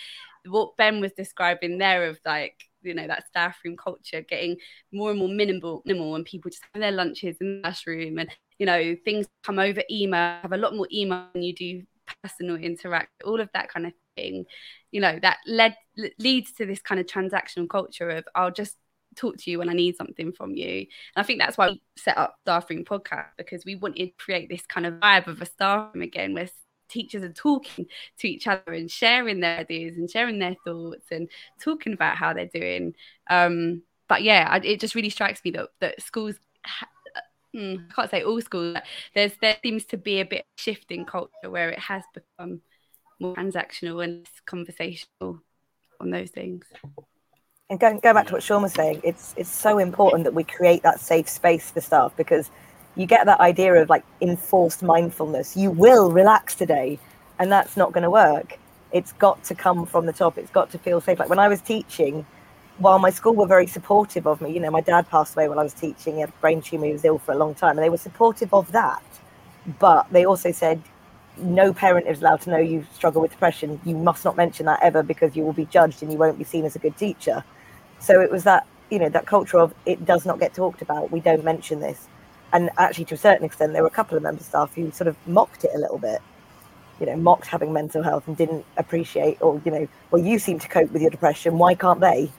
what 0.46 0.78
Ben 0.78 1.02
was 1.02 1.12
describing 1.12 1.78
there 1.78 2.08
of 2.08 2.20
like, 2.26 2.56
you 2.84 2.94
know, 2.94 3.08
that 3.08 3.28
staff 3.28 3.58
room 3.66 3.76
culture 3.76 4.22
getting 4.22 4.58
more 4.94 5.12
and 5.12 5.20
more 5.20 5.30
minimal, 5.30 5.82
minimal 5.86 6.16
and 6.16 6.26
people 6.26 6.50
just 6.50 6.64
have 6.74 6.82
their 6.82 6.92
lunches 6.92 7.38
in 7.42 7.58
the 7.58 7.62
classroom 7.64 8.18
and, 8.18 8.30
you 8.60 8.66
know, 8.66 8.96
things 9.04 9.28
come 9.44 9.60
over 9.60 9.84
email, 9.92 10.40
have 10.42 10.54
a 10.54 10.58
lot 10.58 10.76
more 10.76 10.88
email 10.92 11.28
than 11.34 11.44
you 11.44 11.54
do 11.54 11.84
personal 12.24 12.56
interact, 12.56 13.24
all 13.24 13.40
of 13.40 13.50
that 13.54 13.70
kind 13.70 13.86
of 13.86 13.94
thing, 14.16 14.46
you 14.92 15.02
know, 15.02 15.20
that 15.22 15.38
led 15.48 15.76
leads 16.20 16.54
to 16.54 16.66
this 16.66 16.82
kind 16.82 17.00
of 17.00 17.08
transactional 17.08 17.70
culture 17.70 18.10
of 18.10 18.26
I'll 18.36 18.52
just 18.52 18.78
talk 19.16 19.38
to 19.38 19.52
you 19.52 19.60
when 19.60 19.70
I 19.70 19.74
need 19.74 19.96
something 19.96 20.32
from 20.32 20.56
you. 20.56 20.68
And 20.68 20.88
I 21.18 21.24
think 21.24 21.40
that's 21.40 21.58
why 21.58 21.70
we 21.70 21.82
set 21.98 22.18
up 22.18 22.36
Staff 22.42 22.70
Room 22.70 22.86
Podcast 22.86 23.30
because 23.38 23.66
we 23.66 23.76
wanted 23.76 24.06
to 24.08 24.24
create 24.24 24.50
this 24.50 24.66
kind 24.66 24.86
of 24.86 24.96
vibe 24.96 25.28
of 25.28 25.42
a 25.42 25.46
staff 25.46 25.94
again 25.96 26.34
where 26.34 26.48
teachers 26.90 27.24
are 27.24 27.34
talking 27.34 27.86
to 28.20 28.28
each 28.28 28.48
other 28.48 28.74
and 28.74 28.92
sharing 28.92 29.40
their 29.40 29.60
ideas 29.60 29.98
and 29.98 30.10
sharing 30.10 30.40
their 30.40 30.56
thoughts 30.66 31.06
and 31.12 31.30
talking 31.62 31.94
about 31.94 32.18
how 32.18 32.34
they're 32.34 32.46
doing. 32.54 32.94
Um, 33.30 33.84
but 34.08 34.24
yeah, 34.24 34.48
I, 34.50 34.58
it 34.58 34.80
just 34.80 34.96
really 34.96 35.10
strikes 35.10 35.42
me 35.44 35.52
that, 35.52 35.70
that 35.80 36.02
schools 36.02 36.36
ha- 36.66 36.90
mm, 37.56 37.86
I 37.90 37.94
can't 37.94 38.12
say 38.12 38.24
all 38.24 38.42
schools. 38.42 38.78
There's 39.16 39.34
there 39.42 39.58
seems 39.64 39.86
to 39.86 39.98
be 39.98 40.20
a 40.20 40.26
bit 40.26 40.46
shift 40.58 40.92
in 40.92 41.06
culture 41.06 41.50
where 41.50 41.70
it 41.70 41.80
has 41.80 42.04
become 42.14 42.62
more 43.22 43.36
transactional 43.36 44.04
and 44.04 44.28
conversational 44.46 45.42
on 46.00 46.10
those 46.10 46.32
things. 46.32 46.66
And 47.70 47.80
going, 47.80 48.00
going 48.00 48.16
back 48.16 48.28
to 48.28 48.34
what 48.34 48.44
Sean 48.44 48.64
was 48.64 48.74
saying, 48.74 49.02
it's 49.04 49.34
it's 49.38 49.50
so 49.50 49.78
important 49.78 50.26
that 50.26 50.34
we 50.34 50.44
create 50.44 50.84
that 50.84 51.00
safe 51.00 51.30
space 51.30 51.72
for 51.72 51.80
staff 51.80 52.14
because 52.18 52.52
you 52.96 53.06
get 53.06 53.26
that 53.26 53.40
idea 53.40 53.76
of 53.76 53.90
like 53.90 54.04
enforced 54.20 54.84
mindfulness. 54.84 55.56
You 55.56 55.72
will 55.72 56.12
relax 56.12 56.56
today, 56.56 57.00
and 57.40 57.52
that's 57.52 57.78
not 57.78 57.94
going 57.94 58.04
to 58.04 58.10
work. 58.10 58.58
It's 58.92 59.14
got 59.14 59.42
to 59.46 59.56
come 59.56 59.86
from 59.86 60.06
the 60.06 60.12
top. 60.12 60.38
It's 60.38 60.52
got 60.52 60.70
to 60.72 60.78
feel 60.78 61.00
safe. 61.00 61.18
Like 61.18 61.30
when 61.30 61.40
I 61.40 61.48
was 61.48 61.62
teaching, 61.62 62.26
while 62.78 63.00
my 63.00 63.10
school 63.10 63.36
were 63.36 63.48
very 63.48 63.68
supportive 63.68 64.28
of 64.28 64.42
me, 64.42 64.52
you 64.52 64.60
know, 64.60 64.72
my 64.72 64.82
dad 64.82 65.08
passed 65.10 65.36
away 65.36 65.48
while 65.48 65.60
I 65.60 65.64
was 65.64 65.74
teaching. 65.74 66.16
He 66.16 66.20
had 66.20 66.30
a 66.30 66.42
brain 66.42 66.62
tumor. 66.62 66.88
He 66.88 66.92
was 66.92 67.06
ill 67.06 67.20
for 67.20 67.32
a 67.32 67.38
long 67.38 67.56
time, 67.56 67.78
and 67.78 67.86
they 67.86 67.90
were 67.90 67.98
supportive 67.98 68.54
of 68.54 68.70
that. 68.74 69.04
But 69.80 70.12
they 70.12 70.26
also 70.26 70.52
said, 70.52 70.82
no 71.38 71.74
parent 71.74 72.08
is 72.08 72.22
allowed 72.22 72.42
to 72.42 72.50
know 72.50 72.58
you 72.58 72.86
struggle 72.94 73.22
with 73.22 73.32
depression. 73.32 73.80
You 73.86 73.96
must 73.96 74.26
not 74.26 74.36
mention 74.36 74.66
that 74.66 74.80
ever 74.82 75.04
because 75.04 75.36
you 75.36 75.44
will 75.44 75.54
be 75.54 75.66
judged 75.66 76.04
and 76.04 76.12
you 76.12 76.18
won't 76.18 76.38
be 76.38 76.44
seen 76.44 76.66
as 76.66 76.76
a 76.76 76.80
good 76.80 76.98
teacher. 76.98 77.44
So 78.00 78.22
it 78.22 78.32
was 78.32 78.44
that, 78.44 78.68
you 78.90 79.00
know, 79.00 79.10
that 79.10 79.26
culture 79.26 79.60
of 79.60 79.74
it 79.86 80.06
does 80.06 80.26
not 80.26 80.40
get 80.40 80.54
talked 80.54 80.82
about. 80.82 81.12
We 81.12 81.20
don't 81.20 81.44
mention 81.44 81.80
this. 81.80 82.08
And 82.54 82.70
actually, 82.78 83.06
to 83.06 83.16
a 83.16 83.18
certain 83.18 83.46
extent, 83.46 83.74
there 83.74 83.82
were 83.82 83.88
a 83.88 83.92
couple 83.92 84.18
of 84.18 84.24
member 84.24 84.44
staff 84.44 84.76
who 84.76 84.92
sort 84.92 85.08
of 85.08 85.16
mocked 85.26 85.64
it 85.64 85.72
a 85.74 85.78
little 85.78 85.98
bit, 85.98 86.22
you 87.00 87.06
know, 87.06 87.16
mocked 87.16 87.48
having 87.48 87.72
mental 87.72 88.04
health 88.04 88.28
and 88.28 88.36
didn't 88.36 88.66
appreciate, 88.78 89.42
or, 89.42 89.62
you 89.64 89.72
know, 89.72 89.88
well, 90.12 90.22
you 90.22 90.38
seem 90.38 90.60
to 90.60 90.68
cope 90.68 90.92
with 90.92 91.02
your 91.02 91.12
depression. 91.12 91.58
Why 91.58 91.76
can't 91.76 92.02
they? 92.02 92.30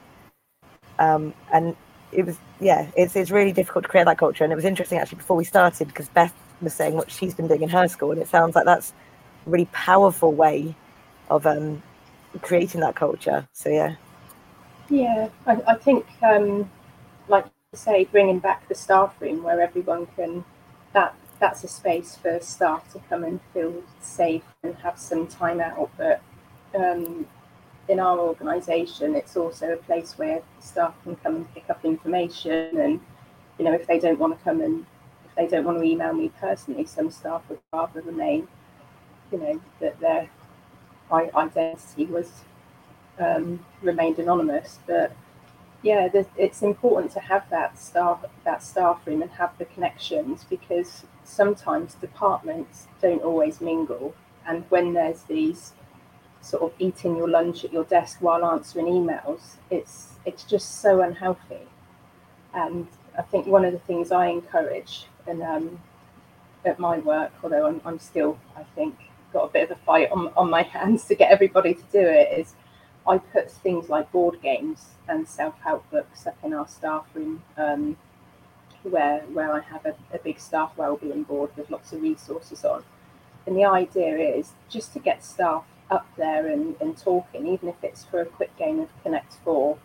Um, 0.98 1.32
and 1.52 1.74
it 2.12 2.26
was, 2.26 2.36
yeah, 2.60 2.88
it's, 2.94 3.16
it's 3.16 3.30
really 3.30 3.52
difficult 3.52 3.84
to 3.84 3.88
create 3.88 4.04
that 4.04 4.18
culture. 4.18 4.44
And 4.44 4.52
it 4.52 4.56
was 4.56 4.66
interesting 4.66 4.98
actually 4.98 5.18
before 5.18 5.36
we 5.36 5.44
started 5.44 5.88
because 5.88 6.08
Beth 6.08 6.34
was 6.62 6.74
saying 6.74 6.94
what 6.94 7.10
she's 7.10 7.34
been 7.34 7.48
doing 7.48 7.62
in 7.62 7.68
her 7.68 7.88
school, 7.88 8.12
and 8.12 8.20
it 8.20 8.28
sounds 8.28 8.54
like 8.54 8.64
that's 8.64 8.92
a 9.46 9.50
really 9.50 9.68
powerful 9.72 10.32
way 10.32 10.74
of 11.30 11.46
um, 11.46 11.82
creating 12.40 12.80
that 12.80 12.94
culture. 12.94 13.46
So 13.52 13.68
yeah. 13.68 13.96
Yeah, 14.88 15.28
I, 15.46 15.62
I 15.66 15.74
think, 15.74 16.06
um, 16.22 16.70
like 17.28 17.46
you 17.72 17.78
say, 17.78 18.04
bringing 18.04 18.38
back 18.38 18.68
the 18.68 18.74
staff 18.74 19.14
room 19.20 19.42
where 19.42 19.60
everyone 19.60 20.06
can 20.16 20.44
that 20.92 21.14
that's 21.40 21.64
a 21.64 21.68
space 21.68 22.16
for 22.16 22.38
staff 22.40 22.92
to 22.92 23.00
come 23.08 23.24
and 23.24 23.40
feel 23.52 23.82
safe 24.00 24.44
and 24.62 24.76
have 24.76 24.98
some 24.98 25.26
time 25.26 25.60
out. 25.60 25.90
But 25.96 26.22
um, 26.74 27.26
in 27.88 27.98
our 27.98 28.18
organisation, 28.18 29.14
it's 29.16 29.36
also 29.36 29.72
a 29.72 29.76
place 29.76 30.16
where 30.18 30.42
staff 30.60 30.94
can 31.02 31.16
come 31.16 31.36
and 31.36 31.54
pick 31.54 31.68
up 31.68 31.84
information. 31.84 32.78
And 32.78 33.00
you 33.58 33.64
know, 33.64 33.72
if 33.72 33.86
they 33.86 33.98
don't 33.98 34.18
want 34.18 34.38
to 34.38 34.44
come 34.44 34.60
and 34.60 34.86
they 35.36 35.46
don't 35.46 35.64
want 35.64 35.78
to 35.78 35.84
email 35.84 36.12
me 36.12 36.30
personally, 36.40 36.84
some 36.84 37.10
staff 37.10 37.42
would 37.48 37.58
rather 37.72 38.00
remain, 38.02 38.48
you 39.30 39.38
know, 39.38 39.60
that 39.80 39.98
their 40.00 40.28
identity 41.10 42.06
was 42.06 42.42
um, 43.18 43.64
remained 43.82 44.18
anonymous. 44.18 44.78
But 44.86 45.14
yeah, 45.82 46.08
it's 46.36 46.62
important 46.62 47.12
to 47.12 47.20
have 47.20 47.48
that 47.50 47.78
staff 47.78 48.24
that 48.44 48.62
staff 48.62 49.00
room 49.06 49.22
and 49.22 49.30
have 49.32 49.56
the 49.58 49.64
connections 49.64 50.44
because 50.48 51.04
sometimes 51.24 51.94
departments 51.94 52.86
don't 53.00 53.22
always 53.22 53.60
mingle, 53.60 54.14
and 54.46 54.64
when 54.68 54.92
there's 54.92 55.22
these 55.22 55.72
sort 56.40 56.62
of 56.62 56.72
eating 56.78 57.16
your 57.16 57.28
lunch 57.28 57.64
at 57.64 57.72
your 57.72 57.84
desk 57.84 58.18
while 58.20 58.44
answering 58.44 58.86
emails, 58.86 59.56
it's 59.70 60.14
it's 60.24 60.44
just 60.44 60.80
so 60.80 61.00
unhealthy. 61.00 61.66
And 62.54 62.86
I 63.18 63.22
think 63.22 63.46
one 63.46 63.64
of 63.64 63.72
the 63.72 63.78
things 63.80 64.12
I 64.12 64.26
encourage 64.26 65.06
and 65.26 65.42
um, 65.42 65.80
at 66.64 66.78
my 66.78 66.98
work, 66.98 67.32
although 67.42 67.66
I'm, 67.66 67.80
I'm 67.84 67.98
still, 67.98 68.38
I 68.56 68.64
think, 68.74 68.96
got 69.32 69.44
a 69.44 69.48
bit 69.48 69.70
of 69.70 69.76
a 69.76 69.80
fight 69.80 70.10
on, 70.10 70.32
on 70.36 70.50
my 70.50 70.62
hands 70.76 71.04
to 71.06 71.14
get 71.14 71.30
everybody 71.30 71.74
to 71.74 71.82
do 71.92 72.00
it, 72.00 72.38
is 72.38 72.54
I 73.06 73.18
put 73.18 73.50
things 73.50 73.88
like 73.88 74.12
board 74.12 74.40
games 74.42 74.90
and 75.08 75.26
self-help 75.28 75.90
books 75.90 76.26
up 76.26 76.36
in 76.44 76.54
our 76.54 76.68
staff 76.68 77.06
room 77.14 77.42
um, 77.56 77.96
where 78.82 79.20
where 79.32 79.52
I 79.52 79.60
have 79.60 79.86
a, 79.86 79.94
a 80.12 80.18
big 80.18 80.40
staff 80.40 80.72
wellbeing 80.76 81.24
board 81.24 81.50
with 81.56 81.70
lots 81.70 81.92
of 81.92 82.02
resources 82.02 82.64
on. 82.64 82.84
And 83.46 83.56
the 83.56 83.64
idea 83.64 84.16
is 84.18 84.52
just 84.68 84.92
to 84.92 85.00
get 85.00 85.24
staff 85.24 85.64
up 85.90 86.06
there 86.16 86.46
and, 86.46 86.76
and 86.80 86.96
talking, 86.96 87.46
even 87.48 87.68
if 87.68 87.76
it's 87.82 88.04
for 88.04 88.20
a 88.20 88.26
quick 88.26 88.56
game 88.56 88.80
of 88.80 88.88
Connect 89.02 89.34
Four, 89.44 89.78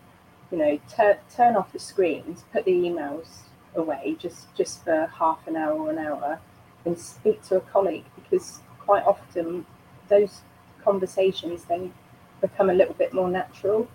you 0.50 0.58
know, 0.58 0.78
tur- 0.88 1.18
turn 1.34 1.56
off 1.56 1.72
the 1.72 1.78
screens, 1.78 2.44
put 2.52 2.64
the 2.64 2.72
emails 2.72 3.47
away 3.74 4.16
just, 4.18 4.54
just 4.54 4.84
for 4.84 5.10
half 5.18 5.46
an 5.46 5.56
hour 5.56 5.72
or 5.72 5.90
an 5.90 5.98
hour 5.98 6.40
and 6.84 6.98
speak 6.98 7.42
to 7.42 7.56
a 7.56 7.60
colleague 7.60 8.04
because 8.14 8.60
quite 8.78 9.04
often 9.04 9.66
those 10.08 10.42
conversations 10.82 11.64
then 11.64 11.92
become 12.40 12.70
a 12.70 12.74
little 12.74 12.94
bit 12.94 13.12
more 13.12 13.28
natural. 13.28 13.88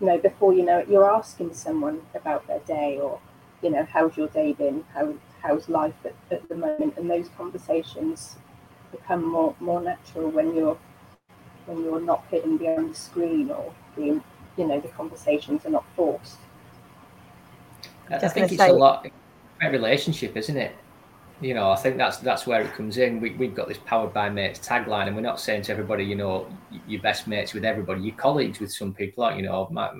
You 0.00 0.06
know, 0.06 0.18
before 0.18 0.52
you 0.52 0.64
know 0.64 0.78
it, 0.78 0.88
you're 0.88 1.10
asking 1.10 1.54
someone 1.54 2.02
about 2.14 2.46
their 2.46 2.58
day 2.60 2.98
or, 2.98 3.20
you 3.62 3.70
know, 3.70 3.84
how's 3.84 4.16
your 4.16 4.28
day 4.28 4.52
been? 4.52 4.84
How 4.94 5.14
how's 5.40 5.68
life 5.68 5.94
at, 6.04 6.14
at 6.30 6.48
the 6.48 6.56
moment? 6.56 6.96
And 6.96 7.10
those 7.10 7.28
conversations 7.36 8.36
become 8.90 9.24
more 9.24 9.54
more 9.60 9.80
natural 9.80 10.30
when 10.30 10.54
you're 10.54 10.78
when 11.66 11.84
you're 11.84 12.00
not 12.00 12.24
hidden 12.30 12.56
behind 12.56 12.90
the 12.90 12.98
screen 12.98 13.50
or 13.50 13.72
being, 13.94 14.22
you 14.56 14.66
know, 14.66 14.80
the 14.80 14.88
conversations 14.88 15.64
are 15.64 15.70
not 15.70 15.84
forced. 15.94 16.38
I 18.10 18.28
think 18.28 18.52
it's 18.52 18.56
say, 18.56 18.70
a 18.70 18.72
lot 18.72 19.06
a 19.62 19.70
relationship, 19.70 20.36
isn't 20.36 20.56
it? 20.56 20.74
You 21.40 21.54
know, 21.54 21.70
I 21.70 21.76
think 21.76 21.96
that's 21.96 22.18
that's 22.18 22.46
where 22.46 22.62
it 22.62 22.72
comes 22.74 22.98
in. 22.98 23.20
We, 23.20 23.30
we've 23.30 23.54
got 23.54 23.68
this 23.68 23.78
powered 23.78 24.12
by 24.12 24.28
mates 24.28 24.60
tagline, 24.60 25.06
and 25.06 25.16
we're 25.16 25.22
not 25.22 25.40
saying 25.40 25.62
to 25.62 25.72
everybody, 25.72 26.04
you 26.04 26.14
know, 26.14 26.46
your 26.86 27.02
best 27.02 27.26
mates 27.26 27.52
with 27.52 27.64
everybody, 27.64 28.02
your 28.02 28.16
colleagues 28.16 28.60
with 28.60 28.72
some 28.72 28.94
people. 28.94 29.24
Like, 29.24 29.36
you 29.36 29.42
know, 29.42 29.68
my, 29.70 29.90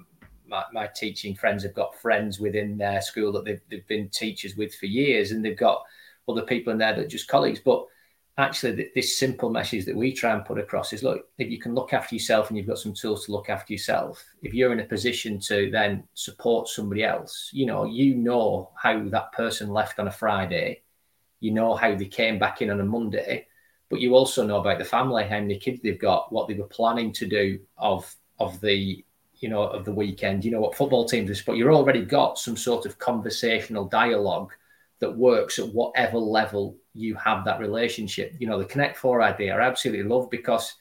my, 0.47 0.63
my 0.73 0.89
teaching 0.95 1.35
friends 1.35 1.65
have 1.65 1.75
got 1.75 1.99
friends 1.99 2.39
within 2.39 2.77
their 2.77 3.01
school 3.01 3.33
that 3.33 3.45
they've, 3.45 3.61
they've 3.71 3.87
been 3.89 4.09
teachers 4.09 4.57
with 4.57 4.75
for 4.75 4.87
years, 4.87 5.33
and 5.33 5.45
they've 5.45 5.57
got 5.57 5.83
other 6.29 6.43
people 6.43 6.73
in 6.73 6.79
there 6.79 6.95
that 6.95 7.05
are 7.05 7.09
just 7.09 7.29
colleagues. 7.29 7.61
But 7.65 7.87
actually 8.39 8.91
this 8.95 9.19
simple 9.19 9.51
message 9.51 9.85
that 9.85 9.97
we 9.97 10.13
try 10.13 10.33
and 10.33 10.45
put 10.45 10.59
across 10.59 10.93
is 10.93 11.03
look 11.03 11.27
if 11.39 11.51
you 11.51 11.59
can 11.59 11.75
look 11.75 11.93
after 11.93 12.15
yourself 12.15 12.49
and 12.49 12.57
you've 12.57 12.67
got 12.67 12.79
some 12.79 12.95
tools 12.95 13.27
to 13.27 13.33
look 13.33 13.51
after 13.51 13.73
yourself 13.73 14.25
if 14.43 14.55
you're 14.55 14.73
in 14.73 14.81
a 14.81 14.85
position 14.85 15.39
to 15.39 15.71
then 15.71 16.03
support 16.15 16.67
somebody 16.67 17.05
else 17.05 17.51
you 17.53 17.67
know 17.67 17.85
you 17.85 18.15
know 18.15 18.71
how 18.75 19.07
that 19.09 19.31
person 19.33 19.69
left 19.69 19.99
on 19.99 20.09
a 20.09 20.13
friday. 20.13 20.83
You 21.41 21.51
know 21.51 21.75
how 21.75 21.95
they 21.95 22.07
came 22.07 22.39
back 22.39 22.63
in 22.63 22.71
on 22.71 22.81
a 22.81 22.85
monday 22.85 23.47
but 23.91 24.01
you 24.01 24.15
also 24.15 24.47
know 24.47 24.61
about 24.61 24.79
the 24.79 24.85
family 24.85 25.25
how 25.25 25.41
many 25.41 25.59
kids 25.59 25.81
they've 25.83 25.99
got 25.99 26.33
what 26.33 26.49
they 26.49 26.55
were 26.55 26.65
planning 26.65 27.13
to 27.15 27.27
do 27.27 27.59
of 27.77 28.15
of 28.39 28.61
the 28.61 29.05
you 29.43 29.49
know 29.49 29.63
of 29.63 29.85
the 29.85 29.93
weekend. 29.93 30.45
You 30.45 30.53
know 30.53 30.61
what 30.61 30.77
football 30.77 31.05
teams 31.05 31.29
are 31.29 31.45
but 31.45 31.57
you've 31.57 31.69
already 31.69 32.05
got 32.05 32.39
some 32.39 32.57
sort 32.57 32.87
of 32.87 32.99
conversational 32.99 33.85
dialogue 33.85 34.53
that 35.03 35.17
works 35.17 35.59
at 35.59 35.75
whatever 35.75 36.17
level 36.17 36.77
you 36.95 37.17
have 37.17 37.45
that 37.45 37.59
relationship. 37.59 38.37
You 38.39 38.47
know, 38.47 38.57
the 38.57 38.65
Connect 38.65 38.97
Four 38.97 39.21
idea 39.21 39.57
I 39.57 39.61
absolutely 39.61 40.05
love 40.05 40.31
because 40.31 40.77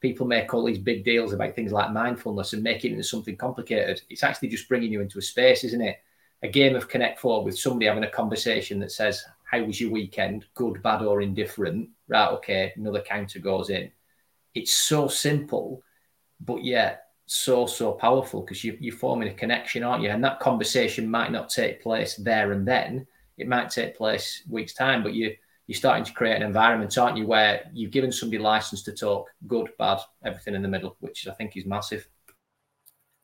people 0.00 0.26
make 0.26 0.54
all 0.54 0.64
these 0.64 0.78
big 0.78 1.04
deals 1.04 1.34
about 1.34 1.54
things 1.54 1.72
like 1.72 1.92
mindfulness 1.92 2.54
and 2.54 2.62
make 2.62 2.86
it 2.86 2.92
into 2.92 3.04
something 3.04 3.36
complicated. 3.36 4.00
It's 4.08 4.22
actually 4.22 4.48
just 4.48 4.66
bringing 4.66 4.90
you 4.90 5.02
into 5.02 5.18
a 5.18 5.22
space, 5.22 5.62
isn't 5.62 5.82
it? 5.82 5.98
A 6.42 6.48
game 6.48 6.74
of 6.74 6.88
Connect 6.88 7.20
Four 7.20 7.44
with 7.44 7.58
somebody 7.58 7.84
having 7.84 8.04
a 8.04 8.10
conversation 8.10 8.78
that 8.80 8.92
says, 8.92 9.22
How 9.44 9.62
was 9.62 9.78
your 9.78 9.90
weekend? 9.90 10.46
Good, 10.54 10.82
bad, 10.82 11.02
or 11.02 11.20
indifferent? 11.20 11.90
Right, 12.08 12.30
okay, 12.30 12.72
another 12.76 13.02
counter 13.02 13.40
goes 13.40 13.68
in. 13.68 13.90
It's 14.54 14.72
so 14.72 15.06
simple, 15.06 15.82
but 16.40 16.64
yet 16.64 17.08
so, 17.26 17.66
so 17.66 17.92
powerful 17.92 18.40
because 18.40 18.64
you, 18.64 18.78
you're 18.80 18.96
forming 18.96 19.28
a 19.28 19.34
connection, 19.34 19.82
aren't 19.82 20.02
you? 20.02 20.08
And 20.08 20.24
that 20.24 20.40
conversation 20.40 21.10
might 21.10 21.30
not 21.30 21.50
take 21.50 21.82
place 21.82 22.16
there 22.16 22.52
and 22.52 22.66
then 22.66 23.06
it 23.38 23.48
might 23.48 23.70
take 23.70 23.96
place 23.96 24.42
weeks 24.48 24.74
time, 24.74 25.02
but 25.02 25.14
you 25.14 25.34
you're 25.66 25.76
starting 25.76 26.04
to 26.04 26.12
create 26.12 26.36
an 26.36 26.42
environment, 26.42 26.96
aren't 26.96 27.16
you, 27.16 27.26
where 27.26 27.68
you've 27.72 27.90
given 27.90 28.12
somebody 28.12 28.40
license 28.40 28.82
to 28.84 28.92
talk 28.92 29.28
good, 29.48 29.68
bad, 29.78 29.98
everything 30.24 30.54
in 30.54 30.62
the 30.62 30.68
middle, 30.68 30.96
which 31.00 31.26
I 31.26 31.32
think 31.32 31.56
is 31.56 31.66
massive. 31.66 32.06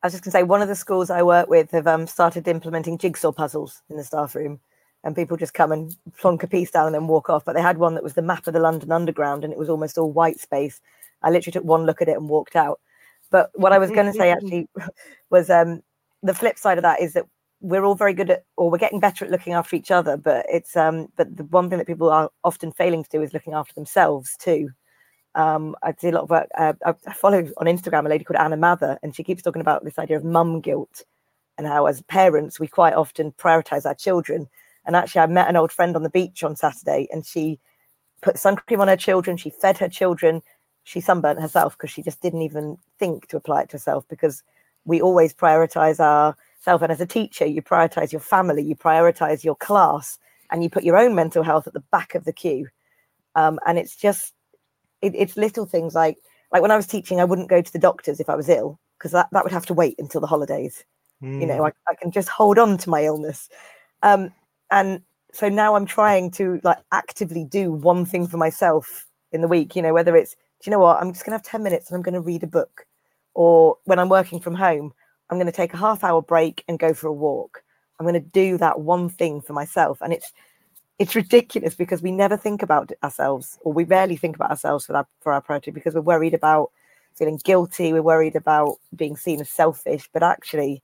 I 0.03 0.07
was 0.07 0.15
just 0.15 0.25
going 0.25 0.33
to 0.33 0.39
say, 0.39 0.43
one 0.43 0.61
of 0.61 0.69
the 0.69 0.75
schools 0.75 1.11
I 1.11 1.23
work 1.23 1.49
with 1.49 1.71
have 1.71 1.87
um, 1.87 2.09
started 2.09 2.49
implementing 2.49 2.99
jigsaw 2.99 3.31
puzzles 3.31 3.83
in 3.89 3.97
the 3.97 4.03
staff 4.03 4.35
room, 4.35 4.59
and 5.05 5.15
people 5.15 5.37
just 5.37 5.55
come 5.55 5.71
and 5.71 5.95
plonk 6.19 6.43
a 6.43 6.49
piece 6.49 6.73
down 6.73 6.87
and 6.87 6.95
then 6.95 7.07
walk 7.07 7.31
off. 7.31 7.45
But 7.45 7.53
they 7.53 7.63
had 7.63 7.79
one 7.79 7.95
that 7.95 8.03
was 8.03 8.15
the 8.15 8.23
map 8.23 8.49
of 8.49 8.55
the 8.55 8.61
London 8.61 8.91
Underground, 8.91 9.45
and 9.45 9.53
it 9.53 9.59
was 9.59 9.71
almost 9.71 9.97
all 9.97 10.11
white 10.11 10.41
space. 10.41 10.81
I 11.23 11.31
literally 11.31 11.53
took 11.53 11.65
one 11.65 11.87
look 11.87 12.03
at 12.03 12.09
it 12.09 12.17
and 12.17 12.29
walked 12.29 12.57
out. 12.57 12.81
But 13.31 13.51
what 13.55 13.73
I 13.73 13.79
was 13.79 13.91
going 13.91 14.07
to 14.07 14.13
say 14.13 14.31
actually 14.33 14.69
was 15.31 15.49
um, 15.49 15.83
the 16.25 16.35
flip 16.35 16.59
side 16.59 16.79
of 16.79 16.83
that 16.83 17.01
is 17.01 17.13
that 17.13 17.27
we're 17.63 17.85
all 17.85 17.95
very 17.95 18.13
good 18.13 18.29
at 18.29 18.45
or 18.57 18.71
we're 18.71 18.77
getting 18.77 19.01
better 19.01 19.25
at 19.25 19.31
looking 19.31 19.53
after 19.53 19.77
each 19.77 19.91
other 19.91 20.17
but 20.17 20.45
it's 20.49 20.77
um 20.77 21.09
but 21.17 21.35
the 21.37 21.45
one 21.45 21.71
thing 21.71 21.79
that 21.79 21.87
people 21.87 22.11
are 22.11 22.29
often 22.45 22.73
failing 22.73 23.03
to 23.05 23.11
do 23.11 23.23
is 23.23 23.33
looking 23.33 23.55
after 23.55 23.73
themselves 23.75 24.37
too. 24.39 24.69
Um 25.35 25.77
i 25.83 25.93
do 25.93 26.11
a 26.11 26.17
lot 26.17 26.25
of 26.25 26.31
work 26.31 26.49
uh, 26.59 26.75
i 26.85 27.13
follow 27.13 27.49
on 27.57 27.67
instagram 27.67 28.05
a 28.05 28.09
lady 28.09 28.25
called 28.25 28.41
anna 28.41 28.57
Mathur 28.57 28.99
and 29.03 29.15
she 29.15 29.23
keeps 29.25 29.43
talking 29.43 29.63
about 29.63 29.85
this 29.85 29.99
idea 29.99 30.17
of 30.17 30.25
mum 30.25 30.61
guilt 30.61 31.05
and 31.57 31.67
how 31.67 31.87
as 31.87 32.03
parents 32.03 32.59
we 32.59 32.67
quite 32.67 32.95
often 32.95 33.33
prioritize 33.33 33.87
our 33.87 33.95
children. 33.95 34.49
And 34.85 34.97
actually 34.97 35.21
i 35.23 35.27
met 35.27 35.49
an 35.49 35.57
old 35.57 35.73
friend 35.73 35.95
on 35.95 36.03
the 36.03 36.11
beach 36.11 36.43
on 36.43 36.57
saturday 36.57 37.09
and 37.13 37.25
she 37.25 37.61
put 38.23 38.39
sun 38.39 38.57
cream 38.57 38.81
on 38.81 38.89
her 38.89 38.97
children 38.97 39.37
she 39.37 39.51
fed 39.51 39.79
her 39.79 39.89
children 39.89 40.43
she 40.85 41.01
sunburnt 41.01 41.41
herself 41.41 41.77
because 41.77 41.91
she 41.91 42.03
just 42.03 42.21
didn't 42.21 42.43
even 42.43 42.77
think 42.99 43.29
to 43.29 43.37
apply 43.37 43.63
it 43.63 43.69
to 43.69 43.75
herself 43.75 44.05
because 44.09 44.43
we 44.85 45.01
always 45.01 45.33
prioritize 45.33 46.01
our 46.01 46.37
self. 46.63 46.83
And 46.83 46.93
as 46.93 47.01
a 47.01 47.07
teacher, 47.07 47.45
you 47.45 47.63
prioritize 47.63 48.13
your 48.13 48.21
family, 48.21 48.63
you 48.63 48.77
prioritize 48.77 49.45
your 49.45 49.57
class, 49.57 50.19
and 50.51 50.63
you 50.63 50.71
put 50.71 50.85
your 50.85 50.97
own 50.97 51.15
mental 51.15 51.43
health 51.43 51.67
at 51.67 51.73
the 51.73 51.85
back 51.91 52.15
of 52.15 52.25
the 52.25 52.33
queue. 52.33 52.69
Um, 53.35 53.59
and 53.67 53.79
it's 53.79 53.97
just, 53.97 54.35
it, 55.01 55.15
it's 55.15 55.37
little 55.37 55.67
things 55.67 55.95
like, 55.95 56.19
like 56.53 56.63
when 56.63 56.71
I 56.71 56.77
was 56.77 56.87
teaching, 56.87 57.21
I 57.21 57.25
wouldn't 57.25 57.49
go 57.49 57.63
to 57.63 57.73
the 57.73 57.79
doctors 57.79 58.21
if 58.21 58.29
I 58.29 58.37
was 58.37 58.49
ill 58.49 58.79
because 58.99 59.13
that, 59.13 59.29
that 59.33 59.43
would 59.43 59.53
have 59.53 59.67
to 59.67 59.75
wait 59.75 59.97
until 59.99 60.21
the 60.21 60.27
holidays. 60.27 60.85
Mm. 61.23 61.41
You 61.41 61.47
know, 61.47 61.57
hmm. 61.59 61.65
I, 61.65 61.73
I 61.89 61.95
can 61.95 62.11
just 62.11 62.29
hold 62.29 62.59
on 62.59 62.77
to 62.79 62.91
my 62.91 63.05
illness. 63.05 63.49
Um, 64.03 64.33
and 64.71 65.03
so 65.33 65.49
now 65.49 65.75
I'm 65.75 65.87
trying 65.87 66.31
to 66.33 66.61
like 66.63 66.79
actively 66.93 67.45
do 67.45 67.73
one 67.73 68.05
thing 68.05 68.27
for 68.27 68.37
myself 68.37 69.07
in 69.33 69.41
the 69.41 69.49
week, 69.49 69.75
you 69.75 69.83
know, 69.83 69.95
whether 69.95 70.15
it's, 70.15 70.35
do 70.35 70.71
you 70.71 70.73
know 70.73 70.79
what, 70.79 71.01
I'm 71.01 71.13
just 71.13 71.25
going 71.25 71.33
to 71.33 71.39
have 71.39 71.51
10 71.51 71.63
minutes 71.63 71.89
and 71.89 71.97
I'm 71.97 72.03
going 72.03 72.15
to 72.15 72.21
read 72.21 72.43
a 72.43 72.47
book. 72.49 72.87
Or 73.35 73.79
when 73.85 73.99
I'm 73.99 74.11
working 74.11 74.41
from 74.41 74.55
home, 74.55 74.93
I'm 75.33 75.39
going 75.39 75.47
to 75.47 75.53
take 75.53 75.73
a 75.73 75.79
half 75.79 76.05
hour 76.05 76.21
break 76.21 76.63
and 76.69 76.79
go 76.79 76.93
for 76.93 77.07
a 77.07 77.13
walk. 77.13 77.63
I'm 77.99 78.05
going 78.05 78.13
to 78.13 78.21
do 78.21 78.59
that 78.59 78.81
one 78.81 79.09
thing 79.09 79.41
for 79.41 79.55
myself. 79.55 80.03
And 80.03 80.13
it's 80.13 80.31
it's 80.99 81.17
ridiculous 81.17 81.75
because 81.75 82.03
we 82.03 82.13
never 82.13 82.37
think 82.37 82.63
about 82.63 82.93
ourselves 83.03 83.59
or 83.63 83.73
we 83.73 83.85
rarely 83.85 84.17
think 84.17 84.37
about 84.37 84.51
ourselves 84.51 84.85
for 84.85 84.93
that 84.93 85.07
for 85.21 85.33
our 85.33 85.41
priority 85.41 85.71
because 85.71 85.95
we're 85.95 86.03
worried 86.03 86.35
about 86.35 86.71
feeling 87.15 87.41
guilty, 87.43 87.95
we're 87.95 88.03
worried 88.03 88.37
about 88.37 88.77
being 88.95 89.17
seen 89.17 89.41
as 89.41 89.49
selfish. 89.49 90.07
But 90.13 90.23
actually, 90.23 90.83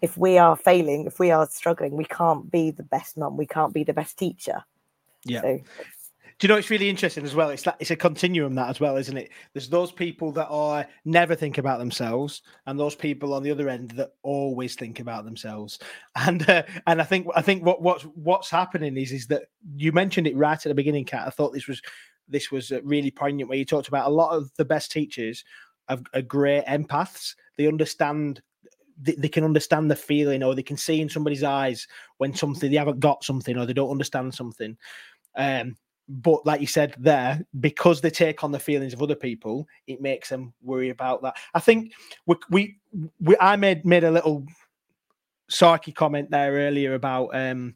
if 0.00 0.16
we 0.16 0.38
are 0.38 0.56
failing, 0.56 1.04
if 1.04 1.18
we 1.18 1.30
are 1.30 1.46
struggling, 1.48 1.94
we 1.94 2.06
can't 2.06 2.50
be 2.50 2.70
the 2.70 2.82
best 2.82 3.18
mum, 3.18 3.36
we 3.36 3.46
can't 3.46 3.74
be 3.74 3.84
the 3.84 3.92
best 3.92 4.18
teacher. 4.18 4.64
Yeah. 5.26 5.42
So, 5.42 5.60
Do 6.42 6.46
you 6.46 6.48
know 6.48 6.58
it's 6.58 6.70
really 6.70 6.90
interesting 6.90 7.22
as 7.22 7.36
well? 7.36 7.50
It's 7.50 7.62
that 7.62 7.76
it's 7.78 7.92
a 7.92 7.96
continuum 7.96 8.56
that 8.56 8.68
as 8.68 8.80
well, 8.80 8.96
isn't 8.96 9.16
it? 9.16 9.30
There's 9.52 9.68
those 9.68 9.92
people 9.92 10.32
that 10.32 10.48
are 10.48 10.84
never 11.04 11.36
think 11.36 11.56
about 11.56 11.78
themselves, 11.78 12.42
and 12.66 12.80
those 12.80 12.96
people 12.96 13.32
on 13.32 13.44
the 13.44 13.52
other 13.52 13.68
end 13.68 13.92
that 13.92 14.14
always 14.24 14.74
think 14.74 14.98
about 14.98 15.24
themselves. 15.24 15.78
And 16.16 16.50
uh, 16.50 16.64
and 16.88 17.00
I 17.00 17.04
think 17.04 17.28
I 17.36 17.42
think 17.42 17.64
what 17.64 17.80
what's 17.80 18.02
what's 18.02 18.50
happening 18.50 18.96
is 18.96 19.12
is 19.12 19.28
that 19.28 19.44
you 19.76 19.92
mentioned 19.92 20.26
it 20.26 20.36
right 20.36 20.56
at 20.56 20.64
the 20.64 20.74
beginning, 20.74 21.04
Kat. 21.04 21.28
I 21.28 21.30
thought 21.30 21.52
this 21.52 21.68
was 21.68 21.80
this 22.26 22.50
was 22.50 22.72
uh, 22.72 22.82
really 22.82 23.12
poignant 23.12 23.48
where 23.48 23.58
you 23.58 23.64
talked 23.64 23.86
about 23.86 24.08
a 24.08 24.12
lot 24.12 24.36
of 24.36 24.50
the 24.56 24.64
best 24.64 24.90
teachers 24.90 25.44
are, 25.88 26.00
are 26.12 26.22
great 26.22 26.64
empaths. 26.64 27.36
They 27.56 27.68
understand 27.68 28.42
they, 29.00 29.12
they, 29.12 29.28
can 29.28 29.44
understand 29.44 29.92
the 29.92 29.94
feeling 29.94 30.42
or 30.42 30.56
they 30.56 30.64
can 30.64 30.76
see 30.76 31.00
in 31.00 31.08
somebody's 31.08 31.44
eyes 31.44 31.86
when 32.18 32.34
something 32.34 32.68
they 32.68 32.78
haven't 32.78 32.98
got 32.98 33.22
something 33.22 33.56
or 33.56 33.64
they 33.64 33.72
don't 33.72 33.92
understand 33.92 34.34
something 34.34 34.76
um, 35.36 35.76
but 36.08 36.44
like 36.44 36.60
you 36.60 36.66
said 36.66 36.94
there 36.98 37.40
because 37.60 38.00
they 38.00 38.10
take 38.10 38.42
on 38.42 38.52
the 38.52 38.58
feelings 38.58 38.92
of 38.92 39.02
other 39.02 39.14
people 39.14 39.66
it 39.86 40.00
makes 40.00 40.28
them 40.28 40.52
worry 40.62 40.90
about 40.90 41.22
that 41.22 41.36
i 41.54 41.60
think 41.60 41.92
we, 42.26 42.36
we, 42.50 42.76
we 43.20 43.36
i 43.40 43.56
made 43.56 43.84
made 43.84 44.04
a 44.04 44.10
little 44.10 44.44
sarky 45.50 45.94
comment 45.94 46.30
there 46.30 46.52
earlier 46.52 46.94
about 46.94 47.28
um 47.34 47.74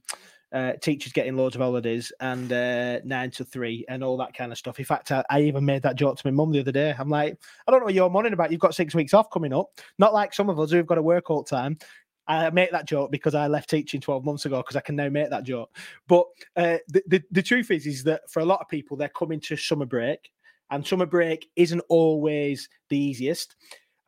uh, 0.52 0.72
teachers 0.80 1.12
getting 1.12 1.36
loads 1.36 1.54
of 1.54 1.60
holidays 1.60 2.12
and 2.20 2.52
uh, 2.52 3.00
nine 3.04 3.30
to 3.30 3.44
three 3.44 3.84
and 3.88 4.02
all 4.02 4.16
that 4.16 4.32
kind 4.32 4.52
of 4.52 4.56
stuff. 4.56 4.78
In 4.78 4.84
fact, 4.84 5.10
I, 5.12 5.24
I 5.28 5.42
even 5.42 5.64
made 5.64 5.82
that 5.82 5.96
joke 5.96 6.16
to 6.16 6.26
my 6.26 6.30
mum 6.30 6.52
the 6.52 6.60
other 6.60 6.72
day. 6.72 6.94
I'm 6.96 7.10
like, 7.10 7.36
I 7.66 7.70
don't 7.70 7.80
know 7.80 7.86
what 7.86 7.94
you're 7.94 8.08
moaning 8.08 8.32
about. 8.32 8.50
You've 8.50 8.60
got 8.60 8.74
six 8.74 8.94
weeks 8.94 9.12
off 9.12 9.28
coming 9.30 9.52
up. 9.52 9.66
Not 9.98 10.14
like 10.14 10.32
some 10.32 10.48
of 10.48 10.58
us 10.58 10.70
who've 10.70 10.86
got 10.86 10.94
to 10.94 11.02
work 11.02 11.30
all 11.30 11.42
the 11.42 11.50
time. 11.50 11.76
I 12.28 12.50
make 12.50 12.72
that 12.72 12.86
joke 12.86 13.10
because 13.10 13.34
I 13.34 13.46
left 13.46 13.70
teaching 13.70 14.00
12 14.00 14.24
months 14.24 14.44
ago 14.44 14.58
because 14.58 14.76
I 14.76 14.80
can 14.80 14.96
now 14.96 15.08
make 15.08 15.30
that 15.30 15.44
joke. 15.44 15.70
But 16.08 16.26
uh, 16.56 16.78
the, 16.88 17.02
the, 17.06 17.22
the 17.30 17.42
truth 17.42 17.70
is, 17.70 17.86
is 17.86 18.02
that 18.04 18.28
for 18.30 18.40
a 18.40 18.44
lot 18.44 18.60
of 18.60 18.68
people, 18.68 18.96
they're 18.96 19.08
coming 19.08 19.40
to 19.40 19.56
summer 19.56 19.86
break, 19.86 20.30
and 20.70 20.86
summer 20.86 21.06
break 21.06 21.48
isn't 21.56 21.82
always 21.88 22.68
the 22.88 22.98
easiest. 22.98 23.54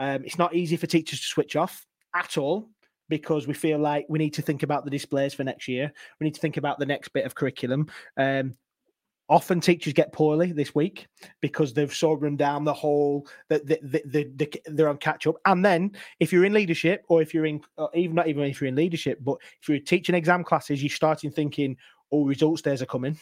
Um, 0.01 0.25
it's 0.25 0.39
not 0.39 0.55
easy 0.55 0.77
for 0.77 0.87
teachers 0.87 1.21
to 1.21 1.27
switch 1.27 1.57
off 1.57 1.87
at 2.15 2.39
all 2.39 2.69
because 3.09 3.47
we 3.47 3.55
feel 3.55 3.79
like 3.79 4.07
we 4.09 4.19
need 4.19 4.35
to 4.35 4.43
think 4.43 4.63
about 4.63 4.85
the 4.85 4.91
displays 4.91 5.35
for 5.35 5.45
next 5.45 5.69
year. 5.69 5.93
We 6.21 6.25
need 6.25 6.35
to 6.35 6.41
think 6.41 6.57
about 6.57 6.79
the 6.79 6.87
next 6.87 7.09
bit 7.11 7.25
of 7.25 7.35
curriculum. 7.35 7.89
Um, 8.17 8.55
often 9.29 9.61
teachers 9.61 9.93
get 9.93 10.13
poorly 10.13 10.53
this 10.53 10.75
week 10.75 11.07
because 11.41 11.75
they've 11.75 11.93
so 11.93 12.15
run 12.15 12.37
down 12.37 12.65
the 12.65 12.73
whole 12.73 13.27
that 13.49 13.67
the, 13.67 13.79
the, 13.83 14.03
the, 14.07 14.31
the, 14.37 14.61
they're 14.67 14.89
on 14.89 14.97
catch 14.97 15.27
up. 15.27 15.37
And 15.45 15.65
then 15.65 15.93
if 16.19 16.33
you're 16.33 16.45
in 16.45 16.55
leadership 16.55 17.05
or 17.09 17.21
if 17.21 17.35
you're 17.35 17.47
in 17.47 17.61
even 17.95 18.17
not 18.17 18.29
even 18.29 18.45
if 18.45 18.61
you're 18.61 18.69
in 18.69 18.75
leadership 18.75 19.19
but 19.23 19.37
if 19.61 19.69
you're 19.69 19.79
teaching 19.79 20.15
exam 20.15 20.45
classes 20.45 20.83
you're 20.83 20.91
starting 20.91 21.31
thinking 21.31 21.77
oh 22.11 22.25
results 22.25 22.63
days 22.63 22.81
are 22.81 22.87
coming. 22.87 23.19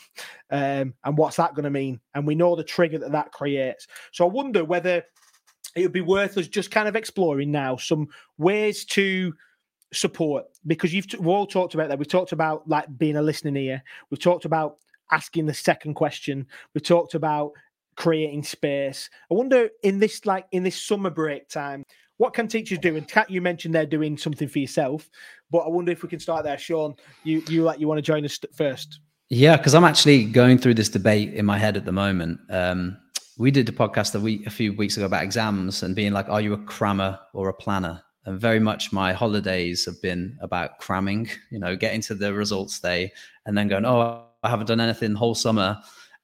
Um, 0.50 0.94
and 1.04 1.16
what's 1.18 1.36
that 1.36 1.54
going 1.54 1.64
to 1.64 1.70
mean? 1.70 2.00
And 2.14 2.26
we 2.26 2.36
know 2.36 2.54
the 2.54 2.64
trigger 2.64 2.98
that 2.98 3.12
that 3.12 3.32
creates. 3.32 3.88
So 4.12 4.24
i 4.26 4.30
wonder 4.30 4.64
whether 4.64 5.02
it 5.74 5.82
would 5.82 5.92
be 5.92 6.00
worth 6.00 6.38
us 6.38 6.46
just 6.46 6.70
kind 6.70 6.88
of 6.88 6.96
exploring 6.96 7.50
now 7.50 7.76
some 7.76 8.08
ways 8.38 8.84
to 8.86 9.34
support 9.92 10.46
because 10.66 10.92
you've 10.92 11.06
we've 11.18 11.28
all 11.28 11.46
talked 11.46 11.74
about 11.74 11.88
that. 11.88 11.98
We've 11.98 12.08
talked 12.08 12.32
about 12.32 12.68
like 12.68 12.86
being 12.96 13.16
a 13.16 13.22
listening 13.22 13.56
ear. 13.56 13.82
We've 14.10 14.20
talked 14.20 14.44
about 14.44 14.78
asking 15.10 15.46
the 15.46 15.54
second 15.54 15.94
question. 15.94 16.46
We 16.74 16.80
talked 16.80 17.14
about 17.14 17.52
creating 17.96 18.42
space. 18.42 19.10
I 19.30 19.34
wonder 19.34 19.70
in 19.82 19.98
this 19.98 20.26
like 20.26 20.46
in 20.52 20.62
this 20.62 20.80
summer 20.80 21.10
break 21.10 21.48
time, 21.48 21.84
what 22.18 22.34
can 22.34 22.48
teachers 22.48 22.78
do? 22.78 22.96
And 22.96 23.06
Kat, 23.06 23.30
you 23.30 23.40
mentioned 23.40 23.74
they're 23.74 23.86
doing 23.86 24.16
something 24.16 24.48
for 24.48 24.58
yourself, 24.58 25.08
but 25.50 25.60
I 25.60 25.68
wonder 25.68 25.92
if 25.92 26.02
we 26.02 26.08
can 26.08 26.20
start 26.20 26.44
there. 26.44 26.58
Sean, 26.58 26.94
you 27.24 27.42
you 27.48 27.62
like 27.62 27.80
you 27.80 27.88
want 27.88 27.98
to 27.98 28.02
join 28.02 28.24
us 28.24 28.38
first? 28.54 29.00
Yeah, 29.28 29.56
because 29.56 29.74
I'm 29.74 29.84
actually 29.84 30.24
going 30.24 30.58
through 30.58 30.74
this 30.74 30.88
debate 30.88 31.34
in 31.34 31.44
my 31.44 31.58
head 31.58 31.76
at 31.76 31.84
the 31.84 31.92
moment. 31.92 32.38
Um, 32.48 32.96
we 33.38 33.50
did 33.50 33.68
a 33.68 33.72
podcast 33.72 34.14
a 34.14 34.20
week 34.20 34.46
a 34.46 34.50
few 34.50 34.72
weeks 34.74 34.96
ago 34.96 35.06
about 35.06 35.24
exams 35.24 35.82
and 35.82 35.96
being 35.96 36.12
like, 36.12 36.28
are 36.28 36.40
you 36.40 36.52
a 36.52 36.58
crammer 36.58 37.18
or 37.34 37.48
a 37.48 37.54
planner? 37.54 38.02
And 38.24 38.40
very 38.40 38.60
much 38.60 38.92
my 38.92 39.12
holidays 39.12 39.84
have 39.84 40.00
been 40.00 40.38
about 40.40 40.78
cramming, 40.78 41.28
you 41.50 41.58
know, 41.58 41.76
getting 41.76 42.00
to 42.02 42.14
the 42.14 42.32
results 42.32 42.78
day 42.80 43.12
and 43.46 43.58
then 43.58 43.68
going, 43.68 43.84
oh, 43.84 44.26
I 44.46 44.50
haven't 44.50 44.66
done 44.66 44.80
anything 44.80 45.14
whole 45.14 45.34
summer, 45.34 45.78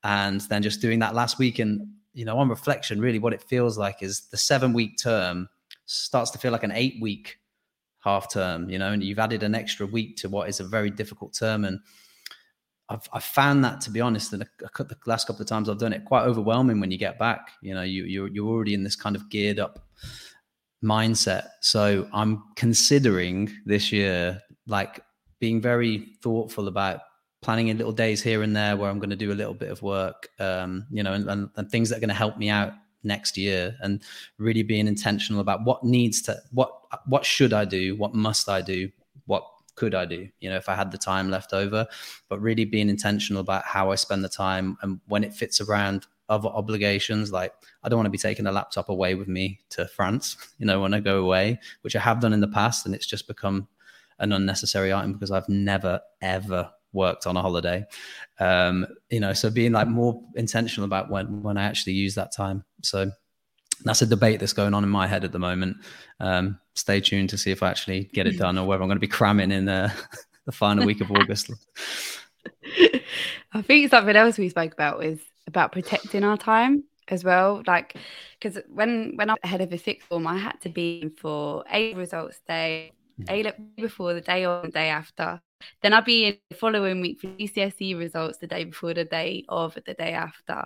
and 0.04 0.40
then 0.42 0.62
just 0.62 0.80
doing 0.80 0.98
that 1.00 1.14
last 1.14 1.38
week. 1.38 1.58
And 1.58 1.88
you 2.14 2.24
know, 2.24 2.38
on 2.38 2.48
reflection, 2.48 3.00
really, 3.00 3.18
what 3.18 3.32
it 3.32 3.42
feels 3.42 3.76
like 3.76 4.02
is 4.02 4.28
the 4.30 4.36
seven 4.36 4.72
week 4.72 4.96
term 5.02 5.48
starts 5.86 6.30
to 6.30 6.38
feel 6.38 6.52
like 6.52 6.62
an 6.62 6.72
eight 6.72 6.96
week 7.00 7.38
half 8.00 8.32
term. 8.32 8.70
You 8.70 8.78
know, 8.78 8.92
and 8.92 9.02
you've 9.02 9.18
added 9.18 9.42
an 9.42 9.54
extra 9.54 9.86
week 9.86 10.16
to 10.18 10.28
what 10.28 10.48
is 10.48 10.60
a 10.60 10.64
very 10.64 10.90
difficult 10.90 11.34
term, 11.34 11.64
and 11.64 11.80
I've, 12.88 13.08
I've 13.12 13.24
found 13.24 13.64
that 13.64 13.80
to 13.82 13.90
be 13.90 14.00
honest, 14.00 14.30
the 14.30 14.46
last 15.06 15.26
couple 15.26 15.42
of 15.42 15.48
times 15.48 15.68
I've 15.68 15.78
done 15.78 15.92
it, 15.92 16.04
quite 16.04 16.24
overwhelming 16.24 16.80
when 16.80 16.90
you 16.90 16.98
get 16.98 17.18
back. 17.18 17.50
You 17.62 17.74
know, 17.74 17.82
you 17.82 18.04
you're 18.04 18.28
you're 18.28 18.48
already 18.48 18.74
in 18.74 18.84
this 18.84 18.96
kind 18.96 19.16
of 19.16 19.28
geared 19.30 19.58
up 19.58 19.86
mindset. 20.82 21.48
So 21.60 22.08
I'm 22.12 22.42
considering 22.56 23.50
this 23.64 23.92
year 23.92 24.40
like 24.66 25.00
being 25.38 25.60
very 25.60 26.16
thoughtful 26.22 26.68
about 26.68 27.00
planning 27.42 27.68
in 27.68 27.76
little 27.76 27.92
days 27.92 28.22
here 28.22 28.42
and 28.42 28.56
there 28.56 28.76
where 28.76 28.88
I'm 28.88 28.98
going 28.98 29.10
to 29.10 29.16
do 29.16 29.32
a 29.32 29.34
little 29.34 29.54
bit 29.54 29.70
of 29.70 29.82
work, 29.82 30.28
um, 30.38 30.86
you 30.90 31.02
know, 31.02 31.12
and, 31.12 31.28
and, 31.28 31.50
and 31.56 31.70
things 31.70 31.90
that 31.90 31.96
are 31.96 32.00
going 32.00 32.08
to 32.08 32.14
help 32.14 32.38
me 32.38 32.48
out 32.48 32.72
next 33.04 33.36
year 33.36 33.76
and 33.80 34.00
really 34.38 34.62
being 34.62 34.86
intentional 34.86 35.40
about 35.40 35.64
what 35.64 35.82
needs 35.82 36.22
to 36.22 36.36
what 36.52 36.70
what 37.06 37.26
should 37.26 37.52
I 37.52 37.64
do, 37.64 37.96
what 37.96 38.14
must 38.14 38.48
I 38.48 38.62
do, 38.62 38.90
what 39.26 39.44
could 39.74 39.94
I 39.94 40.04
do, 40.04 40.28
you 40.40 40.48
know, 40.48 40.56
if 40.56 40.68
I 40.68 40.74
had 40.74 40.92
the 40.92 40.98
time 40.98 41.30
left 41.30 41.52
over, 41.52 41.86
but 42.28 42.40
really 42.40 42.64
being 42.64 42.88
intentional 42.88 43.40
about 43.40 43.64
how 43.64 43.90
I 43.90 43.96
spend 43.96 44.22
the 44.22 44.28
time 44.28 44.76
and 44.82 45.00
when 45.08 45.24
it 45.24 45.34
fits 45.34 45.60
around 45.60 46.06
other 46.28 46.48
obligations. 46.48 47.32
Like 47.32 47.52
I 47.82 47.88
don't 47.88 47.98
want 47.98 48.06
to 48.06 48.10
be 48.10 48.18
taking 48.18 48.46
a 48.46 48.52
laptop 48.52 48.88
away 48.88 49.14
with 49.14 49.28
me 49.28 49.60
to 49.70 49.86
France, 49.88 50.36
you 50.58 50.66
know, 50.66 50.80
when 50.80 50.94
I 50.94 51.00
go 51.00 51.22
away, 51.24 51.58
which 51.80 51.96
I 51.96 52.00
have 52.00 52.20
done 52.20 52.32
in 52.32 52.40
the 52.40 52.48
past, 52.48 52.86
and 52.86 52.94
it's 52.94 53.06
just 53.06 53.26
become 53.26 53.68
an 54.18 54.32
unnecessary 54.32 54.92
item 54.92 55.12
because 55.12 55.30
I've 55.30 55.48
never 55.48 56.00
ever 56.20 56.70
worked 56.92 57.26
on 57.26 57.36
a 57.36 57.42
holiday. 57.42 57.84
Um, 58.38 58.86
you 59.10 59.20
know, 59.20 59.32
so 59.32 59.50
being 59.50 59.72
like 59.72 59.88
more 59.88 60.22
intentional 60.34 60.84
about 60.84 61.10
when 61.10 61.42
when 61.42 61.56
I 61.56 61.64
actually 61.64 61.94
use 61.94 62.14
that 62.14 62.32
time. 62.32 62.64
So 62.82 63.10
that's 63.84 64.02
a 64.02 64.06
debate 64.06 64.40
that's 64.40 64.52
going 64.52 64.74
on 64.74 64.84
in 64.84 64.90
my 64.90 65.06
head 65.06 65.24
at 65.24 65.32
the 65.32 65.38
moment. 65.38 65.76
Um, 66.20 66.58
stay 66.74 67.00
tuned 67.00 67.30
to 67.30 67.38
see 67.38 67.50
if 67.50 67.62
I 67.62 67.70
actually 67.70 68.04
get 68.12 68.26
it 68.26 68.38
done 68.38 68.58
or 68.58 68.66
whether 68.66 68.82
I'm 68.82 68.88
going 68.88 68.96
to 68.96 69.00
be 69.00 69.08
cramming 69.08 69.50
in 69.50 69.64
the, 69.64 69.92
the 70.46 70.52
final 70.52 70.86
week 70.86 71.00
of 71.00 71.10
August. 71.10 71.50
I 73.52 73.62
think 73.62 73.90
something 73.90 74.16
else 74.16 74.38
we 74.38 74.48
spoke 74.48 74.72
about 74.72 74.98
was 74.98 75.18
about 75.46 75.72
protecting 75.72 76.24
our 76.24 76.36
time 76.36 76.84
as 77.08 77.24
well. 77.24 77.62
Like, 77.66 77.96
because 78.40 78.62
when 78.68 79.12
when 79.16 79.30
I'm 79.30 79.36
ahead 79.44 79.60
of 79.60 79.72
a 79.72 79.78
sixth 79.78 80.08
form, 80.08 80.26
I 80.26 80.38
had 80.38 80.60
to 80.62 80.68
be 80.68 81.02
in 81.02 81.10
for 81.10 81.64
A 81.72 81.94
results 81.94 82.40
day, 82.46 82.92
A 83.28 83.42
look 83.42 83.56
before 83.76 84.14
the 84.14 84.20
day 84.20 84.46
or 84.46 84.62
the 84.62 84.68
day 84.68 84.88
after, 84.88 85.40
then 85.82 85.92
I'll 85.92 86.02
be 86.02 86.26
in 86.26 86.38
the 86.50 86.56
following 86.56 87.00
week 87.00 87.20
for 87.20 87.28
GCSE 87.28 87.98
results 87.98 88.38
the 88.38 88.46
day 88.46 88.64
before 88.64 88.94
the 88.94 89.04
day 89.04 89.44
of 89.48 89.76
the 89.86 89.94
day 89.94 90.12
after, 90.12 90.64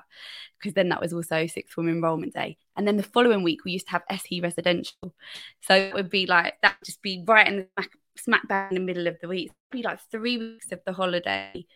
because 0.58 0.74
then 0.74 0.88
that 0.90 1.00
was 1.00 1.12
also 1.12 1.46
sixth 1.46 1.74
form 1.74 1.88
enrollment 1.88 2.34
day. 2.34 2.56
And 2.76 2.86
then 2.86 2.96
the 2.96 3.02
following 3.02 3.42
week 3.42 3.64
we 3.64 3.72
used 3.72 3.86
to 3.86 3.92
have 3.92 4.02
SE 4.10 4.40
residential, 4.40 5.14
so 5.62 5.74
it 5.74 5.94
would 5.94 6.10
be 6.10 6.26
like 6.26 6.54
that, 6.62 6.76
just 6.84 7.02
be 7.02 7.24
right 7.26 7.46
in 7.46 7.56
the 7.56 7.66
smack, 7.76 7.90
smack 8.16 8.48
bang 8.48 8.68
in 8.70 8.74
the 8.74 8.80
middle 8.80 9.06
of 9.06 9.18
the 9.20 9.28
week. 9.28 9.50
It'd 9.72 9.82
be 9.82 9.88
like 9.88 10.00
three 10.10 10.38
weeks 10.38 10.72
of 10.72 10.80
the 10.84 10.92
holiday 10.92 11.66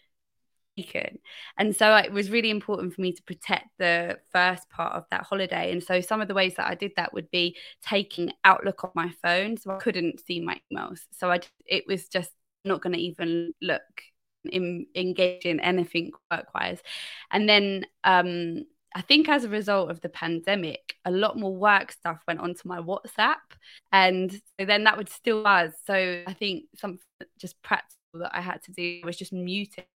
taken. 0.77 1.19
and 1.59 1.75
so 1.75 1.95
it 1.97 2.13
was 2.13 2.31
really 2.31 2.51
important 2.51 2.95
for 2.95 3.01
me 3.01 3.13
to 3.13 3.23
protect 3.23 3.69
the 3.79 4.19
first 4.33 4.69
part 4.71 4.95
of 4.95 5.05
that 5.11 5.25
holiday. 5.25 5.73
And 5.73 5.83
so 5.83 6.01
some 6.01 6.21
of 6.21 6.29
the 6.29 6.35
ways 6.35 6.55
that 6.57 6.69
I 6.69 6.75
did 6.75 6.93
that 6.97 7.13
would 7.13 7.31
be 7.31 7.57
taking 7.83 8.33
Outlook 8.45 8.85
on 8.85 8.91
my 8.95 9.11
phone, 9.23 9.57
so 9.57 9.73
I 9.73 9.77
couldn't 9.79 10.25
see 10.27 10.41
my 10.41 10.61
emails. 10.73 11.01
So 11.13 11.31
I 11.31 11.41
it 11.67 11.85
was 11.87 12.09
just 12.09 12.31
not 12.65 12.83
going 12.83 12.95
to 12.95 13.01
even 13.01 13.53
look 13.61 13.83
in, 14.51 14.87
engage 14.95 15.45
in 15.45 15.61
anything 15.61 16.13
work 16.31 16.55
wise. 16.55 16.81
And 17.31 17.49
then 17.49 17.87
um, 18.05 18.65
I 18.95 19.03
think 19.03 19.29
as 19.29 19.45
a 19.45 19.49
result 19.49 19.91
of 19.91 20.01
the 20.01 20.09
pandemic, 20.09 20.95
a 21.05 21.11
lot 21.11 21.39
more 21.39 21.55
work 21.55 21.93
stuff 21.93 22.19
went 22.27 22.41
onto 22.41 22.69
my 22.69 22.79
WhatsApp. 22.79 23.37
And 23.93 24.33
so 24.33 24.67
then 24.67 24.85
that 24.85 24.97
would 24.97 25.09
still 25.09 25.43
buzz. 25.43 25.73
So 25.87 26.23
I 26.27 26.33
think 26.33 26.65
something 26.77 27.01
just 27.39 27.61
practical 27.63 28.21
that 28.21 28.35
I 28.35 28.41
had 28.41 28.63
to 28.65 28.73
do 28.73 29.01
was 29.05 29.17
just 29.17 29.33
mute 29.33 29.75
it 29.79 29.89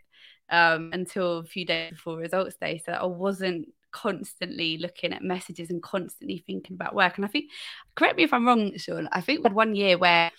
um, 0.50 0.92
until 0.94 1.40
a 1.40 1.44
few 1.44 1.66
days 1.66 1.92
before 1.92 2.18
results 2.18 2.56
day. 2.60 2.82
So 2.86 2.92
I 2.92 3.06
wasn't 3.06 3.70
constantly 3.92 4.78
looking 4.78 5.14
at 5.14 5.24
messages 5.24 5.70
and 5.70 5.82
constantly 5.82 6.44
thinking 6.46 6.76
about 6.76 6.96
work. 6.96 7.16
And 7.18 7.26
I 7.26 7.30
think, 7.30 7.52
correct 7.96 8.18
me 8.18 8.24
if 8.24 8.34
I'm 8.34 8.46
wrong, 8.46 8.78
Sean, 8.78 9.08
I 9.12 9.22
think 9.22 9.40
we 9.40 9.44
had 9.44 9.54
one 9.54 9.76
year 9.76 9.98
where 9.98 10.32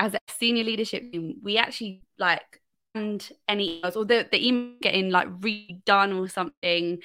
as 0.00 0.14
a 0.14 0.18
senior 0.28 0.64
leadership 0.64 1.12
team, 1.12 1.36
we 1.42 1.58
actually 1.58 2.02
like 2.18 2.60
and 2.94 3.30
any 3.46 3.80
emails 3.80 3.94
or 3.94 4.04
the, 4.04 4.26
the 4.32 4.48
email 4.48 4.74
getting 4.82 5.10
like 5.10 5.28
redone 5.40 6.18
or 6.18 6.28
something 6.28 6.98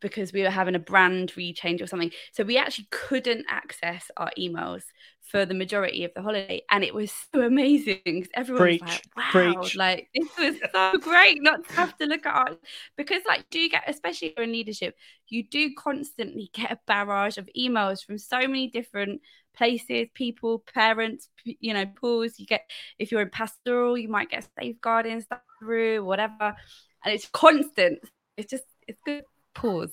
because 0.00 0.32
we 0.32 0.42
were 0.42 0.48
having 0.48 0.74
a 0.74 0.78
brand 0.78 1.30
rechange 1.36 1.82
or 1.82 1.86
something. 1.86 2.12
So 2.32 2.44
we 2.44 2.56
actually 2.56 2.86
couldn't 2.90 3.44
access 3.50 4.10
our 4.16 4.30
emails 4.38 4.84
for 5.30 5.46
the 5.46 5.54
majority 5.54 6.04
of 6.04 6.12
the 6.14 6.22
holiday. 6.22 6.62
And 6.70 6.82
it 6.82 6.92
was 6.92 7.12
so 7.32 7.42
amazing. 7.42 8.26
Everyone 8.34 8.62
preach, 8.62 8.80
was 8.82 8.90
like, 8.90 9.02
wow, 9.16 9.30
preach. 9.30 9.76
like 9.76 10.08
this 10.14 10.28
was 10.38 10.56
so 10.72 10.98
great 10.98 11.42
not 11.42 11.66
to 11.68 11.74
have 11.74 11.96
to 11.98 12.06
look 12.06 12.26
at 12.26 12.34
our 12.34 12.56
because 12.96 13.22
like 13.26 13.48
do 13.50 13.60
you 13.60 13.70
get 13.70 13.84
especially 13.86 14.34
in 14.36 14.52
leadership, 14.52 14.96
you 15.28 15.42
do 15.42 15.72
constantly 15.74 16.50
get 16.52 16.72
a 16.72 16.78
barrage 16.86 17.38
of 17.38 17.48
emails 17.56 18.04
from 18.04 18.18
so 18.18 18.38
many 18.38 18.68
different 18.68 19.20
places, 19.56 20.08
people, 20.14 20.60
parents, 20.72 21.28
you 21.44 21.74
know, 21.74 21.86
pools. 21.86 22.38
You 22.38 22.46
get 22.46 22.68
if 22.98 23.12
you're 23.12 23.20
in 23.20 23.30
pastoral, 23.30 23.96
you 23.96 24.08
might 24.08 24.30
get 24.30 24.48
safeguarding 24.58 25.20
stuff 25.20 25.40
through, 25.58 26.04
whatever. 26.04 26.56
And 27.04 27.14
it's 27.14 27.28
constant. 27.32 28.00
It's 28.36 28.50
just 28.50 28.64
it's 28.86 29.00
good 29.04 29.24
pause. 29.54 29.92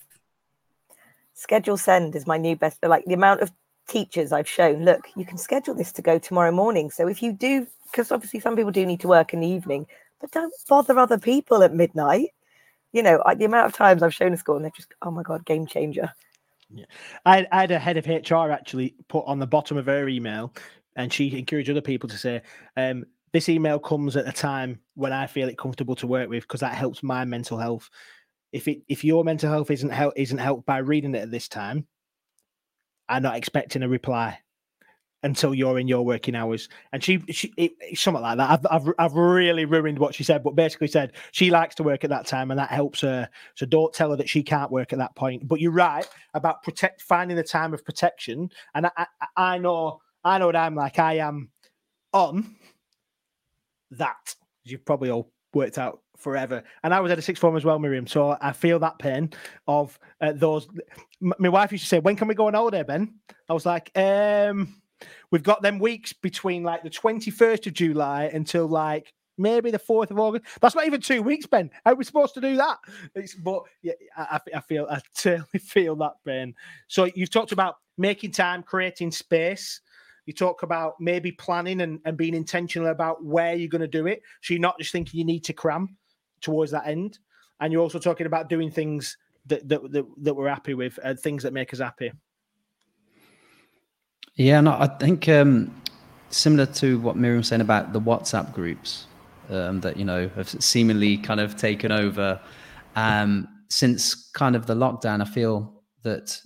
Schedule 1.33 1.77
send 1.77 2.15
is 2.15 2.25
my 2.25 2.37
new 2.37 2.55
best. 2.55 2.79
Like 2.83 3.05
the 3.05 3.13
amount 3.13 3.41
of 3.41 3.51
teachers 3.87 4.31
I've 4.31 4.47
shown, 4.47 4.85
look, 4.85 5.07
you 5.15 5.25
can 5.25 5.37
schedule 5.37 5.73
this 5.73 5.91
to 5.93 6.01
go 6.01 6.19
tomorrow 6.19 6.51
morning. 6.51 6.91
So 6.91 7.07
if 7.07 7.23
you 7.23 7.31
do, 7.31 7.67
because 7.85 8.11
obviously 8.11 8.39
some 8.39 8.55
people 8.55 8.71
do 8.71 8.85
need 8.85 8.99
to 9.01 9.07
work 9.07 9.33
in 9.33 9.39
the 9.39 9.47
evening, 9.47 9.87
but 10.19 10.31
don't 10.31 10.53
bother 10.67 10.97
other 10.97 11.17
people 11.17 11.63
at 11.63 11.73
midnight. 11.73 12.29
You 12.91 13.03
know, 13.03 13.21
I, 13.25 13.35
the 13.35 13.45
amount 13.45 13.67
of 13.67 13.73
times 13.73 14.03
I've 14.03 14.13
shown 14.13 14.33
a 14.33 14.37
school 14.37 14.55
and 14.55 14.65
they're 14.65 14.71
just, 14.75 14.93
oh 15.01 15.11
my 15.11 15.23
God, 15.23 15.45
game 15.45 15.65
changer. 15.65 16.11
Yeah. 16.69 16.85
I, 17.25 17.47
I 17.51 17.61
had 17.61 17.71
a 17.71 17.79
head 17.79 17.97
of 17.97 18.07
HR 18.07 18.51
actually 18.51 18.95
put 19.07 19.25
on 19.25 19.39
the 19.39 19.47
bottom 19.47 19.77
of 19.77 19.85
her 19.85 20.07
email, 20.07 20.53
and 20.95 21.13
she 21.13 21.37
encouraged 21.37 21.69
other 21.69 21.81
people 21.81 22.09
to 22.09 22.17
say, 22.17 22.41
um, 22.75 23.05
this 23.33 23.49
email 23.49 23.79
comes 23.79 24.17
at 24.17 24.27
a 24.27 24.31
time 24.31 24.79
when 24.95 25.13
I 25.13 25.27
feel 25.27 25.47
it 25.47 25.57
comfortable 25.57 25.95
to 25.97 26.07
work 26.07 26.29
with 26.29 26.43
because 26.43 26.61
that 26.61 26.73
helps 26.73 27.03
my 27.03 27.25
mental 27.25 27.57
health. 27.57 27.89
If 28.51 28.67
it 28.67 28.81
if 28.87 29.03
your 29.03 29.23
mental 29.23 29.49
health 29.49 29.69
isn't 29.69 29.89
help 29.89 30.13
isn't 30.15 30.37
helped 30.37 30.65
by 30.65 30.77
reading 30.77 31.13
it 31.13 31.23
at 31.23 31.31
this 31.31 31.47
time, 31.47 31.85
I'm 33.09 33.23
not 33.23 33.37
expecting 33.37 33.83
a 33.83 33.89
reply 33.89 34.39
until 35.23 35.53
you're 35.53 35.79
in 35.79 35.87
your 35.87 36.05
working 36.05 36.35
hours. 36.35 36.69
And 36.93 37.03
she, 37.03 37.23
she 37.29 37.53
it, 37.57 37.71
something 37.97 38.21
like 38.21 38.37
that. 38.37 38.49
I've, 38.49 38.65
I've, 38.69 38.93
I've 38.99 39.13
really 39.13 39.65
ruined 39.65 39.99
what 39.99 40.13
she 40.13 40.23
said, 40.23 40.43
but 40.43 40.55
basically 40.55 40.87
said 40.87 41.13
she 41.31 41.49
likes 41.49 41.75
to 41.75 41.83
work 41.83 42.03
at 42.03 42.09
that 42.11 42.27
time 42.27 42.51
and 42.51 42.59
that 42.59 42.69
helps 42.69 43.01
her. 43.01 43.27
So 43.55 43.65
don't 43.65 43.93
tell 43.93 44.11
her 44.11 44.15
that 44.17 44.29
she 44.29 44.43
can't 44.43 44.71
work 44.71 44.93
at 44.93 44.99
that 44.99 45.15
point. 45.15 45.47
But 45.47 45.59
you're 45.59 45.71
right 45.71 46.07
about 46.33 46.63
protect 46.63 47.01
finding 47.01 47.35
the 47.35 47.43
time 47.43 47.73
of 47.73 47.83
protection. 47.83 48.49
And 48.75 48.85
I, 48.85 48.91
I, 48.97 49.05
I 49.35 49.57
know, 49.57 50.01
I 50.23 50.37
know 50.37 50.47
what 50.47 50.55
I'm 50.55 50.75
like. 50.75 50.99
I 50.99 51.17
am 51.17 51.49
on 52.13 52.55
that. 53.91 54.35
You've 54.63 54.85
probably 54.85 55.09
all 55.09 55.31
worked 55.53 55.77
out 55.77 56.01
forever. 56.17 56.63
And 56.83 56.93
I 56.93 56.99
was 56.99 57.11
at 57.11 57.19
a 57.19 57.21
sixth 57.21 57.39
form 57.39 57.55
as 57.55 57.63
well, 57.63 57.79
Miriam. 57.79 58.07
So 58.07 58.37
I 58.41 58.51
feel 58.51 58.79
that 58.79 58.99
pain 58.99 59.31
of 59.67 59.97
uh, 60.19 60.33
those. 60.35 60.67
My 61.21 61.49
wife 61.49 61.71
used 61.71 61.83
to 61.85 61.87
say, 61.87 61.99
"When 61.99 62.15
can 62.15 62.27
we 62.27 62.35
go 62.35 62.47
on 62.47 62.53
holiday, 62.53 62.83
Ben?" 62.83 63.13
I 63.49 63.53
was 63.53 63.65
like, 63.65 63.91
um, 63.97 64.81
"We've 65.31 65.43
got 65.43 65.61
them 65.61 65.79
weeks 65.79 66.13
between 66.13 66.63
like 66.63 66.83
the 66.83 66.89
twenty 66.89 67.31
first 67.31 67.67
of 67.67 67.73
July 67.73 68.25
until 68.25 68.67
like." 68.67 69.13
Maybe 69.39 69.69
the 69.69 69.77
fourth 69.77 70.09
of 70.09 70.17
August. 70.17 70.45
That's 70.61 70.73
not 70.73 70.87
even 70.87 70.99
two 70.99 71.21
weeks, 71.21 71.45
Ben. 71.45 71.69
How 71.85 71.91
are 71.91 71.95
we 71.95 72.03
supposed 72.03 72.33
to 72.33 72.41
do 72.41 72.55
that? 72.55 72.79
It's, 73.13 73.35
but 73.35 73.61
yeah, 73.83 73.93
I, 74.17 74.39
I 74.55 74.59
feel 74.61 74.87
I 74.89 74.99
totally 75.15 75.59
feel 75.59 75.95
that, 75.97 76.13
Ben. 76.25 76.55
So 76.87 77.03
you've 77.13 77.29
talked 77.29 77.51
about 77.51 77.75
making 77.99 78.31
time, 78.31 78.63
creating 78.63 79.11
space. 79.11 79.81
You 80.25 80.33
talk 80.33 80.63
about 80.63 80.95
maybe 80.99 81.31
planning 81.31 81.81
and, 81.81 81.99
and 82.03 82.17
being 82.17 82.33
intentional 82.33 82.89
about 82.89 83.23
where 83.23 83.53
you're 83.53 83.69
going 83.69 83.81
to 83.81 83.87
do 83.87 84.07
it. 84.07 84.23
So 84.41 84.55
you're 84.55 84.61
not 84.61 84.79
just 84.79 84.91
thinking 84.91 85.19
you 85.19 85.25
need 85.25 85.43
to 85.43 85.53
cram 85.53 85.95
towards 86.41 86.71
that 86.71 86.87
end. 86.87 87.19
And 87.59 87.73
you're 87.73 87.81
also 87.81 87.99
talking 87.99 88.27
about 88.27 88.49
doing 88.49 88.69
things 88.69 89.17
that 89.47 89.67
that, 89.69 89.91
that, 89.91 90.05
that 90.17 90.33
we're 90.33 90.49
happy 90.49 90.73
with, 90.73 90.99
uh, 91.03 91.15
things 91.15 91.43
that 91.43 91.53
make 91.53 91.73
us 91.73 91.79
happy. 91.79 92.11
Yeah, 94.35 94.61
no, 94.61 94.73
I 94.73 94.87
think 94.87 95.27
um, 95.29 95.73
similar 96.29 96.67
to 96.67 96.99
what 96.99 97.15
Miriam 97.15 97.39
was 97.39 97.47
saying 97.47 97.61
about 97.61 97.93
the 97.93 98.01
WhatsApp 98.01 98.53
groups 98.53 99.07
um, 99.49 99.81
that 99.81 99.97
you 99.97 100.05
know 100.05 100.29
have 100.35 100.49
seemingly 100.49 101.17
kind 101.17 101.39
of 101.39 101.55
taken 101.55 101.91
over 101.91 102.39
um, 102.95 103.47
since 103.69 104.29
kind 104.31 104.55
of 104.55 104.65
the 104.65 104.75
lockdown. 104.75 105.21
I 105.21 105.25
feel 105.25 105.81
that 106.03 106.39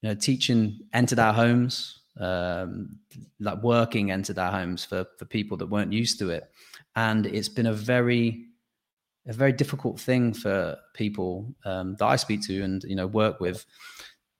you 0.00 0.08
know 0.08 0.14
teaching 0.14 0.80
entered 0.92 1.18
our 1.18 1.32
homes, 1.32 2.00
um, 2.18 2.98
like 3.40 3.62
working 3.62 4.10
entered 4.10 4.38
our 4.38 4.52
homes 4.52 4.84
for 4.84 5.06
for 5.18 5.24
people 5.24 5.56
that 5.58 5.66
weren't 5.66 5.92
used 5.92 6.18
to 6.20 6.30
it, 6.30 6.50
and 6.96 7.26
it's 7.26 7.48
been 7.48 7.66
a 7.66 7.72
very 7.74 8.46
a 9.26 9.32
very 9.32 9.52
difficult 9.52 10.00
thing 10.00 10.32
for 10.32 10.76
people 10.94 11.54
um, 11.64 11.96
that 11.96 12.06
I 12.06 12.16
speak 12.16 12.42
to 12.42 12.62
and 12.62 12.82
you 12.84 12.96
know 12.96 13.06
work 13.06 13.40
with 13.40 13.64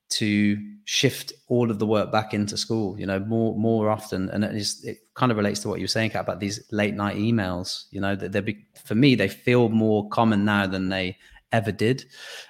to 0.09 0.57
shift 0.85 1.33
all 1.47 1.71
of 1.71 1.79
the 1.79 1.87
work 1.87 2.11
back 2.11 2.33
into 2.33 2.55
school. 2.57 2.99
You 2.99 3.05
know, 3.05 3.19
more 3.19 3.57
more 3.57 3.89
often, 3.89 4.29
and 4.29 4.43
it, 4.43 4.55
is, 4.55 4.83
it 4.83 4.97
kind 5.15 5.31
of 5.31 5.37
relates 5.37 5.59
to 5.61 5.69
what 5.69 5.79
you 5.79 5.85
were 5.85 5.89
saying 5.89 6.11
Kat, 6.11 6.21
about 6.21 6.39
these 6.39 6.63
late 6.71 6.93
night 6.93 7.17
emails. 7.17 7.85
You 7.91 8.01
know, 8.01 8.15
that 8.15 8.31
they 8.31 8.41
be 8.41 8.65
for 8.85 8.95
me 8.95 9.15
they 9.15 9.27
feel 9.27 9.69
more 9.69 10.07
common 10.09 10.45
now 10.45 10.67
than 10.67 10.89
they 10.89 11.17
ever 11.51 11.71
did. 11.71 12.05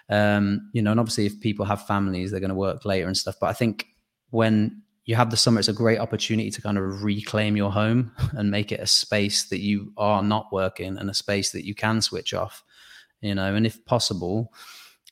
Um, 0.10 0.70
you 0.74 0.82
know, 0.82 0.92
and 0.92 1.00
obviously 1.00 1.26
if 1.26 1.40
people 1.40 1.66
have 1.66 1.86
families, 1.88 2.32
they're 2.32 2.40
going 2.40 2.50
to 2.50 2.56
work 2.56 2.86
later 2.86 3.08
and 3.08 3.18
stuff. 3.18 3.36
But 3.40 3.48
I 3.48 3.54
think 3.54 3.86
when 4.30 4.83
you 5.06 5.16
have 5.16 5.30
the 5.30 5.38
summer 5.38 5.60
it's 5.60 5.68
a 5.68 5.74
great 5.74 6.00
opportunity 6.00 6.50
to 6.50 6.62
kind 6.62 6.78
of 6.78 7.04
reclaim 7.04 7.58
your 7.58 7.72
home 7.72 8.12
and 8.34 8.52
make 8.52 8.72
it 8.72 8.80
a 8.80 8.88
space 8.88 9.46
that 9.50 9.60
you 9.60 9.92
are 9.98 10.24
not 10.24 10.52
working 10.52 10.98
and 10.98 11.10
a 11.10 11.14
space 11.14 11.52
that 11.52 11.66
you 11.66 11.76
can 11.76 12.02
switch 12.02 12.34
off 12.34 12.64
you 13.22 13.36
know 13.36 13.56
and 13.56 13.66
if 13.66 13.84
possible 13.86 14.54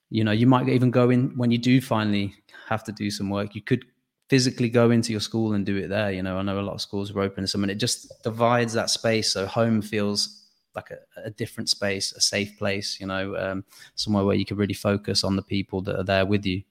you 0.09 0.23
know 0.23 0.31
you 0.31 0.47
might 0.47 0.67
even 0.69 0.91
go 0.91 1.09
in 1.09 1.31
when 1.37 1.51
you 1.51 1.57
do 1.57 1.81
finally 1.81 2.33
have 2.67 2.83
to 2.83 2.91
do 2.91 3.09
some 3.09 3.29
work 3.29 3.55
you 3.55 3.61
could 3.61 3.85
physically 4.29 4.69
go 4.69 4.91
into 4.91 5.11
your 5.11 5.19
school 5.19 5.53
and 5.53 5.65
do 5.65 5.75
it 5.75 5.89
there 5.89 6.11
you 6.11 6.23
know. 6.23 6.37
I 6.37 6.41
know 6.41 6.59
a 6.59 6.61
lot 6.61 6.75
of 6.75 6.81
schools 6.81 7.11
are 7.11 7.19
open 7.19 7.43
to 7.43 7.47
some 7.47 7.63
and 7.63 7.71
it 7.71 7.75
just 7.75 8.13
divides 8.23 8.73
that 8.73 8.89
space 8.89 9.33
so 9.33 9.45
home 9.45 9.81
feels 9.81 10.47
like 10.73 10.89
a, 10.89 11.25
a 11.25 11.31
different 11.31 11.67
space 11.67 12.13
a 12.13 12.21
safe 12.21 12.57
place 12.57 12.97
you 12.99 13.07
know 13.07 13.35
um, 13.35 13.65
somewhere 13.95 14.23
where 14.23 14.37
you 14.37 14.45
can 14.45 14.55
really 14.55 14.73
focus 14.73 15.25
on 15.25 15.35
the 15.35 15.41
people 15.41 15.81
that 15.81 15.97
are 15.99 16.05
there 16.05 16.25
with 16.25 16.45
you 16.45 16.61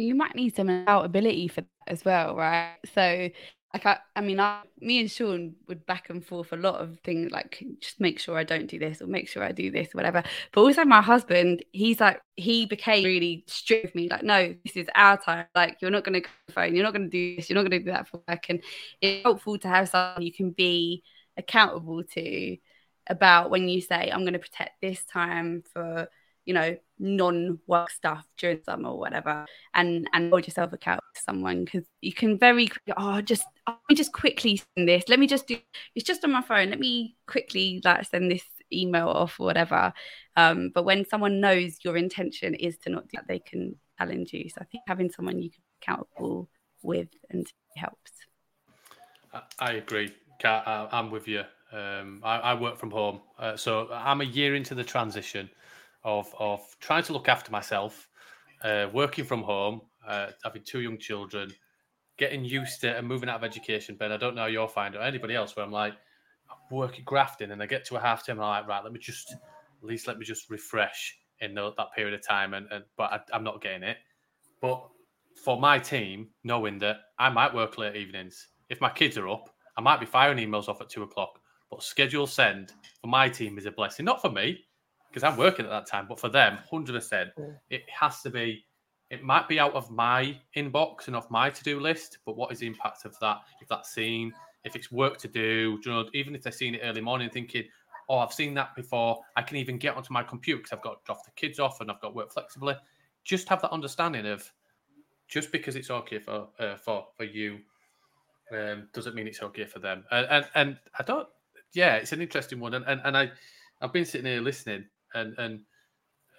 you 0.00 0.14
might 0.14 0.34
need 0.34 0.56
some 0.56 0.68
accountability 0.68 1.48
for 1.48 1.62
that 1.62 1.68
as 1.86 2.04
well, 2.04 2.36
right? 2.36 2.76
So, 2.94 3.30
like, 3.72 3.86
I, 3.86 3.98
I 4.16 4.20
mean, 4.20 4.40
I, 4.40 4.62
me 4.80 4.98
and 4.98 5.10
Sean 5.10 5.54
would 5.68 5.86
back 5.86 6.10
and 6.10 6.24
forth 6.24 6.52
a 6.52 6.56
lot 6.56 6.80
of 6.80 6.98
things, 7.04 7.30
like 7.30 7.62
just 7.80 8.00
make 8.00 8.18
sure 8.18 8.36
I 8.36 8.42
don't 8.42 8.66
do 8.66 8.80
this 8.80 9.00
or 9.00 9.06
make 9.06 9.28
sure 9.28 9.44
I 9.44 9.52
do 9.52 9.70
this, 9.70 9.88
or 9.88 9.98
whatever. 9.98 10.24
But 10.52 10.60
also, 10.62 10.84
my 10.84 11.00
husband, 11.00 11.64
he's 11.72 12.00
like, 12.00 12.20
he 12.36 12.66
became 12.66 13.04
really 13.04 13.44
strict 13.46 13.84
with 13.84 13.94
me, 13.94 14.08
like, 14.08 14.24
no, 14.24 14.54
this 14.64 14.76
is 14.76 14.88
our 14.94 15.16
time. 15.18 15.46
Like, 15.54 15.78
you're 15.80 15.90
not 15.90 16.04
going 16.04 16.20
to 16.20 16.28
phone, 16.52 16.74
you're 16.74 16.84
not 16.84 16.94
going 16.94 17.08
to 17.08 17.10
do 17.10 17.36
this, 17.36 17.48
you're 17.48 17.54
not 17.54 17.68
going 17.68 17.80
to 17.80 17.84
do 17.84 17.92
that 17.92 18.08
for 18.08 18.20
work. 18.28 18.46
And 18.48 18.60
it's 19.00 19.22
helpful 19.22 19.58
to 19.58 19.68
have 19.68 19.88
someone 19.88 20.22
you 20.22 20.32
can 20.32 20.50
be 20.50 21.04
accountable 21.36 22.02
to 22.02 22.56
about 23.06 23.50
when 23.50 23.68
you 23.68 23.80
say, 23.80 24.10
I'm 24.10 24.20
going 24.20 24.32
to 24.32 24.38
protect 24.38 24.80
this 24.80 25.04
time 25.04 25.62
for 25.72 26.08
you 26.50 26.54
know 26.54 26.76
non-work 26.98 27.88
stuff 27.92 28.26
during 28.36 28.60
summer 28.64 28.88
or 28.88 28.98
whatever 28.98 29.46
and 29.74 30.10
and 30.12 30.30
hold 30.30 30.44
yourself 30.44 30.72
accountable 30.72 31.06
to 31.14 31.22
someone 31.22 31.64
because 31.64 31.84
you 32.00 32.12
can 32.12 32.36
very 32.36 32.68
oh 32.96 33.20
just 33.20 33.44
let 33.68 33.78
me 33.88 33.94
just 33.94 34.12
quickly 34.12 34.56
send 34.56 34.88
this. 34.88 35.04
Let 35.08 35.20
me 35.20 35.28
just 35.28 35.46
do 35.46 35.58
it's 35.94 36.04
just 36.04 36.24
on 36.24 36.32
my 36.32 36.42
phone. 36.42 36.70
Let 36.70 36.80
me 36.80 37.14
quickly 37.28 37.80
like 37.84 38.04
send 38.04 38.32
this 38.32 38.42
email 38.72 39.06
off 39.06 39.38
or 39.38 39.46
whatever. 39.46 39.92
Um 40.36 40.72
but 40.74 40.84
when 40.84 41.04
someone 41.04 41.40
knows 41.40 41.78
your 41.84 41.96
intention 41.96 42.56
is 42.56 42.78
to 42.78 42.90
not 42.90 43.04
do 43.04 43.18
that 43.18 43.28
they 43.28 43.38
can 43.38 43.76
challenge 43.96 44.32
you. 44.32 44.48
So 44.48 44.58
i 44.60 44.64
think 44.64 44.82
having 44.88 45.10
someone 45.12 45.40
you 45.40 45.50
can 45.50 45.62
be 45.62 45.76
accountable 45.82 46.50
with 46.82 47.10
and 47.30 47.46
helps. 47.76 48.10
I 49.60 49.74
agree 49.74 50.10
i'm 50.44 51.12
with 51.12 51.28
you. 51.28 51.44
Um, 51.72 52.22
I, 52.24 52.38
I, 52.38 52.54
work 52.54 52.78
from 52.78 52.90
home, 52.90 53.20
uh, 53.38 53.56
so 53.56 53.88
I'm 53.92 54.22
a 54.22 54.24
year 54.24 54.56
into 54.56 54.74
the 54.74 54.82
transition 54.82 55.48
of 56.04 56.34
of 56.38 56.60
trying 56.80 57.02
to 57.04 57.12
look 57.12 57.28
after 57.28 57.50
myself, 57.50 58.08
uh, 58.62 58.88
working 58.92 59.24
from 59.24 59.42
home, 59.42 59.82
uh, 60.06 60.28
having 60.44 60.62
two 60.64 60.80
young 60.80 60.98
children, 60.98 61.50
getting 62.16 62.44
used 62.44 62.80
to 62.82 62.90
it 62.90 62.96
and 62.96 63.06
moving 63.06 63.28
out 63.28 63.36
of 63.36 63.44
education. 63.44 63.96
Ben, 63.96 64.12
I 64.12 64.16
don't 64.16 64.34
know 64.34 64.42
how 64.42 64.48
you're 64.48 64.68
finding 64.68 65.00
or 65.00 65.04
anybody 65.04 65.34
else 65.34 65.56
where 65.56 65.64
I'm 65.64 65.72
like 65.72 65.94
I'm 66.50 66.76
working 66.76 67.04
grafting 67.04 67.50
and 67.50 67.62
I 67.62 67.66
get 67.66 67.84
to 67.86 67.96
a 67.96 68.00
half 68.00 68.26
term, 68.26 68.40
I'm 68.40 68.46
like, 68.46 68.68
right, 68.68 68.82
let 68.82 68.92
me 68.92 68.98
just 68.98 69.32
at 69.32 69.88
least 69.88 70.06
let 70.06 70.18
me 70.18 70.24
just 70.24 70.50
refresh 70.50 71.16
in 71.40 71.54
the, 71.54 71.72
that 71.76 71.92
period 71.94 72.14
of 72.14 72.26
time. 72.26 72.54
And, 72.54 72.66
and 72.70 72.84
but 72.96 73.12
I, 73.12 73.20
I'm 73.32 73.44
not 73.44 73.62
getting 73.62 73.82
it. 73.82 73.98
But 74.60 74.86
for 75.42 75.58
my 75.58 75.78
team, 75.78 76.28
knowing 76.44 76.78
that 76.80 76.96
I 77.18 77.30
might 77.30 77.54
work 77.54 77.78
late 77.78 77.96
evenings, 77.96 78.48
if 78.68 78.80
my 78.80 78.90
kids 78.90 79.16
are 79.16 79.28
up, 79.28 79.50
I 79.76 79.80
might 79.80 80.00
be 80.00 80.06
firing 80.06 80.38
emails 80.38 80.68
off 80.68 80.80
at 80.80 80.90
two 80.90 81.02
o'clock. 81.02 81.40
But 81.70 81.82
schedule 81.82 82.26
send 82.26 82.72
for 83.00 83.06
my 83.06 83.28
team 83.28 83.56
is 83.56 83.66
a 83.66 83.70
blessing, 83.70 84.04
not 84.04 84.20
for 84.20 84.30
me, 84.30 84.64
because 85.10 85.24
I'm 85.24 85.36
working 85.36 85.64
at 85.64 85.70
that 85.70 85.86
time. 85.86 86.06
But 86.08 86.20
for 86.20 86.28
them, 86.28 86.58
hundred 86.70 86.94
percent, 86.94 87.30
it 87.68 87.82
has 87.88 88.22
to 88.22 88.30
be. 88.30 88.64
It 89.10 89.24
might 89.24 89.48
be 89.48 89.58
out 89.58 89.74
of 89.74 89.90
my 89.90 90.38
inbox 90.56 91.08
and 91.08 91.16
off 91.16 91.28
my 91.32 91.50
to-do 91.50 91.80
list, 91.80 92.18
but 92.24 92.36
what 92.36 92.52
is 92.52 92.60
the 92.60 92.68
impact 92.68 93.04
of 93.04 93.18
that? 93.18 93.38
If 93.60 93.66
that's 93.66 93.92
seen, 93.92 94.32
if 94.62 94.76
it's 94.76 94.92
work 94.92 95.18
to 95.18 95.26
do, 95.28 95.80
you 95.84 95.90
know, 95.90 96.08
even 96.14 96.36
if 96.36 96.42
they're 96.42 96.52
seeing 96.52 96.74
it 96.74 96.82
early 96.84 97.00
morning, 97.00 97.28
thinking, 97.28 97.64
"Oh, 98.08 98.18
I've 98.18 98.32
seen 98.32 98.54
that 98.54 98.76
before," 98.76 99.20
I 99.36 99.42
can 99.42 99.56
even 99.56 99.78
get 99.78 99.96
onto 99.96 100.12
my 100.12 100.22
computer 100.22 100.58
because 100.58 100.72
I've 100.72 100.82
got 100.82 100.92
to 100.92 101.00
drop 101.04 101.24
the 101.24 101.32
kids 101.32 101.58
off 101.58 101.80
and 101.80 101.90
I've 101.90 102.00
got 102.00 102.14
work 102.14 102.32
flexibly. 102.32 102.76
just 103.24 103.48
have 103.48 103.60
that 103.62 103.70
understanding 103.70 104.26
of 104.26 104.50
just 105.28 105.52
because 105.52 105.76
it's 105.76 105.90
okay 105.90 106.18
for 106.18 106.48
uh, 106.58 106.76
for 106.76 107.06
for 107.16 107.24
you 107.24 107.60
um, 108.52 108.88
doesn't 108.92 109.14
mean 109.14 109.26
it's 109.26 109.42
okay 109.42 109.64
for 109.64 109.78
them. 109.78 110.04
And, 110.10 110.26
and 110.30 110.44
and 110.54 110.78
I 110.98 111.02
don't. 111.02 111.28
Yeah, 111.72 111.96
it's 111.96 112.12
an 112.12 112.20
interesting 112.20 112.60
one, 112.60 112.74
and 112.74 112.84
and, 112.86 113.00
and 113.04 113.16
I 113.16 113.30
I've 113.80 113.92
been 113.92 114.04
sitting 114.04 114.26
here 114.26 114.40
listening, 114.40 114.84
and 115.14 115.34
and 115.38 115.60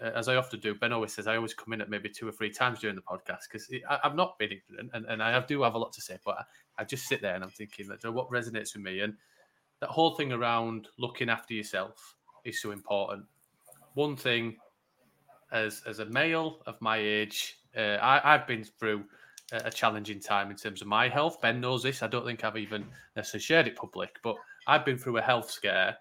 uh, 0.01 0.11
as 0.15 0.27
I 0.27 0.35
often 0.35 0.59
do, 0.59 0.73
Ben 0.73 0.91
always 0.93 1.13
says 1.13 1.27
I 1.27 1.35
always 1.35 1.53
come 1.53 1.73
in 1.73 1.81
at 1.81 1.89
maybe 1.89 2.09
two 2.09 2.27
or 2.27 2.31
three 2.31 2.49
times 2.49 2.79
during 2.79 2.95
the 2.95 3.01
podcast 3.01 3.41
because 3.51 3.69
I've 4.03 4.15
not 4.15 4.37
been 4.39 4.51
ignorant, 4.51 4.89
and, 4.93 5.05
and 5.05 5.21
I 5.21 5.39
do 5.45 5.61
have 5.61 5.75
a 5.75 5.77
lot 5.77 5.93
to 5.93 6.01
say, 6.01 6.17
but 6.25 6.37
I, 6.39 6.81
I 6.81 6.83
just 6.83 7.07
sit 7.07 7.21
there 7.21 7.35
and 7.35 7.43
I'm 7.43 7.51
thinking 7.51 7.87
that 7.87 8.11
what 8.11 8.29
resonates 8.29 8.73
with 8.73 8.83
me, 8.83 9.01
and 9.01 9.13
that 9.79 9.89
whole 9.89 10.15
thing 10.15 10.31
around 10.31 10.87
looking 10.97 11.29
after 11.29 11.53
yourself 11.53 12.15
is 12.45 12.61
so 12.61 12.71
important. 12.71 13.25
One 13.93 14.15
thing, 14.15 14.57
as 15.51 15.83
as 15.85 15.99
a 15.99 16.05
male 16.05 16.59
of 16.65 16.81
my 16.81 16.97
age, 16.97 17.59
uh, 17.77 17.97
I, 18.01 18.33
I've 18.33 18.47
been 18.47 18.63
through 18.63 19.03
a 19.51 19.69
challenging 19.69 20.19
time 20.19 20.49
in 20.49 20.55
terms 20.55 20.81
of 20.81 20.87
my 20.87 21.09
health. 21.09 21.41
Ben 21.41 21.59
knows 21.59 21.83
this. 21.83 22.01
I 22.01 22.07
don't 22.07 22.25
think 22.25 22.43
I've 22.43 22.57
even 22.57 22.85
necessarily 23.15 23.43
shared 23.43 23.67
it 23.67 23.75
public, 23.75 24.17
but 24.23 24.37
I've 24.65 24.85
been 24.85 24.97
through 24.97 25.17
a 25.17 25.21
health 25.21 25.51
scare. 25.51 25.97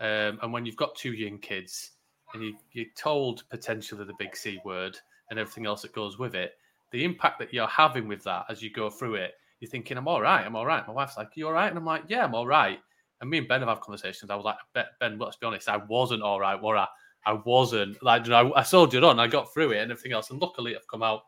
Um, 0.00 0.38
and 0.42 0.52
when 0.52 0.64
you've 0.64 0.76
got 0.76 0.94
two 0.94 1.12
young 1.12 1.38
kids 1.38 1.92
and 2.34 2.42
you, 2.42 2.54
you're 2.72 2.86
told 2.96 3.44
potentially 3.50 4.04
the 4.04 4.14
big 4.18 4.36
C 4.36 4.58
word 4.64 4.98
and 5.30 5.38
everything 5.38 5.66
else 5.66 5.82
that 5.82 5.92
goes 5.92 6.18
with 6.18 6.34
it, 6.34 6.52
the 6.92 7.04
impact 7.04 7.38
that 7.38 7.52
you're 7.52 7.66
having 7.66 8.08
with 8.08 8.22
that 8.24 8.46
as 8.48 8.62
you 8.62 8.70
go 8.70 8.90
through 8.90 9.16
it, 9.16 9.34
you're 9.60 9.70
thinking, 9.70 9.96
I'm 9.96 10.08
all 10.08 10.20
right, 10.20 10.44
I'm 10.44 10.56
all 10.56 10.66
right. 10.66 10.86
My 10.86 10.92
wife's 10.92 11.16
like, 11.16 11.30
"You're 11.34 11.48
all 11.48 11.54
right? 11.54 11.68
And 11.68 11.78
I'm 11.78 11.84
like, 11.84 12.04
Yeah, 12.08 12.24
I'm 12.24 12.34
all 12.34 12.46
right. 12.46 12.78
And 13.20 13.30
me 13.30 13.38
and 13.38 13.48
Ben 13.48 13.60
have 13.60 13.68
had 13.68 13.80
conversations. 13.80 14.30
I 14.30 14.36
was 14.36 14.44
like, 14.44 14.58
Ben, 15.00 15.18
let's 15.18 15.36
be 15.36 15.46
honest, 15.46 15.68
I 15.68 15.78
wasn't 15.78 16.22
all 16.22 16.38
right, 16.38 16.60
were 16.60 16.76
I? 16.76 16.86
I 17.24 17.32
wasn't. 17.44 18.00
Like, 18.02 18.24
you 18.24 18.30
know, 18.30 18.52
I, 18.52 18.60
I 18.60 18.62
soldiered 18.62 19.02
on, 19.02 19.18
I 19.18 19.26
got 19.26 19.52
through 19.52 19.72
it 19.72 19.78
and 19.78 19.90
everything 19.90 20.12
else. 20.12 20.30
And 20.30 20.40
luckily, 20.40 20.76
I've 20.76 20.86
come 20.88 21.02
out 21.02 21.22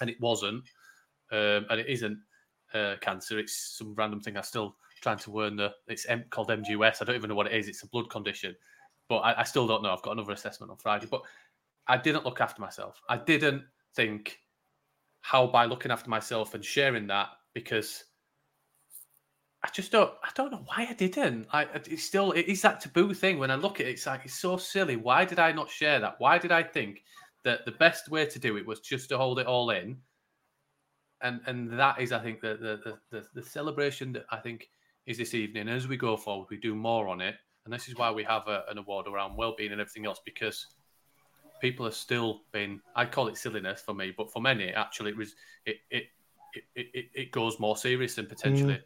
and 0.00 0.08
it 0.08 0.20
wasn't 0.20 0.64
um, 1.32 1.66
and 1.70 1.80
it 1.80 1.86
isn't 1.88 2.18
uh, 2.74 2.96
cancer. 3.00 3.38
It's 3.38 3.76
some 3.78 3.94
random 3.94 4.20
thing. 4.20 4.36
I'm 4.36 4.42
still 4.42 4.76
trying 5.00 5.18
to 5.18 5.32
learn 5.32 5.56
the. 5.56 5.72
It's 5.88 6.06
M- 6.06 6.24
called 6.30 6.48
MGUS. 6.48 7.00
I 7.00 7.04
don't 7.04 7.16
even 7.16 7.28
know 7.28 7.34
what 7.34 7.46
it 7.46 7.52
is. 7.52 7.68
It's 7.68 7.82
a 7.82 7.88
blood 7.88 8.10
condition, 8.10 8.54
but 9.10 9.18
I, 9.18 9.40
I 9.40 9.44
still 9.44 9.66
don't 9.66 9.82
know. 9.82 9.92
I've 9.92 10.00
got 10.00 10.12
another 10.12 10.32
assessment 10.32 10.70
on 10.70 10.78
Friday. 10.78 11.06
But 11.10 11.22
I 11.86 11.98
didn't 11.98 12.24
look 12.24 12.40
after 12.40 12.62
myself. 12.62 13.02
I 13.10 13.18
didn't 13.18 13.64
think 13.94 14.38
how 15.20 15.46
by 15.46 15.66
looking 15.66 15.90
after 15.90 16.08
myself 16.08 16.54
and 16.54 16.64
sharing 16.64 17.06
that 17.08 17.28
because 17.52 18.04
I 19.62 19.68
just 19.74 19.92
don't. 19.92 20.12
I 20.24 20.30
don't 20.34 20.50
know 20.50 20.64
why 20.64 20.86
I 20.88 20.94
didn't. 20.94 21.46
I 21.52 21.64
it's 21.74 22.04
still 22.04 22.32
it 22.32 22.46
is 22.46 22.62
that 22.62 22.80
taboo 22.80 23.12
thing. 23.12 23.38
When 23.38 23.50
I 23.50 23.56
look 23.56 23.80
at 23.80 23.86
it, 23.86 23.90
it's 23.90 24.06
like 24.06 24.22
it's 24.24 24.38
so 24.38 24.56
silly. 24.56 24.96
Why 24.96 25.26
did 25.26 25.38
I 25.38 25.52
not 25.52 25.68
share 25.68 26.00
that? 26.00 26.14
Why 26.18 26.38
did 26.38 26.52
I 26.52 26.62
think 26.62 27.02
that 27.44 27.66
the 27.66 27.72
best 27.72 28.08
way 28.08 28.24
to 28.24 28.38
do 28.38 28.56
it 28.56 28.66
was 28.66 28.80
just 28.80 29.10
to 29.10 29.18
hold 29.18 29.38
it 29.38 29.46
all 29.46 29.70
in 29.70 29.98
and 31.22 31.40
and 31.46 31.78
that 31.78 32.00
is, 32.00 32.12
I 32.12 32.18
think, 32.18 32.40
the 32.40 32.56
the 32.56 32.98
the, 33.10 33.26
the 33.34 33.42
celebration 33.42 34.12
that 34.12 34.26
I 34.30 34.36
think 34.36 34.70
is 35.06 35.18
this 35.18 35.34
evening. 35.34 35.68
As 35.68 35.88
we 35.88 35.96
go 35.96 36.16
forward, 36.16 36.48
we 36.50 36.56
do 36.56 36.74
more 36.74 37.08
on 37.08 37.20
it, 37.20 37.36
and 37.64 37.72
this 37.72 37.88
is 37.88 37.96
why 37.96 38.10
we 38.10 38.24
have 38.24 38.48
a, 38.48 38.64
an 38.70 38.78
award 38.78 39.06
around 39.06 39.36
well-being 39.36 39.72
and 39.72 39.80
everything 39.80 40.06
else 40.06 40.20
because 40.24 40.66
people 41.60 41.86
are 41.86 41.92
still 41.92 42.42
been. 42.52 42.80
I 42.96 43.04
call 43.04 43.28
it 43.28 43.36
silliness 43.36 43.80
for 43.80 43.94
me, 43.94 44.12
but 44.16 44.32
for 44.32 44.40
many, 44.40 44.70
actually, 44.70 45.10
it 45.10 45.16
was 45.16 45.34
it 45.66 45.76
it 45.90 46.04
it, 46.74 46.86
it, 46.94 47.06
it 47.14 47.32
goes 47.32 47.60
more 47.60 47.76
serious 47.76 48.14
than 48.14 48.26
potentially. 48.26 48.80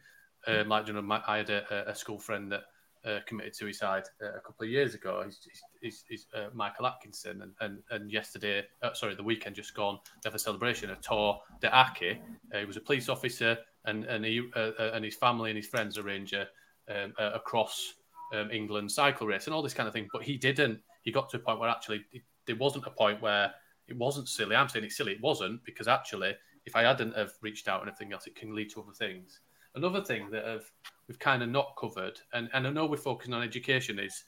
Mm. 0.49 0.61
Um, 0.61 0.69
like 0.69 0.87
you 0.87 0.93
know, 0.93 1.03
my, 1.03 1.23
I 1.27 1.39
had 1.39 1.51
a, 1.51 1.91
a 1.91 1.95
school 1.95 2.19
friend 2.19 2.53
that 2.53 2.65
uh, 3.05 3.21
committed 3.27 3.57
suicide 3.57 4.05
uh, 4.23 4.37
a 4.37 4.41
couple 4.41 4.65
of 4.65 4.71
years 4.71 4.95
ago. 4.95 5.23
He's, 5.25 5.39
he's, 5.81 6.05
he's 6.09 6.27
uh, 6.35 6.49
Michael 6.53 6.87
Atkinson, 6.87 7.43
and 7.43 7.53
and, 7.61 7.79
and 7.91 8.13
yesterday, 8.13 8.65
uh, 8.83 8.93
sorry, 8.93 9.15
the 9.15 9.23
weekend 9.23 9.57
just 9.57 9.75
gone, 9.75 9.99
they 10.23 10.29
have 10.29 10.35
a 10.35 10.39
celebration 10.39 10.91
of 10.91 11.01
tour 11.01 11.41
de 11.61 11.75
Aki. 11.75 12.21
Uh, 12.55 12.59
he 12.59 12.65
was 12.65 12.77
a 12.77 12.81
police 12.81 13.09
officer, 13.09 13.57
and 13.87 14.05
and 14.05 14.25
he 14.25 14.43
uh, 14.57 14.73
and 14.93 15.05
his 15.05 15.17
family 15.17 15.51
and 15.51 15.57
his 15.57 15.67
friends 15.67 15.97
arrange 15.97 16.33
a 16.33 16.49
um, 16.89 17.15
across 17.19 17.95
um, 18.35 18.51
England 18.51 18.91
cycle 18.91 19.27
race 19.27 19.47
and 19.47 19.55
all 19.55 19.63
this 19.63 19.75
kind 19.75 19.87
of 19.87 19.95
thing. 19.95 20.09
But 20.13 20.23
he 20.23 20.37
didn't. 20.37 20.81
He 21.03 21.13
got 21.13 21.29
to 21.31 21.37
a 21.37 21.41
point 21.41 21.61
where 21.61 21.69
actually 21.69 22.05
it, 22.13 22.23
there 22.47 22.57
wasn't 22.57 22.87
a 22.87 22.91
point 22.91 23.23
where 23.23 23.53
it 23.89 23.97
wasn't 23.97 24.29
silly. 24.29 24.57
I'm 24.57 24.69
saying 24.69 24.85
it's 24.85 24.97
silly. 24.97 25.13
It 25.13 25.23
wasn't 25.23 25.65
because 25.65 25.89
actually, 25.89 26.35
if 26.67 26.77
I 26.77 26.83
hadn't 26.83 27.17
have 27.17 27.33
reached 27.43 27.69
out 27.69 27.81
and 27.81 27.91
everything 27.91 28.13
else, 28.13 28.27
it 28.27 28.37
can 28.37 28.55
lead 28.55 28.71
to 28.71 28.81
other 28.81 28.93
things. 28.93 29.41
Another 29.75 30.03
thing 30.03 30.31
that 30.31 30.45
have 30.45 30.65
we've 31.09 31.19
kind 31.19 31.43
of 31.43 31.49
not 31.49 31.75
covered, 31.79 32.21
and, 32.33 32.49
and 32.53 32.67
I 32.67 32.71
know 32.71 32.87
we're 32.87 32.97
focusing 32.97 33.35
on 33.35 33.43
education, 33.43 33.99
is 33.99 34.25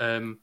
um, 0.00 0.38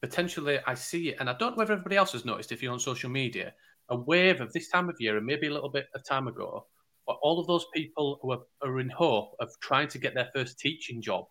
potentially 0.00 0.58
I 0.66 0.74
see 0.74 1.10
it, 1.10 1.16
and 1.20 1.28
I 1.28 1.34
don't 1.34 1.52
know 1.52 1.58
whether 1.58 1.74
everybody 1.74 1.96
else 1.96 2.12
has 2.12 2.24
noticed 2.24 2.50
if 2.50 2.62
you're 2.62 2.72
on 2.72 2.80
social 2.80 3.10
media, 3.10 3.52
a 3.90 3.96
wave 3.96 4.40
of 4.40 4.52
this 4.52 4.68
time 4.68 4.88
of 4.88 4.96
year 4.98 5.16
and 5.16 5.26
maybe 5.26 5.48
a 5.48 5.52
little 5.52 5.68
bit 5.68 5.88
of 5.94 6.04
time 6.04 6.28
ago, 6.28 6.66
but 7.06 7.18
all 7.22 7.38
of 7.38 7.46
those 7.46 7.66
people 7.74 8.18
who 8.22 8.32
are, 8.32 8.40
are 8.62 8.80
in 8.80 8.88
hope 8.88 9.34
of 9.40 9.50
trying 9.60 9.88
to 9.88 9.98
get 9.98 10.14
their 10.14 10.30
first 10.34 10.58
teaching 10.58 11.02
job. 11.02 11.26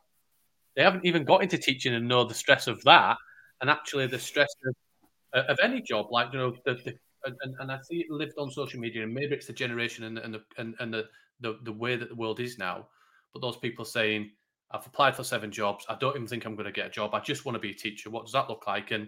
They 0.80 0.86
haven't 0.86 1.06
even 1.06 1.26
got 1.26 1.44
into 1.44 1.58
teaching 1.58 1.94
and 1.94 2.08
know 2.08 2.24
the 2.24 2.34
stress 2.34 2.68
of 2.68 2.82
that, 2.86 3.18
and 3.60 3.70
actually 3.70 4.08
the 4.08 4.18
stress 4.18 4.48
of, 4.66 4.76
uh, 5.34 5.52
of 5.52 5.60
any 5.62 5.82
job, 5.82 6.06
like 6.10 6.32
you 6.32 6.40
know 6.40 6.56
the, 6.66 6.76
the 6.86 6.94
and, 7.26 7.54
and, 7.60 7.70
I 7.70 7.78
see 7.84 7.98
it 7.98 8.10
lived 8.10 8.36
on 8.38 8.50
social 8.50 8.80
media, 8.80 9.04
and 9.04 9.14
maybe 9.14 9.36
it's 9.36 9.46
the 9.46 9.52
generation 9.52 10.06
and, 10.06 10.18
and 10.18 10.34
the 10.34 10.42
and, 10.58 10.76
and 10.80 10.94
the, 10.94 11.10
the 11.42 11.60
the 11.64 11.74
way 11.74 11.98
that 11.98 12.08
the 12.08 12.16
world 12.16 12.40
is 12.40 12.58
now 12.58 12.88
but 13.34 13.42
those 13.42 13.58
people 13.58 13.86
saying, 13.86 14.32
I've 14.72 14.86
applied 14.86 15.16
for 15.16 15.24
seven 15.24 15.52
jobs. 15.52 15.86
I 15.90 15.96
don't 15.96 16.16
even 16.16 16.28
think 16.28 16.46
I'm 16.46 16.56
going 16.56 16.66
to 16.66 16.72
get 16.72 16.88
a 16.88 16.90
job. 16.90 17.14
I 17.14 17.20
just 17.20 17.46
want 17.46 17.56
to 17.56 17.60
be 17.60 17.72
a 17.72 17.76
teacher. 17.76 18.10
What 18.10 18.26
does 18.26 18.34
that 18.34 18.50
look 18.50 18.68
like? 18.68 18.92
And 18.92 19.08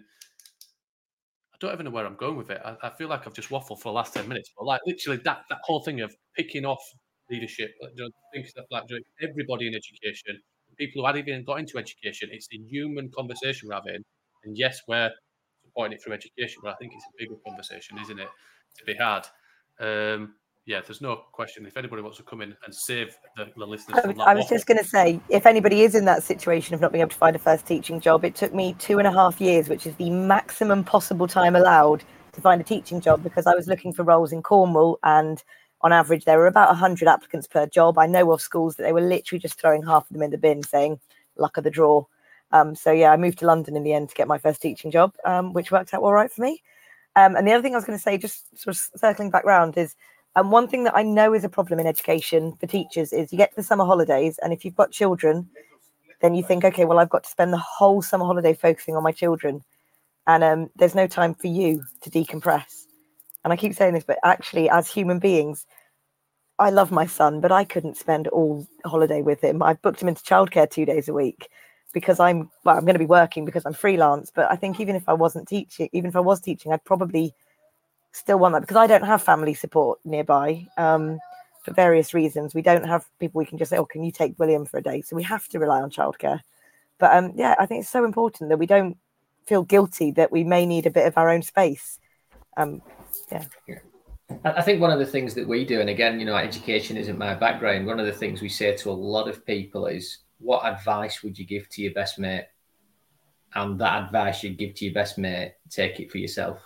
I 1.54 1.58
don't 1.60 1.74
even 1.74 1.86
know 1.86 1.92
where 1.92 2.06
I'm 2.06 2.16
going 2.16 2.36
with 2.36 2.50
it. 2.50 2.62
I, 2.64 2.76
I 2.82 2.90
feel 2.90 3.08
like 3.08 3.28
I've 3.28 3.34
just 3.34 3.50
waffled 3.50 3.80
for 3.80 3.90
the 3.90 3.92
last 3.92 4.14
10 4.14 4.28
minutes. 4.28 4.52
But 4.58 4.66
like 4.66 4.82
literally 4.86 5.22
that 5.24 5.44
that 5.50 5.60
whole 5.64 5.84
thing 5.84 6.02
of 6.02 6.14
picking 6.36 6.66
off 6.66 6.82
leadership, 7.30 7.72
you 7.82 8.04
know, 8.04 8.10
things 8.34 8.52
that 8.56 8.66
like 8.72 8.84
everybody 9.22 9.68
in 9.68 9.76
education, 9.76 10.40
people 10.78 11.02
who 11.02 11.06
hadn't 11.06 11.28
even 11.28 11.44
got 11.44 11.60
into 11.60 11.78
education, 11.78 12.30
it's 12.32 12.48
the 12.48 12.60
human 12.70 13.10
conversation 13.16 13.70
we're 13.70 13.76
having. 13.76 14.04
And 14.44 14.58
yes, 14.58 14.80
we're 14.88 15.12
supporting 15.66 15.96
it 15.96 16.04
through 16.04 16.14
education, 16.14 16.62
but 16.64 16.72
I 16.72 16.76
think 16.76 16.94
it's 16.96 17.06
a 17.06 17.16
bigger 17.18 17.36
conversation, 17.46 17.98
isn't 18.00 18.20
it, 18.20 18.30
to 18.78 18.86
be 18.86 18.94
had. 18.96 19.28
Um, 19.80 20.36
yeah, 20.66 20.82
there's 20.86 21.02
no 21.02 21.24
question. 21.32 21.66
If 21.66 21.76
anybody 21.76 22.02
wants 22.04 22.18
to 22.18 22.24
come 22.24 22.42
in 22.42 22.56
and 22.66 22.74
save 22.74 23.16
the, 23.36 23.48
the 23.58 23.66
listeners, 23.66 24.00
I 24.06 24.32
I 24.32 24.36
was 24.36 24.48
just 24.48 24.68
going 24.68 24.78
to 24.78 24.84
say, 24.84 25.20
if 25.30 25.46
anybody 25.48 25.82
is 25.82 25.96
in 25.96 26.06
that 26.06 26.24
situation 26.24 26.76
of 26.76 26.82
not 26.82 26.92
being 26.92 27.02
able 27.02 27.10
to 27.10 27.18
find 27.18 27.36
a 27.36 27.40
first 27.40 27.66
teaching 27.66 28.00
job, 28.00 28.24
it 28.24 28.36
took 28.36 28.54
me 28.54 28.76
two 28.78 29.00
and 29.00 29.08
a 29.08 29.12
half 29.12 29.42
years, 29.42 29.70
which 29.70 29.88
is 29.88 29.96
the 29.96 30.12
maximum 30.12 30.84
possible 30.84 31.28
time 31.28 31.56
allowed 31.56 32.04
to 32.34 32.42
find 32.42 32.62
a 32.62 32.64
teaching 32.64 33.02
job 33.02 33.24
because 33.24 33.48
I 33.48 33.56
was 33.56 33.68
looking 33.68 33.92
for 33.92 34.04
roles 34.04 34.32
in 34.32 34.44
Cornwall 34.44 35.00
and 35.04 35.44
on 35.84 35.92
average 35.92 36.26
there 36.26 36.38
were 36.38 36.48
about 36.48 36.70
100 36.70 37.08
applicants 37.08 37.48
per 37.48 37.66
job. 37.66 37.98
I 37.98 38.08
know 38.08 38.32
of 38.32 38.42
schools 38.42 38.76
that 38.76 38.84
they 38.84 38.94
were 38.94 39.02
literally 39.02 39.40
just 39.40 39.60
throwing 39.60 39.84
half 39.84 40.04
of 40.04 40.14
them 40.14 40.22
in 40.22 40.32
the 40.32 40.38
bin 40.38 40.64
saying, 40.64 41.00
luck 41.38 41.58
of 41.58 41.64
the 41.64 41.70
draw. 41.70 42.06
Um, 42.52 42.76
so 42.76 42.92
yeah, 42.92 43.12
I 43.12 43.18
moved 43.18 43.40
to 43.40 43.46
London 43.46 43.76
in 43.76 43.84
the 43.84 43.94
end 43.94 44.10
to 44.10 44.16
get 44.16 44.28
my 44.28 44.38
first 44.38 44.62
teaching 44.62 44.92
job, 44.92 45.14
um, 45.26 45.54
which 45.54 45.72
worked 45.72 45.94
out 45.94 46.02
all 46.02 46.14
right 46.14 46.32
for 46.32 46.42
me. 46.42 46.62
Um, 47.16 47.36
and 47.36 47.48
the 47.48 47.52
other 47.52 47.62
thing 47.62 47.74
I 47.74 47.78
was 47.78 47.86
going 47.86 47.98
to 47.98 48.04
say, 48.04 48.18
just 48.18 48.58
sort 48.58 48.76
of 48.76 49.00
circling 49.00 49.32
back 49.32 49.44
round, 49.44 49.78
is 49.78 49.96
and 50.36 50.52
one 50.52 50.68
thing 50.68 50.86
that 50.86 50.96
I 50.96 51.04
know 51.04 51.34
is 51.34 51.44
a 51.44 51.50
problem 51.50 51.80
in 51.80 51.88
education 51.88 52.54
for 52.54 52.68
teachers 52.68 53.12
is 53.12 53.32
you 53.32 53.38
get 53.38 53.52
to 53.52 53.56
the 53.58 53.64
summer 53.64 53.86
holidays, 53.86 54.40
and 54.42 54.54
if 54.54 54.64
you've 54.64 54.76
got 54.76 54.92
children, 54.92 55.50
then 56.22 56.36
you 56.36 56.44
think, 56.44 56.64
okay, 56.64 56.86
well, 56.86 57.00
I've 57.00 57.10
got 57.10 57.24
to 57.24 57.30
spend 57.30 57.52
the 57.52 57.58
whole 57.58 58.02
summer 58.02 58.26
holiday 58.26 58.54
focusing 58.54 58.96
on 58.96 59.04
my 59.04 59.12
children. 59.12 59.62
And 60.28 60.44
um, 60.44 60.70
there's 60.76 60.96
no 60.96 61.08
time 61.08 61.34
for 61.34 61.48
you 61.48 61.84
to 62.02 62.10
decompress. 62.10 62.86
And 63.44 63.52
I 63.52 63.56
keep 63.56 63.74
saying 63.74 63.94
this, 63.94 64.04
but 64.04 64.20
actually, 64.24 64.70
as 64.70 64.90
human 64.90 65.20
beings, 65.20 65.66
I 66.60 66.70
love 66.70 66.92
my 66.92 67.08
son, 67.08 67.42
but 67.42 67.52
I 67.52 67.64
couldn't 67.64 67.98
spend 67.98 68.28
all 68.28 68.68
holiday 68.86 69.22
with 69.22 69.44
him. 69.44 69.64
I've 69.64 69.82
booked 69.82 70.02
him 70.02 70.08
into 70.08 70.24
childcare 70.24 70.70
two 70.70 70.86
days 70.86 71.10
a 71.10 71.14
week 71.14 71.50
because 71.94 72.20
I'm 72.20 72.52
well, 72.64 72.78
I'm 72.78 72.86
going 72.86 72.94
to 72.94 73.00
be 73.00 73.06
working 73.06 73.46
because 73.46 73.66
I'm 73.66 73.74
freelance. 73.74 74.32
But 74.34 74.52
I 74.52 74.56
think 74.56 74.80
even 74.80 74.96
if 74.96 75.10
I 75.10 75.14
wasn't 75.14 75.48
teaching, 75.48 75.90
even 75.92 76.10
if 76.10 76.16
I 76.16 76.20
was 76.20 76.40
teaching, 76.40 76.72
I'd 76.72 76.86
probably 76.86 77.34
still 78.12 78.38
want 78.38 78.54
that 78.54 78.62
because 78.62 78.78
I 78.78 78.88
don't 78.88 79.06
have 79.06 79.24
family 79.24 79.54
support 79.54 80.00
nearby 80.06 80.68
um, 80.78 81.18
for 81.64 81.74
various 81.74 82.14
reasons. 82.14 82.54
We 82.54 82.62
don't 82.62 82.86
have 82.86 83.06
people 83.20 83.40
we 83.40 83.46
can 83.46 83.58
just 83.58 83.72
say, 83.72 83.78
"Oh, 83.78 83.86
can 83.86 84.04
you 84.04 84.12
take 84.12 84.38
William 84.38 84.66
for 84.66 84.78
a 84.78 84.84
day?" 84.84 85.02
So 85.02 85.16
we 85.16 85.24
have 85.24 85.48
to 85.50 85.60
rely 85.60 85.82
on 85.82 85.90
childcare. 85.90 86.42
But 87.00 87.16
um, 87.16 87.34
yeah, 87.36 87.56
I 87.58 87.66
think 87.66 87.82
it's 87.82 87.90
so 87.90 88.06
important 88.06 88.50
that 88.50 88.60
we 88.60 88.68
don't 88.68 88.98
feel 89.48 89.64
guilty 89.64 90.12
that 90.12 90.32
we 90.32 90.44
may 90.44 90.66
need 90.66 90.86
a 90.86 90.92
bit 90.92 91.08
of 91.08 91.18
our 91.18 91.30
own 91.30 91.42
space. 91.42 91.98
Um, 92.56 92.82
yeah. 93.68 93.80
I 94.46 94.62
think 94.62 94.80
one 94.80 94.92
of 94.92 95.00
the 95.00 95.06
things 95.06 95.34
that 95.36 95.48
we 95.48 95.66
do, 95.66 95.82
and 95.82 95.90
again, 95.90 96.20
you 96.20 96.26
know, 96.26 96.36
education 96.36 96.98
isn't 96.98 97.18
my 97.18 97.34
background. 97.36 97.86
One 97.86 98.00
of 98.00 98.06
the 98.06 98.12
things 98.12 98.42
we 98.42 98.50
say 98.50 98.76
to 98.78 98.90
a 98.90 98.94
lot 98.94 99.28
of 99.28 99.46
people 99.46 99.88
is, 99.88 100.20
"What 100.40 100.66
advice 100.66 101.22
would 101.22 101.38
you 101.38 101.46
give 101.46 101.68
to 101.70 101.82
your 101.82 101.94
best 101.94 102.18
mate?" 102.18 102.48
And 103.54 103.80
that 103.80 104.06
advice 104.06 104.44
you 104.44 104.52
give 104.52 104.76
to 104.76 104.86
your 104.86 104.94
best 104.94 105.18
mate, 105.18 105.56
take 105.70 106.00
it 106.00 106.12
for 106.12 106.18
yourself. 106.18 106.60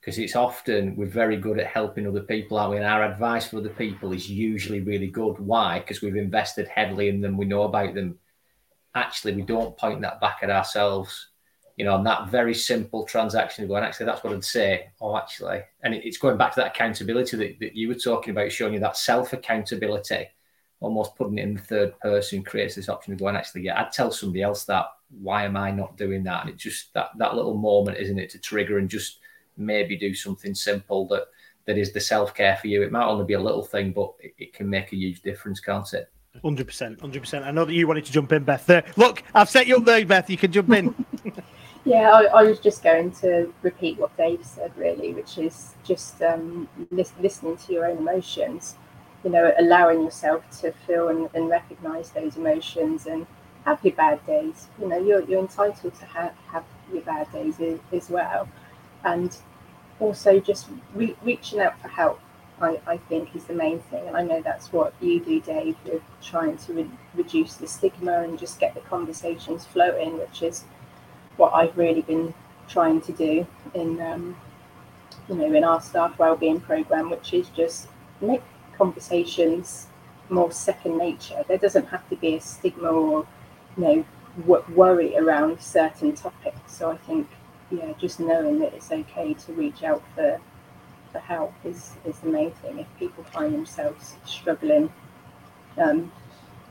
Because 0.00 0.18
it's 0.18 0.36
often 0.36 0.96
we're 0.96 1.06
very 1.06 1.36
good 1.36 1.58
at 1.58 1.66
helping 1.66 2.06
other 2.06 2.22
people 2.22 2.58
out 2.58 2.72
and 2.72 2.84
our 2.84 3.04
advice 3.04 3.48
for 3.48 3.58
other 3.58 3.68
people 3.68 4.12
is 4.12 4.30
usually 4.30 4.80
really 4.80 5.08
good. 5.08 5.38
Why? 5.38 5.80
Because 5.80 6.00
we've 6.00 6.16
invested 6.16 6.68
heavily 6.68 7.08
in 7.08 7.20
them. 7.20 7.36
We 7.36 7.44
know 7.44 7.64
about 7.64 7.94
them. 7.94 8.18
Actually 8.94 9.34
we 9.34 9.42
don't 9.42 9.76
point 9.76 10.00
that 10.00 10.20
back 10.20 10.38
at 10.42 10.50
ourselves 10.50 11.27
you 11.78 11.84
know, 11.84 11.94
on 11.94 12.02
that 12.02 12.28
very 12.28 12.54
simple 12.54 13.04
transaction, 13.04 13.68
going, 13.68 13.84
actually, 13.84 14.06
that's 14.06 14.24
what 14.24 14.32
I'd 14.32 14.44
say. 14.44 14.88
Oh, 15.00 15.16
actually, 15.16 15.60
and 15.84 15.94
it, 15.94 16.04
it's 16.04 16.18
going 16.18 16.36
back 16.36 16.52
to 16.54 16.60
that 16.60 16.74
accountability 16.74 17.36
that, 17.36 17.60
that 17.60 17.76
you 17.76 17.86
were 17.86 17.94
talking 17.94 18.32
about, 18.32 18.50
showing 18.50 18.74
you 18.74 18.80
that 18.80 18.96
self 18.96 19.32
accountability, 19.32 20.26
almost 20.80 21.14
putting 21.14 21.38
it 21.38 21.44
in 21.44 21.54
the 21.54 21.60
third 21.60 21.98
person 22.00 22.42
creates 22.42 22.74
this 22.74 22.88
option 22.88 23.12
of 23.12 23.20
going, 23.20 23.36
actually, 23.36 23.62
yeah, 23.62 23.80
I'd 23.80 23.92
tell 23.92 24.10
somebody 24.10 24.42
else 24.42 24.64
that. 24.64 24.86
Why 25.22 25.44
am 25.44 25.56
I 25.56 25.70
not 25.70 25.96
doing 25.96 26.22
that? 26.24 26.42
And 26.42 26.50
it's 26.50 26.62
just 26.62 26.92
that 26.94 27.10
that 27.16 27.34
little 27.34 27.56
moment, 27.56 27.96
isn't 27.96 28.18
it, 28.18 28.28
to 28.30 28.38
trigger 28.38 28.78
and 28.78 28.90
just 28.90 29.20
maybe 29.56 29.96
do 29.96 30.12
something 30.14 30.54
simple 30.54 31.06
that 31.08 31.28
that 31.66 31.78
is 31.78 31.92
the 31.92 32.00
self 32.00 32.34
care 32.34 32.56
for 32.56 32.66
you. 32.66 32.82
It 32.82 32.90
might 32.90 33.06
only 33.06 33.24
be 33.24 33.34
a 33.34 33.40
little 33.40 33.64
thing, 33.64 33.92
but 33.92 34.14
it, 34.18 34.34
it 34.36 34.52
can 34.52 34.68
make 34.68 34.92
a 34.92 34.96
huge 34.96 35.22
difference, 35.22 35.60
can't 35.60 35.90
it? 35.94 36.10
Hundred 36.42 36.66
percent, 36.66 37.00
hundred 37.00 37.20
percent. 37.20 37.44
I 37.44 37.52
know 37.52 37.64
that 37.64 37.72
you 37.72 37.86
wanted 37.86 38.04
to 38.04 38.12
jump 38.12 38.32
in, 38.32 38.42
Beth. 38.42 38.66
There, 38.66 38.84
look, 38.96 39.22
I've 39.32 39.48
set 39.48 39.68
you 39.68 39.76
up 39.76 39.84
there, 39.84 40.04
Beth. 40.04 40.28
You 40.28 40.36
can 40.36 40.50
jump 40.50 40.70
in. 40.70 40.92
yeah, 41.84 42.10
I, 42.10 42.24
I, 42.24 42.42
was 42.42 42.58
just 42.58 42.82
going 42.82 43.12
to 43.22 43.52
repeat 43.62 43.98
what 43.98 44.16
Dave 44.16 44.44
said, 44.44 44.72
really, 44.76 45.14
which 45.14 45.38
is 45.38 45.74
just 45.84 46.20
um, 46.22 46.68
lis- 46.90 47.12
listening 47.20 47.56
to 47.56 47.72
your 47.72 47.86
own 47.86 47.98
emotions. 47.98 48.76
You 49.24 49.30
know, 49.30 49.52
allowing 49.58 50.02
yourself 50.02 50.44
to 50.60 50.72
feel 50.86 51.08
and, 51.08 51.28
and 51.34 51.48
recognise 51.48 52.10
those 52.10 52.36
emotions 52.36 53.06
and 53.06 53.26
have 53.64 53.84
your 53.84 53.94
bad 53.94 54.24
days. 54.26 54.68
You 54.80 54.88
know, 54.88 54.98
you're 54.98 55.22
you're 55.24 55.40
entitled 55.40 55.94
to 55.94 56.04
have 56.06 56.34
have 56.52 56.64
your 56.92 57.02
bad 57.02 57.30
days 57.32 57.60
as, 57.60 57.78
as 57.92 58.10
well, 58.10 58.48
and 59.04 59.36
also 59.98 60.38
just 60.38 60.68
re- 60.94 61.16
reaching 61.24 61.58
out 61.60 61.80
for 61.80 61.88
help 61.88 62.20
I, 62.60 62.80
I 62.86 62.96
think 62.96 63.34
is 63.34 63.44
the 63.44 63.54
main 63.54 63.80
thing. 63.80 64.06
And 64.06 64.16
I 64.16 64.22
know 64.22 64.42
that's 64.42 64.72
what 64.72 64.94
you 65.00 65.20
do, 65.20 65.40
Dave, 65.40 65.76
with 65.84 66.02
trying 66.22 66.56
to 66.58 66.72
re- 66.72 66.90
reduce 67.14 67.54
the 67.54 67.66
stigma 67.66 68.22
and 68.22 68.38
just 68.38 68.58
get 68.58 68.74
the 68.74 68.80
conversations 68.80 69.64
flowing, 69.64 70.18
which 70.18 70.42
is 70.42 70.64
what 71.38 71.54
I've 71.54 71.76
really 71.78 72.02
been 72.02 72.34
trying 72.68 73.00
to 73.02 73.12
do 73.12 73.46
in, 73.74 74.00
um, 74.00 74.36
you 75.28 75.36
know, 75.36 75.52
in 75.52 75.64
our 75.64 75.80
staff 75.80 76.18
wellbeing 76.18 76.60
program, 76.60 77.10
which 77.10 77.32
is 77.32 77.48
just 77.48 77.88
make 78.20 78.42
conversations 78.76 79.86
more 80.28 80.52
second 80.52 80.98
nature. 80.98 81.42
There 81.48 81.58
doesn't 81.58 81.86
have 81.86 82.06
to 82.10 82.16
be 82.16 82.34
a 82.36 82.40
stigma 82.40 82.88
or, 82.88 83.26
you 83.76 83.82
know, 83.82 84.04
w- 84.46 84.64
worry 84.74 85.16
around 85.16 85.60
certain 85.62 86.14
topics. 86.14 86.76
So 86.76 86.90
I 86.90 86.98
think, 86.98 87.28
yeah, 87.70 87.94
just 87.98 88.20
knowing 88.20 88.58
that 88.60 88.74
it's 88.74 88.92
okay 88.92 89.32
to 89.32 89.52
reach 89.54 89.82
out 89.82 90.02
for 90.14 90.40
for 91.12 91.18
help 91.20 91.54
is, 91.64 91.94
is 92.04 92.18
the 92.18 92.28
main 92.28 92.50
thing 92.50 92.78
if 92.78 92.86
people 92.98 93.24
find 93.24 93.54
themselves 93.54 94.16
struggling. 94.24 94.92
Um, 95.76 96.12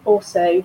also, 0.05 0.63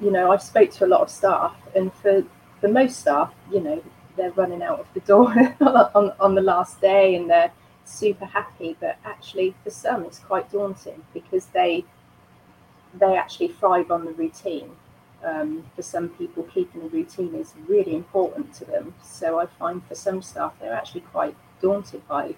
you 0.00 0.10
know, 0.10 0.30
I 0.32 0.36
spoke 0.36 0.70
to 0.72 0.84
a 0.84 0.88
lot 0.88 1.00
of 1.00 1.10
staff, 1.10 1.56
and 1.74 1.92
for, 1.94 2.24
for 2.64 2.70
most 2.70 3.00
staff, 3.00 3.30
you 3.52 3.60
know, 3.60 3.82
they're 4.16 4.30
running 4.30 4.62
out 4.62 4.80
of 4.80 4.86
the 4.94 5.00
door 5.00 5.34
on, 5.60 6.12
on 6.18 6.34
the 6.34 6.40
last 6.40 6.80
day 6.80 7.14
and 7.14 7.28
they're 7.28 7.52
super 7.84 8.24
happy. 8.24 8.74
But 8.80 8.96
actually, 9.04 9.54
for 9.62 9.68
some, 9.68 10.02
it's 10.04 10.18
quite 10.18 10.50
daunting 10.50 11.04
because 11.12 11.44
they 11.46 11.84
they 12.94 13.18
actually 13.18 13.48
thrive 13.48 13.90
on 13.90 14.06
the 14.06 14.12
routine. 14.12 14.70
Um, 15.22 15.66
for 15.76 15.82
some 15.82 16.08
people, 16.08 16.44
keeping 16.44 16.80
a 16.80 16.86
routine 16.86 17.34
is 17.34 17.52
really 17.68 17.94
important 17.94 18.54
to 18.54 18.64
them. 18.64 18.94
So 19.02 19.38
I 19.38 19.44
find 19.44 19.84
for 19.84 19.94
some 19.94 20.22
staff, 20.22 20.54
they're 20.58 20.72
actually 20.72 21.02
quite 21.02 21.36
daunted 21.60 22.08
by 22.08 22.34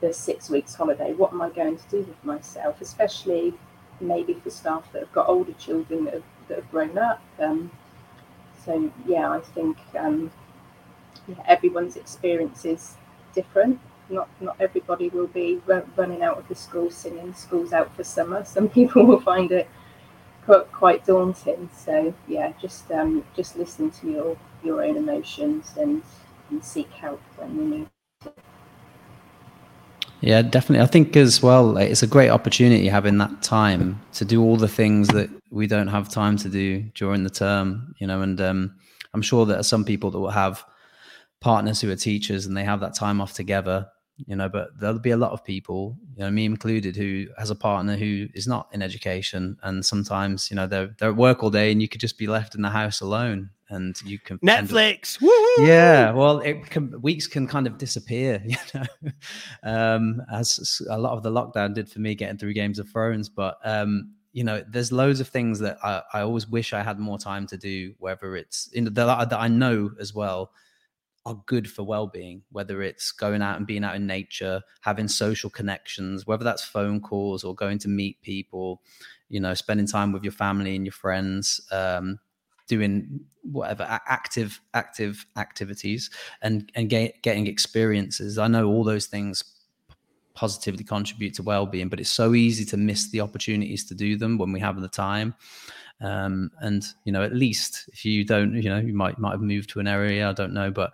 the 0.00 0.12
six 0.12 0.50
weeks 0.50 0.74
holiday, 0.74 1.12
what 1.12 1.32
am 1.32 1.40
I 1.40 1.50
going 1.50 1.76
to 1.76 1.88
do 1.88 1.98
with 1.98 2.24
myself? 2.24 2.80
Especially 2.80 3.54
maybe 4.00 4.34
for 4.34 4.50
staff 4.50 4.90
that 4.92 5.02
have 5.02 5.12
got 5.12 5.28
older 5.28 5.52
children 5.52 6.06
that 6.06 6.14
have, 6.14 6.24
that 6.48 6.56
have 6.56 6.70
grown 6.72 6.98
up. 6.98 7.22
Um, 7.38 7.70
so 8.64 8.90
yeah, 9.06 9.30
I 9.30 9.40
think 9.40 9.78
um, 9.98 10.30
yeah, 11.28 11.42
everyone's 11.46 11.96
experience 11.96 12.64
is 12.64 12.96
different. 13.34 13.80
Not 14.10 14.28
not 14.40 14.56
everybody 14.60 15.08
will 15.08 15.28
be 15.28 15.60
running 15.96 16.22
out 16.22 16.38
of 16.38 16.48
the 16.48 16.54
school 16.54 16.90
singing 16.90 17.34
"School's 17.34 17.72
Out 17.72 17.94
for 17.96 18.04
Summer." 18.04 18.44
Some 18.44 18.68
people 18.78 19.06
will 19.06 19.20
find 19.20 19.52
it 19.52 19.68
quite 20.72 21.04
daunting. 21.06 21.70
So 21.76 22.14
yeah, 22.28 22.52
just 22.60 22.90
um, 22.92 23.24
just 23.36 23.56
listen 23.56 23.90
to 23.92 24.10
your 24.10 24.38
your 24.64 24.82
own 24.84 24.96
emotions 24.96 25.74
and, 25.78 26.02
and 26.50 26.64
seek 26.64 26.90
help 26.92 27.20
when 27.36 27.56
you 27.56 27.64
need. 27.68 27.91
Yeah, 30.22 30.40
definitely. 30.42 30.84
I 30.84 30.86
think 30.86 31.16
as 31.16 31.42
well, 31.42 31.76
it's 31.76 32.04
a 32.04 32.06
great 32.06 32.30
opportunity 32.30 32.86
having 32.86 33.18
that 33.18 33.42
time 33.42 34.00
to 34.14 34.24
do 34.24 34.40
all 34.40 34.56
the 34.56 34.68
things 34.68 35.08
that 35.08 35.28
we 35.50 35.66
don't 35.66 35.88
have 35.88 36.08
time 36.08 36.36
to 36.38 36.48
do 36.48 36.82
during 36.94 37.24
the 37.24 37.30
term, 37.30 37.94
you 37.98 38.06
know. 38.06 38.22
And 38.22 38.40
um, 38.40 38.76
I'm 39.12 39.22
sure 39.22 39.44
that 39.46 39.58
are 39.58 39.64
some 39.64 39.84
people 39.84 40.12
that 40.12 40.20
will 40.20 40.30
have 40.30 40.64
partners 41.40 41.80
who 41.80 41.90
are 41.90 41.96
teachers 41.96 42.46
and 42.46 42.56
they 42.56 42.62
have 42.62 42.78
that 42.80 42.94
time 42.94 43.20
off 43.20 43.32
together, 43.32 43.88
you 44.16 44.36
know. 44.36 44.48
But 44.48 44.78
there'll 44.78 44.98
be 44.98 45.10
a 45.10 45.16
lot 45.16 45.32
of 45.32 45.44
people, 45.44 45.96
you 46.14 46.24
know, 46.24 46.30
me 46.30 46.44
included, 46.44 46.96
who 46.96 47.26
has 47.38 47.50
a 47.50 47.54
partner 47.54 47.96
who 47.96 48.28
is 48.34 48.46
not 48.46 48.68
in 48.72 48.82
education, 48.82 49.56
and 49.62 49.84
sometimes, 49.84 50.50
you 50.50 50.56
know, 50.56 50.66
they're 50.66 50.94
they're 50.98 51.10
at 51.10 51.16
work 51.16 51.42
all 51.42 51.50
day, 51.50 51.72
and 51.72 51.80
you 51.80 51.88
could 51.88 52.00
just 52.00 52.18
be 52.18 52.26
left 52.26 52.54
in 52.54 52.62
the 52.62 52.70
house 52.70 53.00
alone 53.00 53.50
and 53.72 54.00
you 54.02 54.18
can 54.18 54.38
Netflix. 54.38 55.16
Up, 55.16 55.66
yeah, 55.66 56.12
well, 56.12 56.40
it 56.40 56.68
can, 56.70 57.00
weeks 57.00 57.26
can 57.26 57.46
kind 57.46 57.66
of 57.66 57.78
disappear, 57.78 58.42
you 58.46 58.56
know, 58.74 59.10
um, 59.62 60.22
as 60.30 60.80
a 60.88 60.98
lot 60.98 61.14
of 61.14 61.22
the 61.22 61.30
lockdown 61.30 61.74
did 61.74 61.88
for 61.88 61.98
me 61.98 62.14
getting 62.14 62.38
through 62.38 62.52
Games 62.52 62.78
of 62.78 62.88
Thrones. 62.88 63.28
But 63.28 63.58
um, 63.64 64.12
you 64.32 64.44
know, 64.44 64.62
there's 64.68 64.92
loads 64.92 65.20
of 65.20 65.28
things 65.28 65.58
that 65.60 65.78
I, 65.82 66.02
I 66.12 66.20
always 66.20 66.46
wish 66.46 66.72
I 66.72 66.82
had 66.82 66.98
more 66.98 67.18
time 67.18 67.46
to 67.48 67.56
do. 67.56 67.94
Whether 67.98 68.36
it's 68.36 68.68
in 68.68 68.84
the, 68.84 68.90
that 68.90 69.32
I 69.32 69.48
know 69.48 69.90
as 69.98 70.14
well 70.14 70.52
are 71.24 71.40
good 71.46 71.70
for 71.70 71.84
well-being 71.84 72.42
whether 72.50 72.82
it's 72.82 73.12
going 73.12 73.42
out 73.42 73.56
and 73.56 73.66
being 73.66 73.84
out 73.84 73.94
in 73.94 74.06
nature 74.06 74.60
having 74.80 75.06
social 75.06 75.48
connections 75.48 76.26
whether 76.26 76.44
that's 76.44 76.64
phone 76.64 77.00
calls 77.00 77.44
or 77.44 77.54
going 77.54 77.78
to 77.78 77.88
meet 77.88 78.20
people 78.22 78.82
you 79.28 79.40
know 79.40 79.54
spending 79.54 79.86
time 79.86 80.12
with 80.12 80.24
your 80.24 80.32
family 80.32 80.74
and 80.74 80.84
your 80.84 80.92
friends 80.92 81.60
um, 81.70 82.18
doing 82.68 83.20
whatever 83.42 83.86
active 84.06 84.60
active 84.74 85.26
activities 85.36 86.10
and 86.42 86.70
and 86.74 86.88
get, 86.88 87.22
getting 87.22 87.46
experiences. 87.46 88.38
I 88.38 88.46
know 88.46 88.68
all 88.68 88.84
those 88.84 89.06
things 89.06 89.42
positively 90.34 90.84
contribute 90.84 91.34
to 91.34 91.42
well-being 91.42 91.88
but 91.88 92.00
it's 92.00 92.10
so 92.10 92.34
easy 92.34 92.64
to 92.64 92.76
miss 92.76 93.10
the 93.10 93.20
opportunities 93.20 93.84
to 93.84 93.94
do 93.94 94.16
them 94.16 94.38
when 94.38 94.52
we 94.52 94.60
have 94.60 94.80
the 94.80 94.88
time 94.88 95.34
um, 96.00 96.50
and 96.60 96.86
you 97.04 97.12
know 97.12 97.22
at 97.22 97.34
least 97.34 97.88
if 97.92 98.04
you 98.04 98.24
don't 98.24 98.54
you 98.54 98.68
know 98.68 98.78
you 98.78 98.94
might 98.94 99.18
might 99.18 99.32
have 99.32 99.40
moved 99.40 99.70
to 99.70 99.80
an 99.80 99.86
area 99.86 100.28
i 100.28 100.32
don't 100.32 100.52
know 100.52 100.70
but 100.70 100.92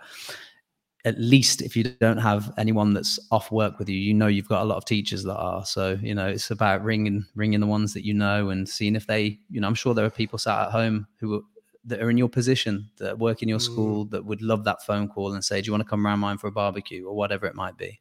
at 1.05 1.19
least 1.19 1.63
if 1.63 1.77
you 1.77 1.85
don't 1.85 2.19
have 2.19 2.53
anyone 2.59 2.93
that's 2.93 3.19
off 3.31 3.51
work 3.53 3.79
with 3.79 3.89
you 3.89 3.97
you 3.97 4.13
know 4.13 4.27
you've 4.27 4.49
got 4.49 4.63
a 4.63 4.65
lot 4.65 4.77
of 4.77 4.85
teachers 4.85 5.23
that 5.23 5.37
are 5.37 5.65
so 5.65 5.97
you 6.03 6.15
know 6.15 6.27
it's 6.27 6.51
about 6.51 6.83
ringing 6.83 7.25
ringing 7.35 7.61
the 7.61 7.67
ones 7.67 7.95
that 7.95 8.05
you 8.05 8.13
know 8.13 8.51
and 8.51 8.69
seeing 8.69 8.97
if 8.97 9.07
they 9.07 9.39
you 9.51 9.61
know 9.61 9.69
i'm 9.69 9.75
sure 9.75 9.95
there 9.95 10.05
are 10.05 10.11
people 10.11 10.39
sat 10.39 10.67
at 10.67 10.73
home 10.73 11.07
who 11.19 11.45
that 11.89 12.03
are 12.03 12.11
in 12.11 12.19
your 12.19 12.29
position 12.29 12.89
that 12.99 13.19
work 13.19 13.43
in 13.43 13.49
your 13.49 13.61
school 13.61 14.05
mm. 14.05 14.11
that 14.11 14.25
would 14.25 14.43
love 14.43 14.65
that 14.65 14.85
phone 14.85 15.09
call 15.09 15.33
and 15.33 15.45
say, 15.45 15.61
"Do 15.61 15.67
you 15.67 15.73
want 15.73 15.83
to 15.83 15.89
come 15.89 16.07
around 16.07 16.21
mine 16.21 16.39
for 16.39 16.47
a 16.47 16.53
barbecue 16.53 17.07
or 17.07 17.15
whatever 17.15 17.47
it 17.47 17.55
might 17.55 17.77
be?" 17.77 18.01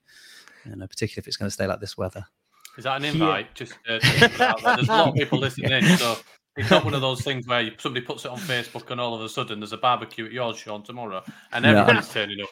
You 0.67 0.75
know, 0.75 0.87
particularly 0.87 1.23
if 1.23 1.27
it's 1.27 1.37
going 1.37 1.47
to 1.47 1.53
stay 1.53 1.67
like 1.67 1.79
this 1.79 1.97
weather. 1.97 2.25
Is 2.77 2.83
that 2.83 2.97
an 2.97 3.05
invite? 3.05 3.47
Yeah. 3.47 3.53
Just 3.53 3.73
uh, 3.89 4.75
there's 4.75 4.89
a 4.89 4.91
lot 4.91 5.09
of 5.09 5.15
people 5.15 5.39
listening 5.39 5.71
in, 5.71 5.97
so 5.97 6.17
it's 6.55 6.69
not 6.69 6.85
one 6.85 6.93
of 6.93 7.01
those 7.01 7.21
things 7.21 7.47
where 7.47 7.71
somebody 7.77 8.05
puts 8.05 8.25
it 8.25 8.31
on 8.31 8.37
Facebook 8.39 8.89
and 8.91 9.01
all 9.01 9.15
of 9.15 9.21
a 9.21 9.29
sudden 9.29 9.59
there's 9.59 9.73
a 9.73 9.77
barbecue 9.77 10.25
at 10.25 10.31
yours, 10.31 10.57
Sean, 10.57 10.83
tomorrow, 10.83 11.23
and 11.51 11.65
everybody's 11.65 12.07
no. 12.07 12.21
turning 12.21 12.41
up. 12.41 12.49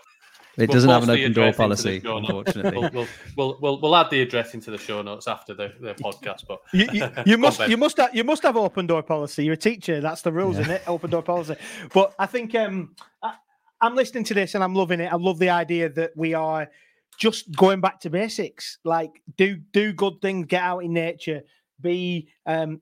It 0.58 0.70
doesn't 0.70 0.90
have 0.90 1.04
an 1.04 1.10
open 1.10 1.34
door 1.34 1.52
policy, 1.52 2.02
unfortunately. 2.06 2.78
We'll, 2.78 2.90
we'll, 2.92 3.08
we'll, 3.36 3.58
we'll, 3.62 3.82
we'll 3.82 3.96
add 3.96 4.10
the 4.10 4.22
address 4.22 4.54
into 4.54 4.72
the 4.72 4.78
show 4.78 5.02
notes 5.02 5.28
after 5.28 5.54
the, 5.54 5.74
the 5.82 5.94
podcast. 5.96 6.46
But 6.48 6.62
you, 6.72 6.88
you, 6.94 7.10
you 7.26 7.38
must 7.38 7.68
you 7.68 7.78
must 7.78 7.98
have, 7.98 8.16
you 8.16 8.24
must 8.24 8.44
have 8.44 8.56
open 8.56 8.88
door 8.88 9.04
policy. 9.04 9.44
You're 9.44 9.56
a 9.56 9.58
teacher. 9.58 10.00
That's 10.00 10.22
the 10.22 10.32
rules, 10.32 10.56
yeah. 10.56 10.62
isn't 10.62 10.74
it? 10.76 10.84
Open 10.88 11.10
door 11.10 11.24
policy. 11.24 11.58
But 11.94 12.14
I 12.18 12.26
think 12.26 12.56
um, 12.56 12.96
I, 13.22 13.36
I'm 13.82 13.96
listening 13.96 14.24
to 14.26 14.34
this 14.34 14.56
and 14.56 14.64
I'm 14.64 14.74
loving 14.74 15.02
it. 15.02 15.12
I 15.12 15.18
love 15.18 15.40
the 15.40 15.50
idea 15.50 15.90
that 15.90 16.12
we 16.16 16.34
are 16.34 16.70
just 17.18 17.52
going 17.56 17.82
back 17.82 18.00
to 18.02 18.10
basics. 18.10 18.80
Like 18.84 19.22
do 19.38 19.58
do 19.58 19.94
good 19.94 20.22
things, 20.22 20.48
get 20.48 20.64
out 20.64 20.80
in 20.80 20.94
nature, 20.94 21.42
be 21.82 22.30
um, 22.46 22.82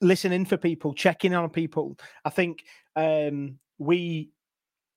listening 0.00 0.44
for 0.44 0.56
people, 0.56 0.94
checking 0.94 1.34
on 1.34 1.50
people. 1.50 1.98
I 2.24 2.30
think 2.30 2.64
um, 2.96 3.58
we 3.78 4.30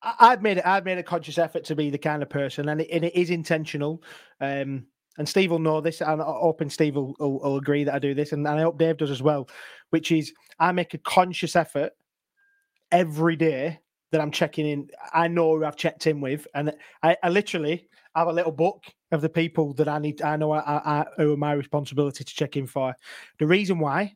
I've 0.04 0.42
made 0.42 0.58
it. 0.58 0.66
I've 0.66 0.86
made 0.86 0.98
a 0.98 1.04
conscious 1.04 1.38
effort 1.38 1.64
to 1.66 1.76
be 1.76 1.90
the 1.90 1.98
kind 1.98 2.22
of 2.22 2.30
person, 2.30 2.70
and 2.70 2.82
it, 2.82 2.90
and 2.92 3.06
it 3.06 3.16
is 3.16 3.30
intentional. 3.30 4.04
Um, 4.42 4.86
and 5.18 5.30
Steve 5.30 5.52
will 5.52 5.60
know 5.60 5.80
this, 5.80 6.02
and 6.02 6.22
I 6.22 6.26
hope 6.26 6.62
and 6.62 6.72
Steve 6.72 6.96
will, 6.96 7.16
will, 7.20 7.40
will, 7.40 7.58
agree 7.58 7.84
that 7.84 7.94
I 7.94 8.00
do 8.00 8.14
this, 8.14 8.32
and, 8.34 8.46
and 8.46 8.60
I 8.60 8.64
hope 8.64 8.78
Dave 8.78 8.98
does 8.98 9.12
as 9.12 9.22
well. 9.22 9.48
Which 9.92 10.12
is, 10.12 10.34
I 10.60 10.72
make 10.72 10.94
a 10.94 10.98
conscious 10.98 11.56
effort 11.56 11.94
every 12.92 13.36
day 13.36 13.80
that 14.12 14.20
I'm 14.20 14.32
checking 14.32 14.68
in. 14.68 14.90
I 15.14 15.28
know 15.28 15.56
who 15.56 15.64
I've 15.64 15.78
checked 15.78 16.08
in 16.08 16.20
with, 16.20 16.48
and 16.54 16.74
I, 17.02 17.16
I 17.24 17.30
literally 17.30 17.88
have 18.16 18.28
a 18.28 18.34
little 18.34 18.52
book 18.52 18.84
of 19.12 19.22
the 19.22 19.30
people 19.30 19.74
that 19.76 19.88
I 19.88 20.00
need. 20.00 20.22
I 20.22 20.36
know 20.36 20.52
I, 20.52 20.60
I, 20.60 21.06
who 21.18 21.34
are 21.34 21.38
my 21.38 21.54
responsibility 21.54 22.24
to 22.24 22.34
check 22.34 22.58
in 22.58 22.68
for. 22.68 22.96
The 23.40 23.48
reason 23.48 23.80
why 23.80 24.14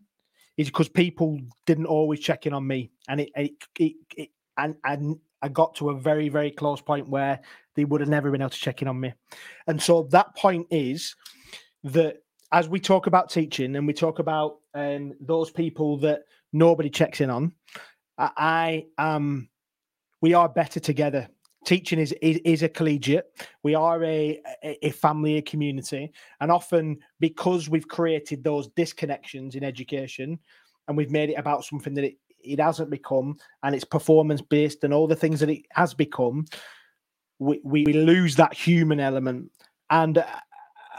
is 0.58 0.68
because 0.68 0.90
people 0.90 1.40
didn't 1.66 1.86
always 1.86 2.20
check 2.20 2.46
in 2.46 2.54
on 2.54 2.66
me, 2.66 2.92
and 3.08 3.22
it, 3.22 3.30
it, 3.36 3.52
it, 3.80 3.94
it 4.16 4.30
and 4.58 4.76
and 4.84 5.16
I 5.16 5.48
I 5.48 5.50
got 5.50 5.76
to 5.76 5.90
a 5.90 6.00
very, 6.00 6.30
very 6.30 6.52
close 6.52 6.82
point 6.82 7.10
where 7.10 7.40
they 7.76 7.86
would 7.86 8.02
have 8.02 8.10
never 8.10 8.32
been 8.32 8.42
able 8.42 8.50
to 8.50 8.58
check 8.58 8.82
in 8.82 8.88
on 8.88 9.00
me. 9.00 9.14
And 9.68 9.82
so 9.82 10.04
that 10.12 10.36
point 10.36 10.68
is 10.72 11.16
that 11.84 12.18
as 12.52 12.68
we 12.68 12.80
talk 12.80 13.08
about 13.08 13.30
teaching 13.30 13.76
and 13.76 13.86
we 13.86 13.94
talk 13.94 14.20
about 14.20 14.58
um, 14.74 15.14
those 15.20 15.52
people 15.52 15.98
that 16.00 16.22
nobody 16.54 16.90
checks 16.90 17.22
in 17.22 17.30
on, 17.30 17.54
I 18.18 18.86
am. 18.98 19.50
We 20.22 20.34
are 20.34 20.50
better 20.50 20.80
together. 20.80 21.30
Teaching 21.68 22.00
is, 22.00 22.14
is, 22.22 22.40
is 22.46 22.64
a 22.64 22.70
collegiate. 22.70 23.30
We 23.62 23.76
are 23.76 24.02
a, 24.02 24.42
a 24.64 24.90
family, 24.92 25.36
a 25.36 25.42
community, 25.42 26.14
and 26.40 26.50
often 26.50 26.98
because 27.20 27.68
we've 27.68 27.90
created 27.90 28.42
those 28.42 28.70
disconnections 28.70 29.54
in 29.54 29.66
education, 29.66 30.40
and 30.88 30.96
we've 30.96 31.12
made 31.12 31.30
it 31.30 31.34
about 31.34 31.66
something 31.66 31.94
that 31.96 32.06
it, 32.06 32.16
it 32.42 32.62
hasn't 32.62 32.90
become, 32.90 33.36
and 33.64 33.76
it's 33.76 33.84
performance 33.84 34.40
based, 34.40 34.86
and 34.86 34.94
all 34.94 35.08
the 35.08 35.16
things 35.18 35.42
that 35.42 35.50
it 35.50 35.66
has 35.72 35.94
become, 35.94 36.46
we, 37.40 37.60
we, 37.66 37.84
lose 37.84 38.38
that 38.38 38.54
human 38.54 39.02
element. 39.02 39.52
And 39.90 40.20
uh, 40.20 40.26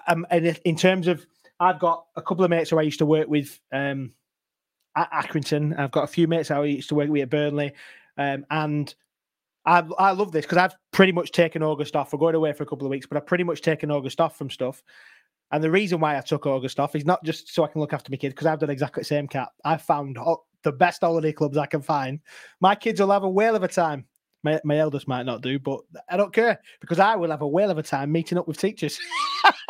um, 0.06 0.26
and 0.28 0.48
in 0.66 0.76
terms 0.76 1.08
of, 1.08 1.26
I've 1.58 1.78
got 1.78 2.04
a 2.14 2.20
couple 2.20 2.44
of 2.44 2.50
mates 2.50 2.68
who 2.68 2.78
I 2.78 2.82
used 2.82 2.98
to 2.98 3.06
work 3.06 3.26
with 3.26 3.58
um, 3.72 4.12
at 4.94 5.10
Accrington. 5.12 5.78
I've 5.78 5.92
got 5.92 6.04
a 6.04 6.08
few 6.08 6.28
mates 6.28 6.50
who 6.50 6.56
I 6.56 6.64
used 6.66 6.90
to 6.90 6.94
work 6.94 7.08
with 7.08 7.22
at 7.22 7.30
Burnley, 7.30 7.72
um, 8.18 8.44
and 8.50 8.94
I, 9.68 9.86
I 9.98 10.12
love 10.12 10.32
this 10.32 10.46
because 10.46 10.56
I've 10.56 10.74
pretty 10.92 11.12
much 11.12 11.30
taken 11.30 11.62
August 11.62 11.94
off. 11.94 12.10
We're 12.12 12.18
going 12.18 12.34
away 12.34 12.54
for 12.54 12.62
a 12.62 12.66
couple 12.66 12.86
of 12.86 12.90
weeks, 12.90 13.06
but 13.06 13.18
I've 13.18 13.26
pretty 13.26 13.44
much 13.44 13.60
taken 13.60 13.90
August 13.90 14.18
off 14.18 14.38
from 14.38 14.48
stuff. 14.48 14.82
And 15.52 15.62
the 15.62 15.70
reason 15.70 16.00
why 16.00 16.16
I 16.16 16.22
took 16.22 16.46
August 16.46 16.80
off 16.80 16.96
is 16.96 17.04
not 17.04 17.22
just 17.22 17.54
so 17.54 17.64
I 17.64 17.68
can 17.68 17.82
look 17.82 17.92
after 17.92 18.10
my 18.10 18.16
kids, 18.16 18.32
because 18.32 18.46
I've 18.46 18.60
done 18.60 18.70
exactly 18.70 19.02
the 19.02 19.06
same 19.06 19.28
cat. 19.28 19.48
I 19.66 19.76
found 19.76 20.18
the 20.62 20.72
best 20.72 21.02
holiday 21.02 21.32
clubs 21.32 21.58
I 21.58 21.66
can 21.66 21.82
find. 21.82 22.20
My 22.60 22.74
kids 22.74 22.98
will 22.98 23.10
have 23.10 23.24
a 23.24 23.28
whale 23.28 23.56
of 23.56 23.62
a 23.62 23.68
time. 23.68 24.06
My, 24.42 24.58
my 24.64 24.78
eldest 24.78 25.06
might 25.06 25.26
not 25.26 25.42
do, 25.42 25.58
but 25.58 25.80
I 26.08 26.16
don't 26.16 26.32
care 26.32 26.60
because 26.80 26.98
I 26.98 27.16
will 27.16 27.30
have 27.30 27.42
a 27.42 27.48
whale 27.48 27.70
of 27.70 27.76
a 27.76 27.82
time 27.82 28.10
meeting 28.10 28.38
up 28.38 28.48
with 28.48 28.56
teachers. 28.56 28.98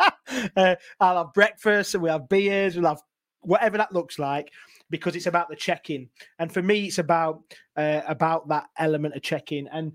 uh, 0.55 0.75
I'll 1.01 1.25
have 1.25 1.33
breakfast 1.33 1.93
and 1.93 2.03
we'll 2.03 2.13
have 2.13 2.29
beers, 2.29 2.77
we'll 2.77 2.87
have 2.87 3.01
whatever 3.41 3.77
that 3.77 3.93
looks 3.93 4.17
like 4.19 4.51
because 4.89 5.15
it's 5.15 5.27
about 5.27 5.49
the 5.49 5.55
check-in. 5.55 6.09
And 6.39 6.51
for 6.51 6.61
me, 6.61 6.85
it's 6.85 6.97
about 6.97 7.41
uh, 7.75 8.01
about 8.07 8.47
that 8.49 8.65
element 8.77 9.15
of 9.15 9.21
check-in. 9.21 9.67
And 9.67 9.93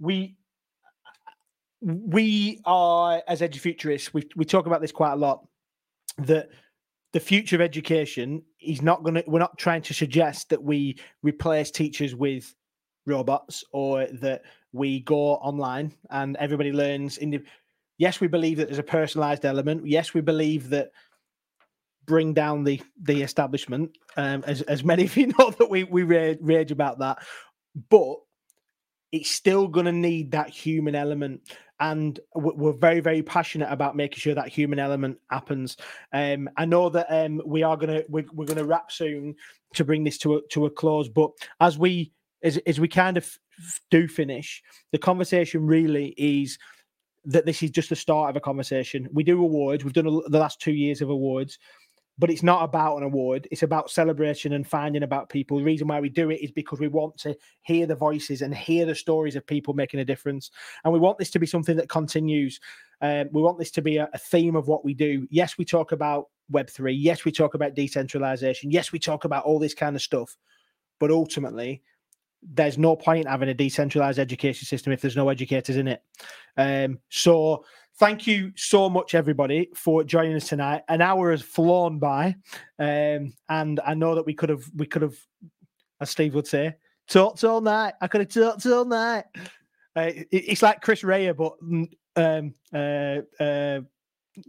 we 0.00 0.36
we 1.80 2.60
are 2.64 3.22
as 3.26 3.40
edufuturists, 3.40 4.14
we 4.14 4.28
we 4.36 4.44
talk 4.44 4.66
about 4.66 4.80
this 4.80 4.92
quite 4.92 5.12
a 5.12 5.16
lot. 5.16 5.46
That 6.18 6.48
the 7.12 7.20
future 7.20 7.56
of 7.56 7.62
education 7.62 8.42
is 8.60 8.82
not 8.82 9.02
going 9.02 9.14
to. 9.14 9.24
We're 9.26 9.38
not 9.38 9.58
trying 9.58 9.82
to 9.82 9.94
suggest 9.94 10.48
that 10.50 10.62
we 10.62 10.98
replace 11.22 11.70
teachers 11.70 12.14
with 12.14 12.54
robots 13.06 13.64
or 13.72 14.06
that 14.06 14.42
we 14.72 15.00
go 15.00 15.34
online 15.34 15.92
and 16.10 16.36
everybody 16.36 16.72
learns 16.72 17.18
in 17.18 17.30
the. 17.30 17.42
Yes, 17.98 18.20
we 18.20 18.26
believe 18.26 18.56
that 18.56 18.68
there's 18.68 18.78
a 18.78 18.82
personalized 18.82 19.44
element. 19.44 19.86
Yes, 19.86 20.14
we 20.14 20.20
believe 20.20 20.70
that 20.70 20.90
bring 22.06 22.34
down 22.34 22.64
the 22.64 22.80
the 23.00 23.22
establishment. 23.22 23.96
Um, 24.16 24.44
as 24.46 24.62
as 24.62 24.84
many 24.84 25.04
of 25.04 25.16
you 25.16 25.28
know 25.38 25.50
that 25.50 25.70
we 25.70 25.84
we 25.84 26.02
rage, 26.02 26.70
about 26.70 26.98
that, 27.00 27.18
but 27.90 28.16
it's 29.10 29.30
still 29.30 29.68
going 29.68 29.86
to 29.86 29.92
need 29.92 30.32
that 30.32 30.48
human 30.48 30.94
element. 30.94 31.40
And 31.80 32.18
we're 32.34 32.72
very 32.72 33.00
very 33.00 33.22
passionate 33.22 33.70
about 33.70 33.96
making 33.96 34.18
sure 34.18 34.34
that 34.34 34.48
human 34.48 34.78
element 34.78 35.18
happens. 35.30 35.76
Um, 36.12 36.48
i 36.56 36.64
know 36.64 36.88
that 36.90 37.06
um, 37.10 37.42
we 37.44 37.62
are 37.62 37.76
going 37.76 37.90
to 37.90 38.04
we're, 38.08 38.24
we're 38.32 38.46
going 38.46 38.58
to 38.58 38.64
wrap 38.64 38.92
soon 38.92 39.34
to 39.74 39.84
bring 39.84 40.04
this 40.04 40.18
to 40.18 40.36
a, 40.36 40.40
to 40.50 40.66
a 40.66 40.70
close 40.70 41.08
but 41.08 41.30
as 41.60 41.78
we 41.78 42.12
as, 42.44 42.58
as 42.66 42.78
we 42.78 42.86
kind 42.86 43.16
of 43.16 43.28
do 43.90 44.06
finish 44.06 44.62
the 44.92 44.98
conversation 44.98 45.66
really 45.66 46.14
is 46.18 46.58
that 47.24 47.46
this 47.46 47.62
is 47.62 47.70
just 47.70 47.88
the 47.88 47.96
start 47.96 48.30
of 48.30 48.36
a 48.36 48.40
conversation. 48.40 49.08
We 49.12 49.22
do 49.22 49.42
awards. 49.42 49.84
We've 49.84 49.92
done 49.92 50.06
a, 50.06 50.28
the 50.28 50.38
last 50.38 50.60
two 50.60 50.72
years 50.72 51.00
of 51.00 51.10
awards 51.10 51.58
but 52.22 52.30
it's 52.30 52.44
not 52.44 52.62
about 52.62 52.98
an 52.98 53.02
award. 53.02 53.48
It's 53.50 53.64
about 53.64 53.90
celebration 53.90 54.52
and 54.52 54.64
finding 54.64 55.02
about 55.02 55.28
people. 55.28 55.58
The 55.58 55.64
reason 55.64 55.88
why 55.88 55.98
we 55.98 56.08
do 56.08 56.30
it 56.30 56.40
is 56.40 56.52
because 56.52 56.78
we 56.78 56.86
want 56.86 57.18
to 57.18 57.36
hear 57.62 57.84
the 57.84 57.96
voices 57.96 58.42
and 58.42 58.54
hear 58.54 58.86
the 58.86 58.94
stories 58.94 59.34
of 59.34 59.44
people 59.44 59.74
making 59.74 59.98
a 59.98 60.04
difference. 60.04 60.52
And 60.84 60.92
we 60.92 61.00
want 61.00 61.18
this 61.18 61.32
to 61.32 61.40
be 61.40 61.48
something 61.48 61.76
that 61.78 61.88
continues. 61.88 62.60
Um, 63.00 63.28
we 63.32 63.42
want 63.42 63.58
this 63.58 63.72
to 63.72 63.82
be 63.82 63.96
a, 63.96 64.08
a 64.14 64.18
theme 64.18 64.54
of 64.54 64.68
what 64.68 64.84
we 64.84 64.94
do. 64.94 65.26
Yes, 65.32 65.58
we 65.58 65.64
talk 65.64 65.90
about 65.90 66.28
Web3. 66.52 66.94
Yes, 66.96 67.24
we 67.24 67.32
talk 67.32 67.54
about 67.54 67.74
decentralization. 67.74 68.70
Yes, 68.70 68.92
we 68.92 69.00
talk 69.00 69.24
about 69.24 69.42
all 69.42 69.58
this 69.58 69.74
kind 69.74 69.96
of 69.96 70.02
stuff. 70.02 70.36
But 71.00 71.10
ultimately, 71.10 71.82
there's 72.40 72.78
no 72.78 72.94
point 72.94 73.26
having 73.26 73.48
a 73.48 73.54
decentralized 73.54 74.20
education 74.20 74.64
system 74.64 74.92
if 74.92 75.00
there's 75.00 75.16
no 75.16 75.28
educators 75.28 75.76
in 75.76 75.88
it. 75.88 76.04
Um, 76.56 77.00
so 77.08 77.64
thank 77.98 78.26
you 78.26 78.52
so 78.56 78.88
much, 78.88 79.14
everybody, 79.14 79.68
for 79.74 80.04
joining 80.04 80.34
us 80.34 80.48
tonight. 80.48 80.82
An 80.88 81.00
hour 81.00 81.30
has 81.30 81.42
flown 81.42 81.98
by, 81.98 82.36
um, 82.78 83.32
and 83.48 83.80
I 83.84 83.94
know 83.94 84.14
that 84.14 84.26
we 84.26 84.34
could 84.34 84.48
have, 84.48 84.64
we 84.74 84.86
could 84.86 85.02
have, 85.02 85.16
as 86.00 86.10
Steve 86.10 86.34
would 86.34 86.46
say, 86.46 86.74
talked 87.08 87.44
all 87.44 87.60
night. 87.60 87.94
I 88.00 88.08
could 88.08 88.22
have 88.22 88.30
talked 88.30 88.66
all 88.66 88.84
night. 88.84 89.24
Uh, 89.96 90.10
it, 90.14 90.28
it's 90.30 90.62
like 90.62 90.80
Chris 90.80 91.04
Rea, 91.04 91.32
but 91.32 91.52
mm, 91.62 91.88
um, 92.16 92.54
uh, 92.74 93.42
uh, 93.42 93.80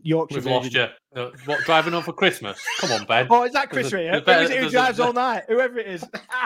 Yorkshire. 0.02 0.36
We've 0.36 0.46
lost 0.46 0.74
you. 0.74 0.88
Uh, 1.16 1.30
what 1.46 1.64
driving 1.66 1.94
on 1.94 2.04
for 2.04 2.14
Christmas? 2.14 2.60
Come 2.80 2.92
on, 2.92 3.06
Ben. 3.06 3.28
Oh, 3.30 3.44
is 3.44 3.54
that 3.54 3.70
Chris 3.70 3.92
Rea? 3.92 4.10
Who, 4.10 4.32
is 4.32 4.50
it 4.50 4.64
who 4.64 4.70
drives 4.70 5.00
all 5.00 5.14
night? 5.14 5.44
Whoever 5.48 5.80
it 5.80 5.88
is. 5.88 6.06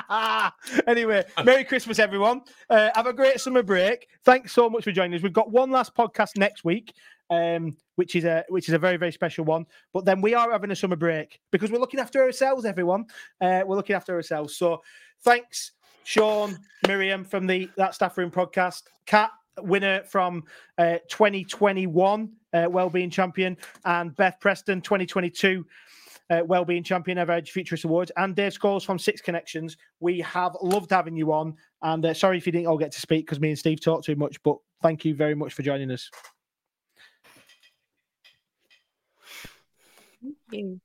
anyway, 0.87 1.23
Merry 1.43 1.63
Christmas, 1.63 1.99
everyone. 1.99 2.41
Uh, 2.69 2.89
have 2.95 3.07
a 3.07 3.13
great 3.13 3.39
summer 3.39 3.63
break. 3.63 4.07
Thanks 4.25 4.53
so 4.53 4.69
much 4.69 4.83
for 4.83 4.91
joining 4.91 5.15
us. 5.15 5.23
We've 5.23 5.33
got 5.33 5.51
one 5.51 5.71
last 5.71 5.95
podcast 5.95 6.37
next 6.37 6.63
week. 6.63 6.93
Um, 7.29 7.75
which 7.95 8.15
is 8.15 8.23
a 8.23 8.45
which 8.47 8.69
is 8.69 8.73
a 8.73 8.79
very 8.79 8.95
very 8.95 9.11
special 9.11 9.43
one. 9.43 9.65
But 9.91 10.05
then 10.05 10.21
we 10.21 10.33
are 10.33 10.51
having 10.51 10.71
a 10.71 10.75
summer 10.75 10.95
break 10.95 11.39
because 11.51 11.71
we're 11.71 11.79
looking 11.79 11.99
after 11.99 12.23
ourselves, 12.23 12.63
everyone. 12.63 13.05
Uh, 13.41 13.63
we're 13.65 13.75
looking 13.75 13.97
after 13.97 14.15
ourselves. 14.15 14.55
So 14.55 14.81
thanks, 15.23 15.73
Sean, 16.05 16.57
Miriam 16.87 17.25
from 17.25 17.45
the 17.45 17.69
That 17.75 17.93
Staff 17.93 18.17
Room 18.17 18.31
podcast, 18.31 18.83
Cat 19.05 19.31
winner 19.61 20.03
from 20.03 20.43
uh, 20.77 20.97
2021 21.09 22.31
uh, 22.53 22.67
Wellbeing 22.69 23.11
Champion, 23.11 23.57
and 23.85 24.15
Beth 24.15 24.37
Preston, 24.39 24.81
2022 24.81 25.65
uh, 26.29 26.41
Wellbeing 26.45 26.83
Champion 26.83 27.17
of 27.17 27.29
EduFuturist 27.29 27.85
Awards, 27.85 28.11
and 28.17 28.35
Dave 28.35 28.53
Scholes 28.53 28.85
from 28.85 28.99
Six 28.99 29.21
Connections. 29.21 29.77
We 29.99 30.19
have 30.21 30.55
loved 30.61 30.91
having 30.91 31.15
you 31.15 31.31
on, 31.31 31.55
and 31.81 32.05
uh, 32.05 32.13
sorry 32.13 32.37
if 32.37 32.45
you 32.45 32.51
didn't 32.51 32.67
all 32.67 32.77
get 32.77 32.91
to 32.93 33.01
speak 33.01 33.25
because 33.25 33.39
me 33.39 33.49
and 33.49 33.59
Steve 33.59 33.81
talked 33.81 34.05
too 34.05 34.15
much, 34.15 34.41
but 34.43 34.57
thank 34.81 35.05
you 35.05 35.15
very 35.15 35.35
much 35.35 35.53
for 35.53 35.63
joining 35.63 35.91
us. 35.91 36.09
Thank 40.21 40.35
you. 40.51 40.81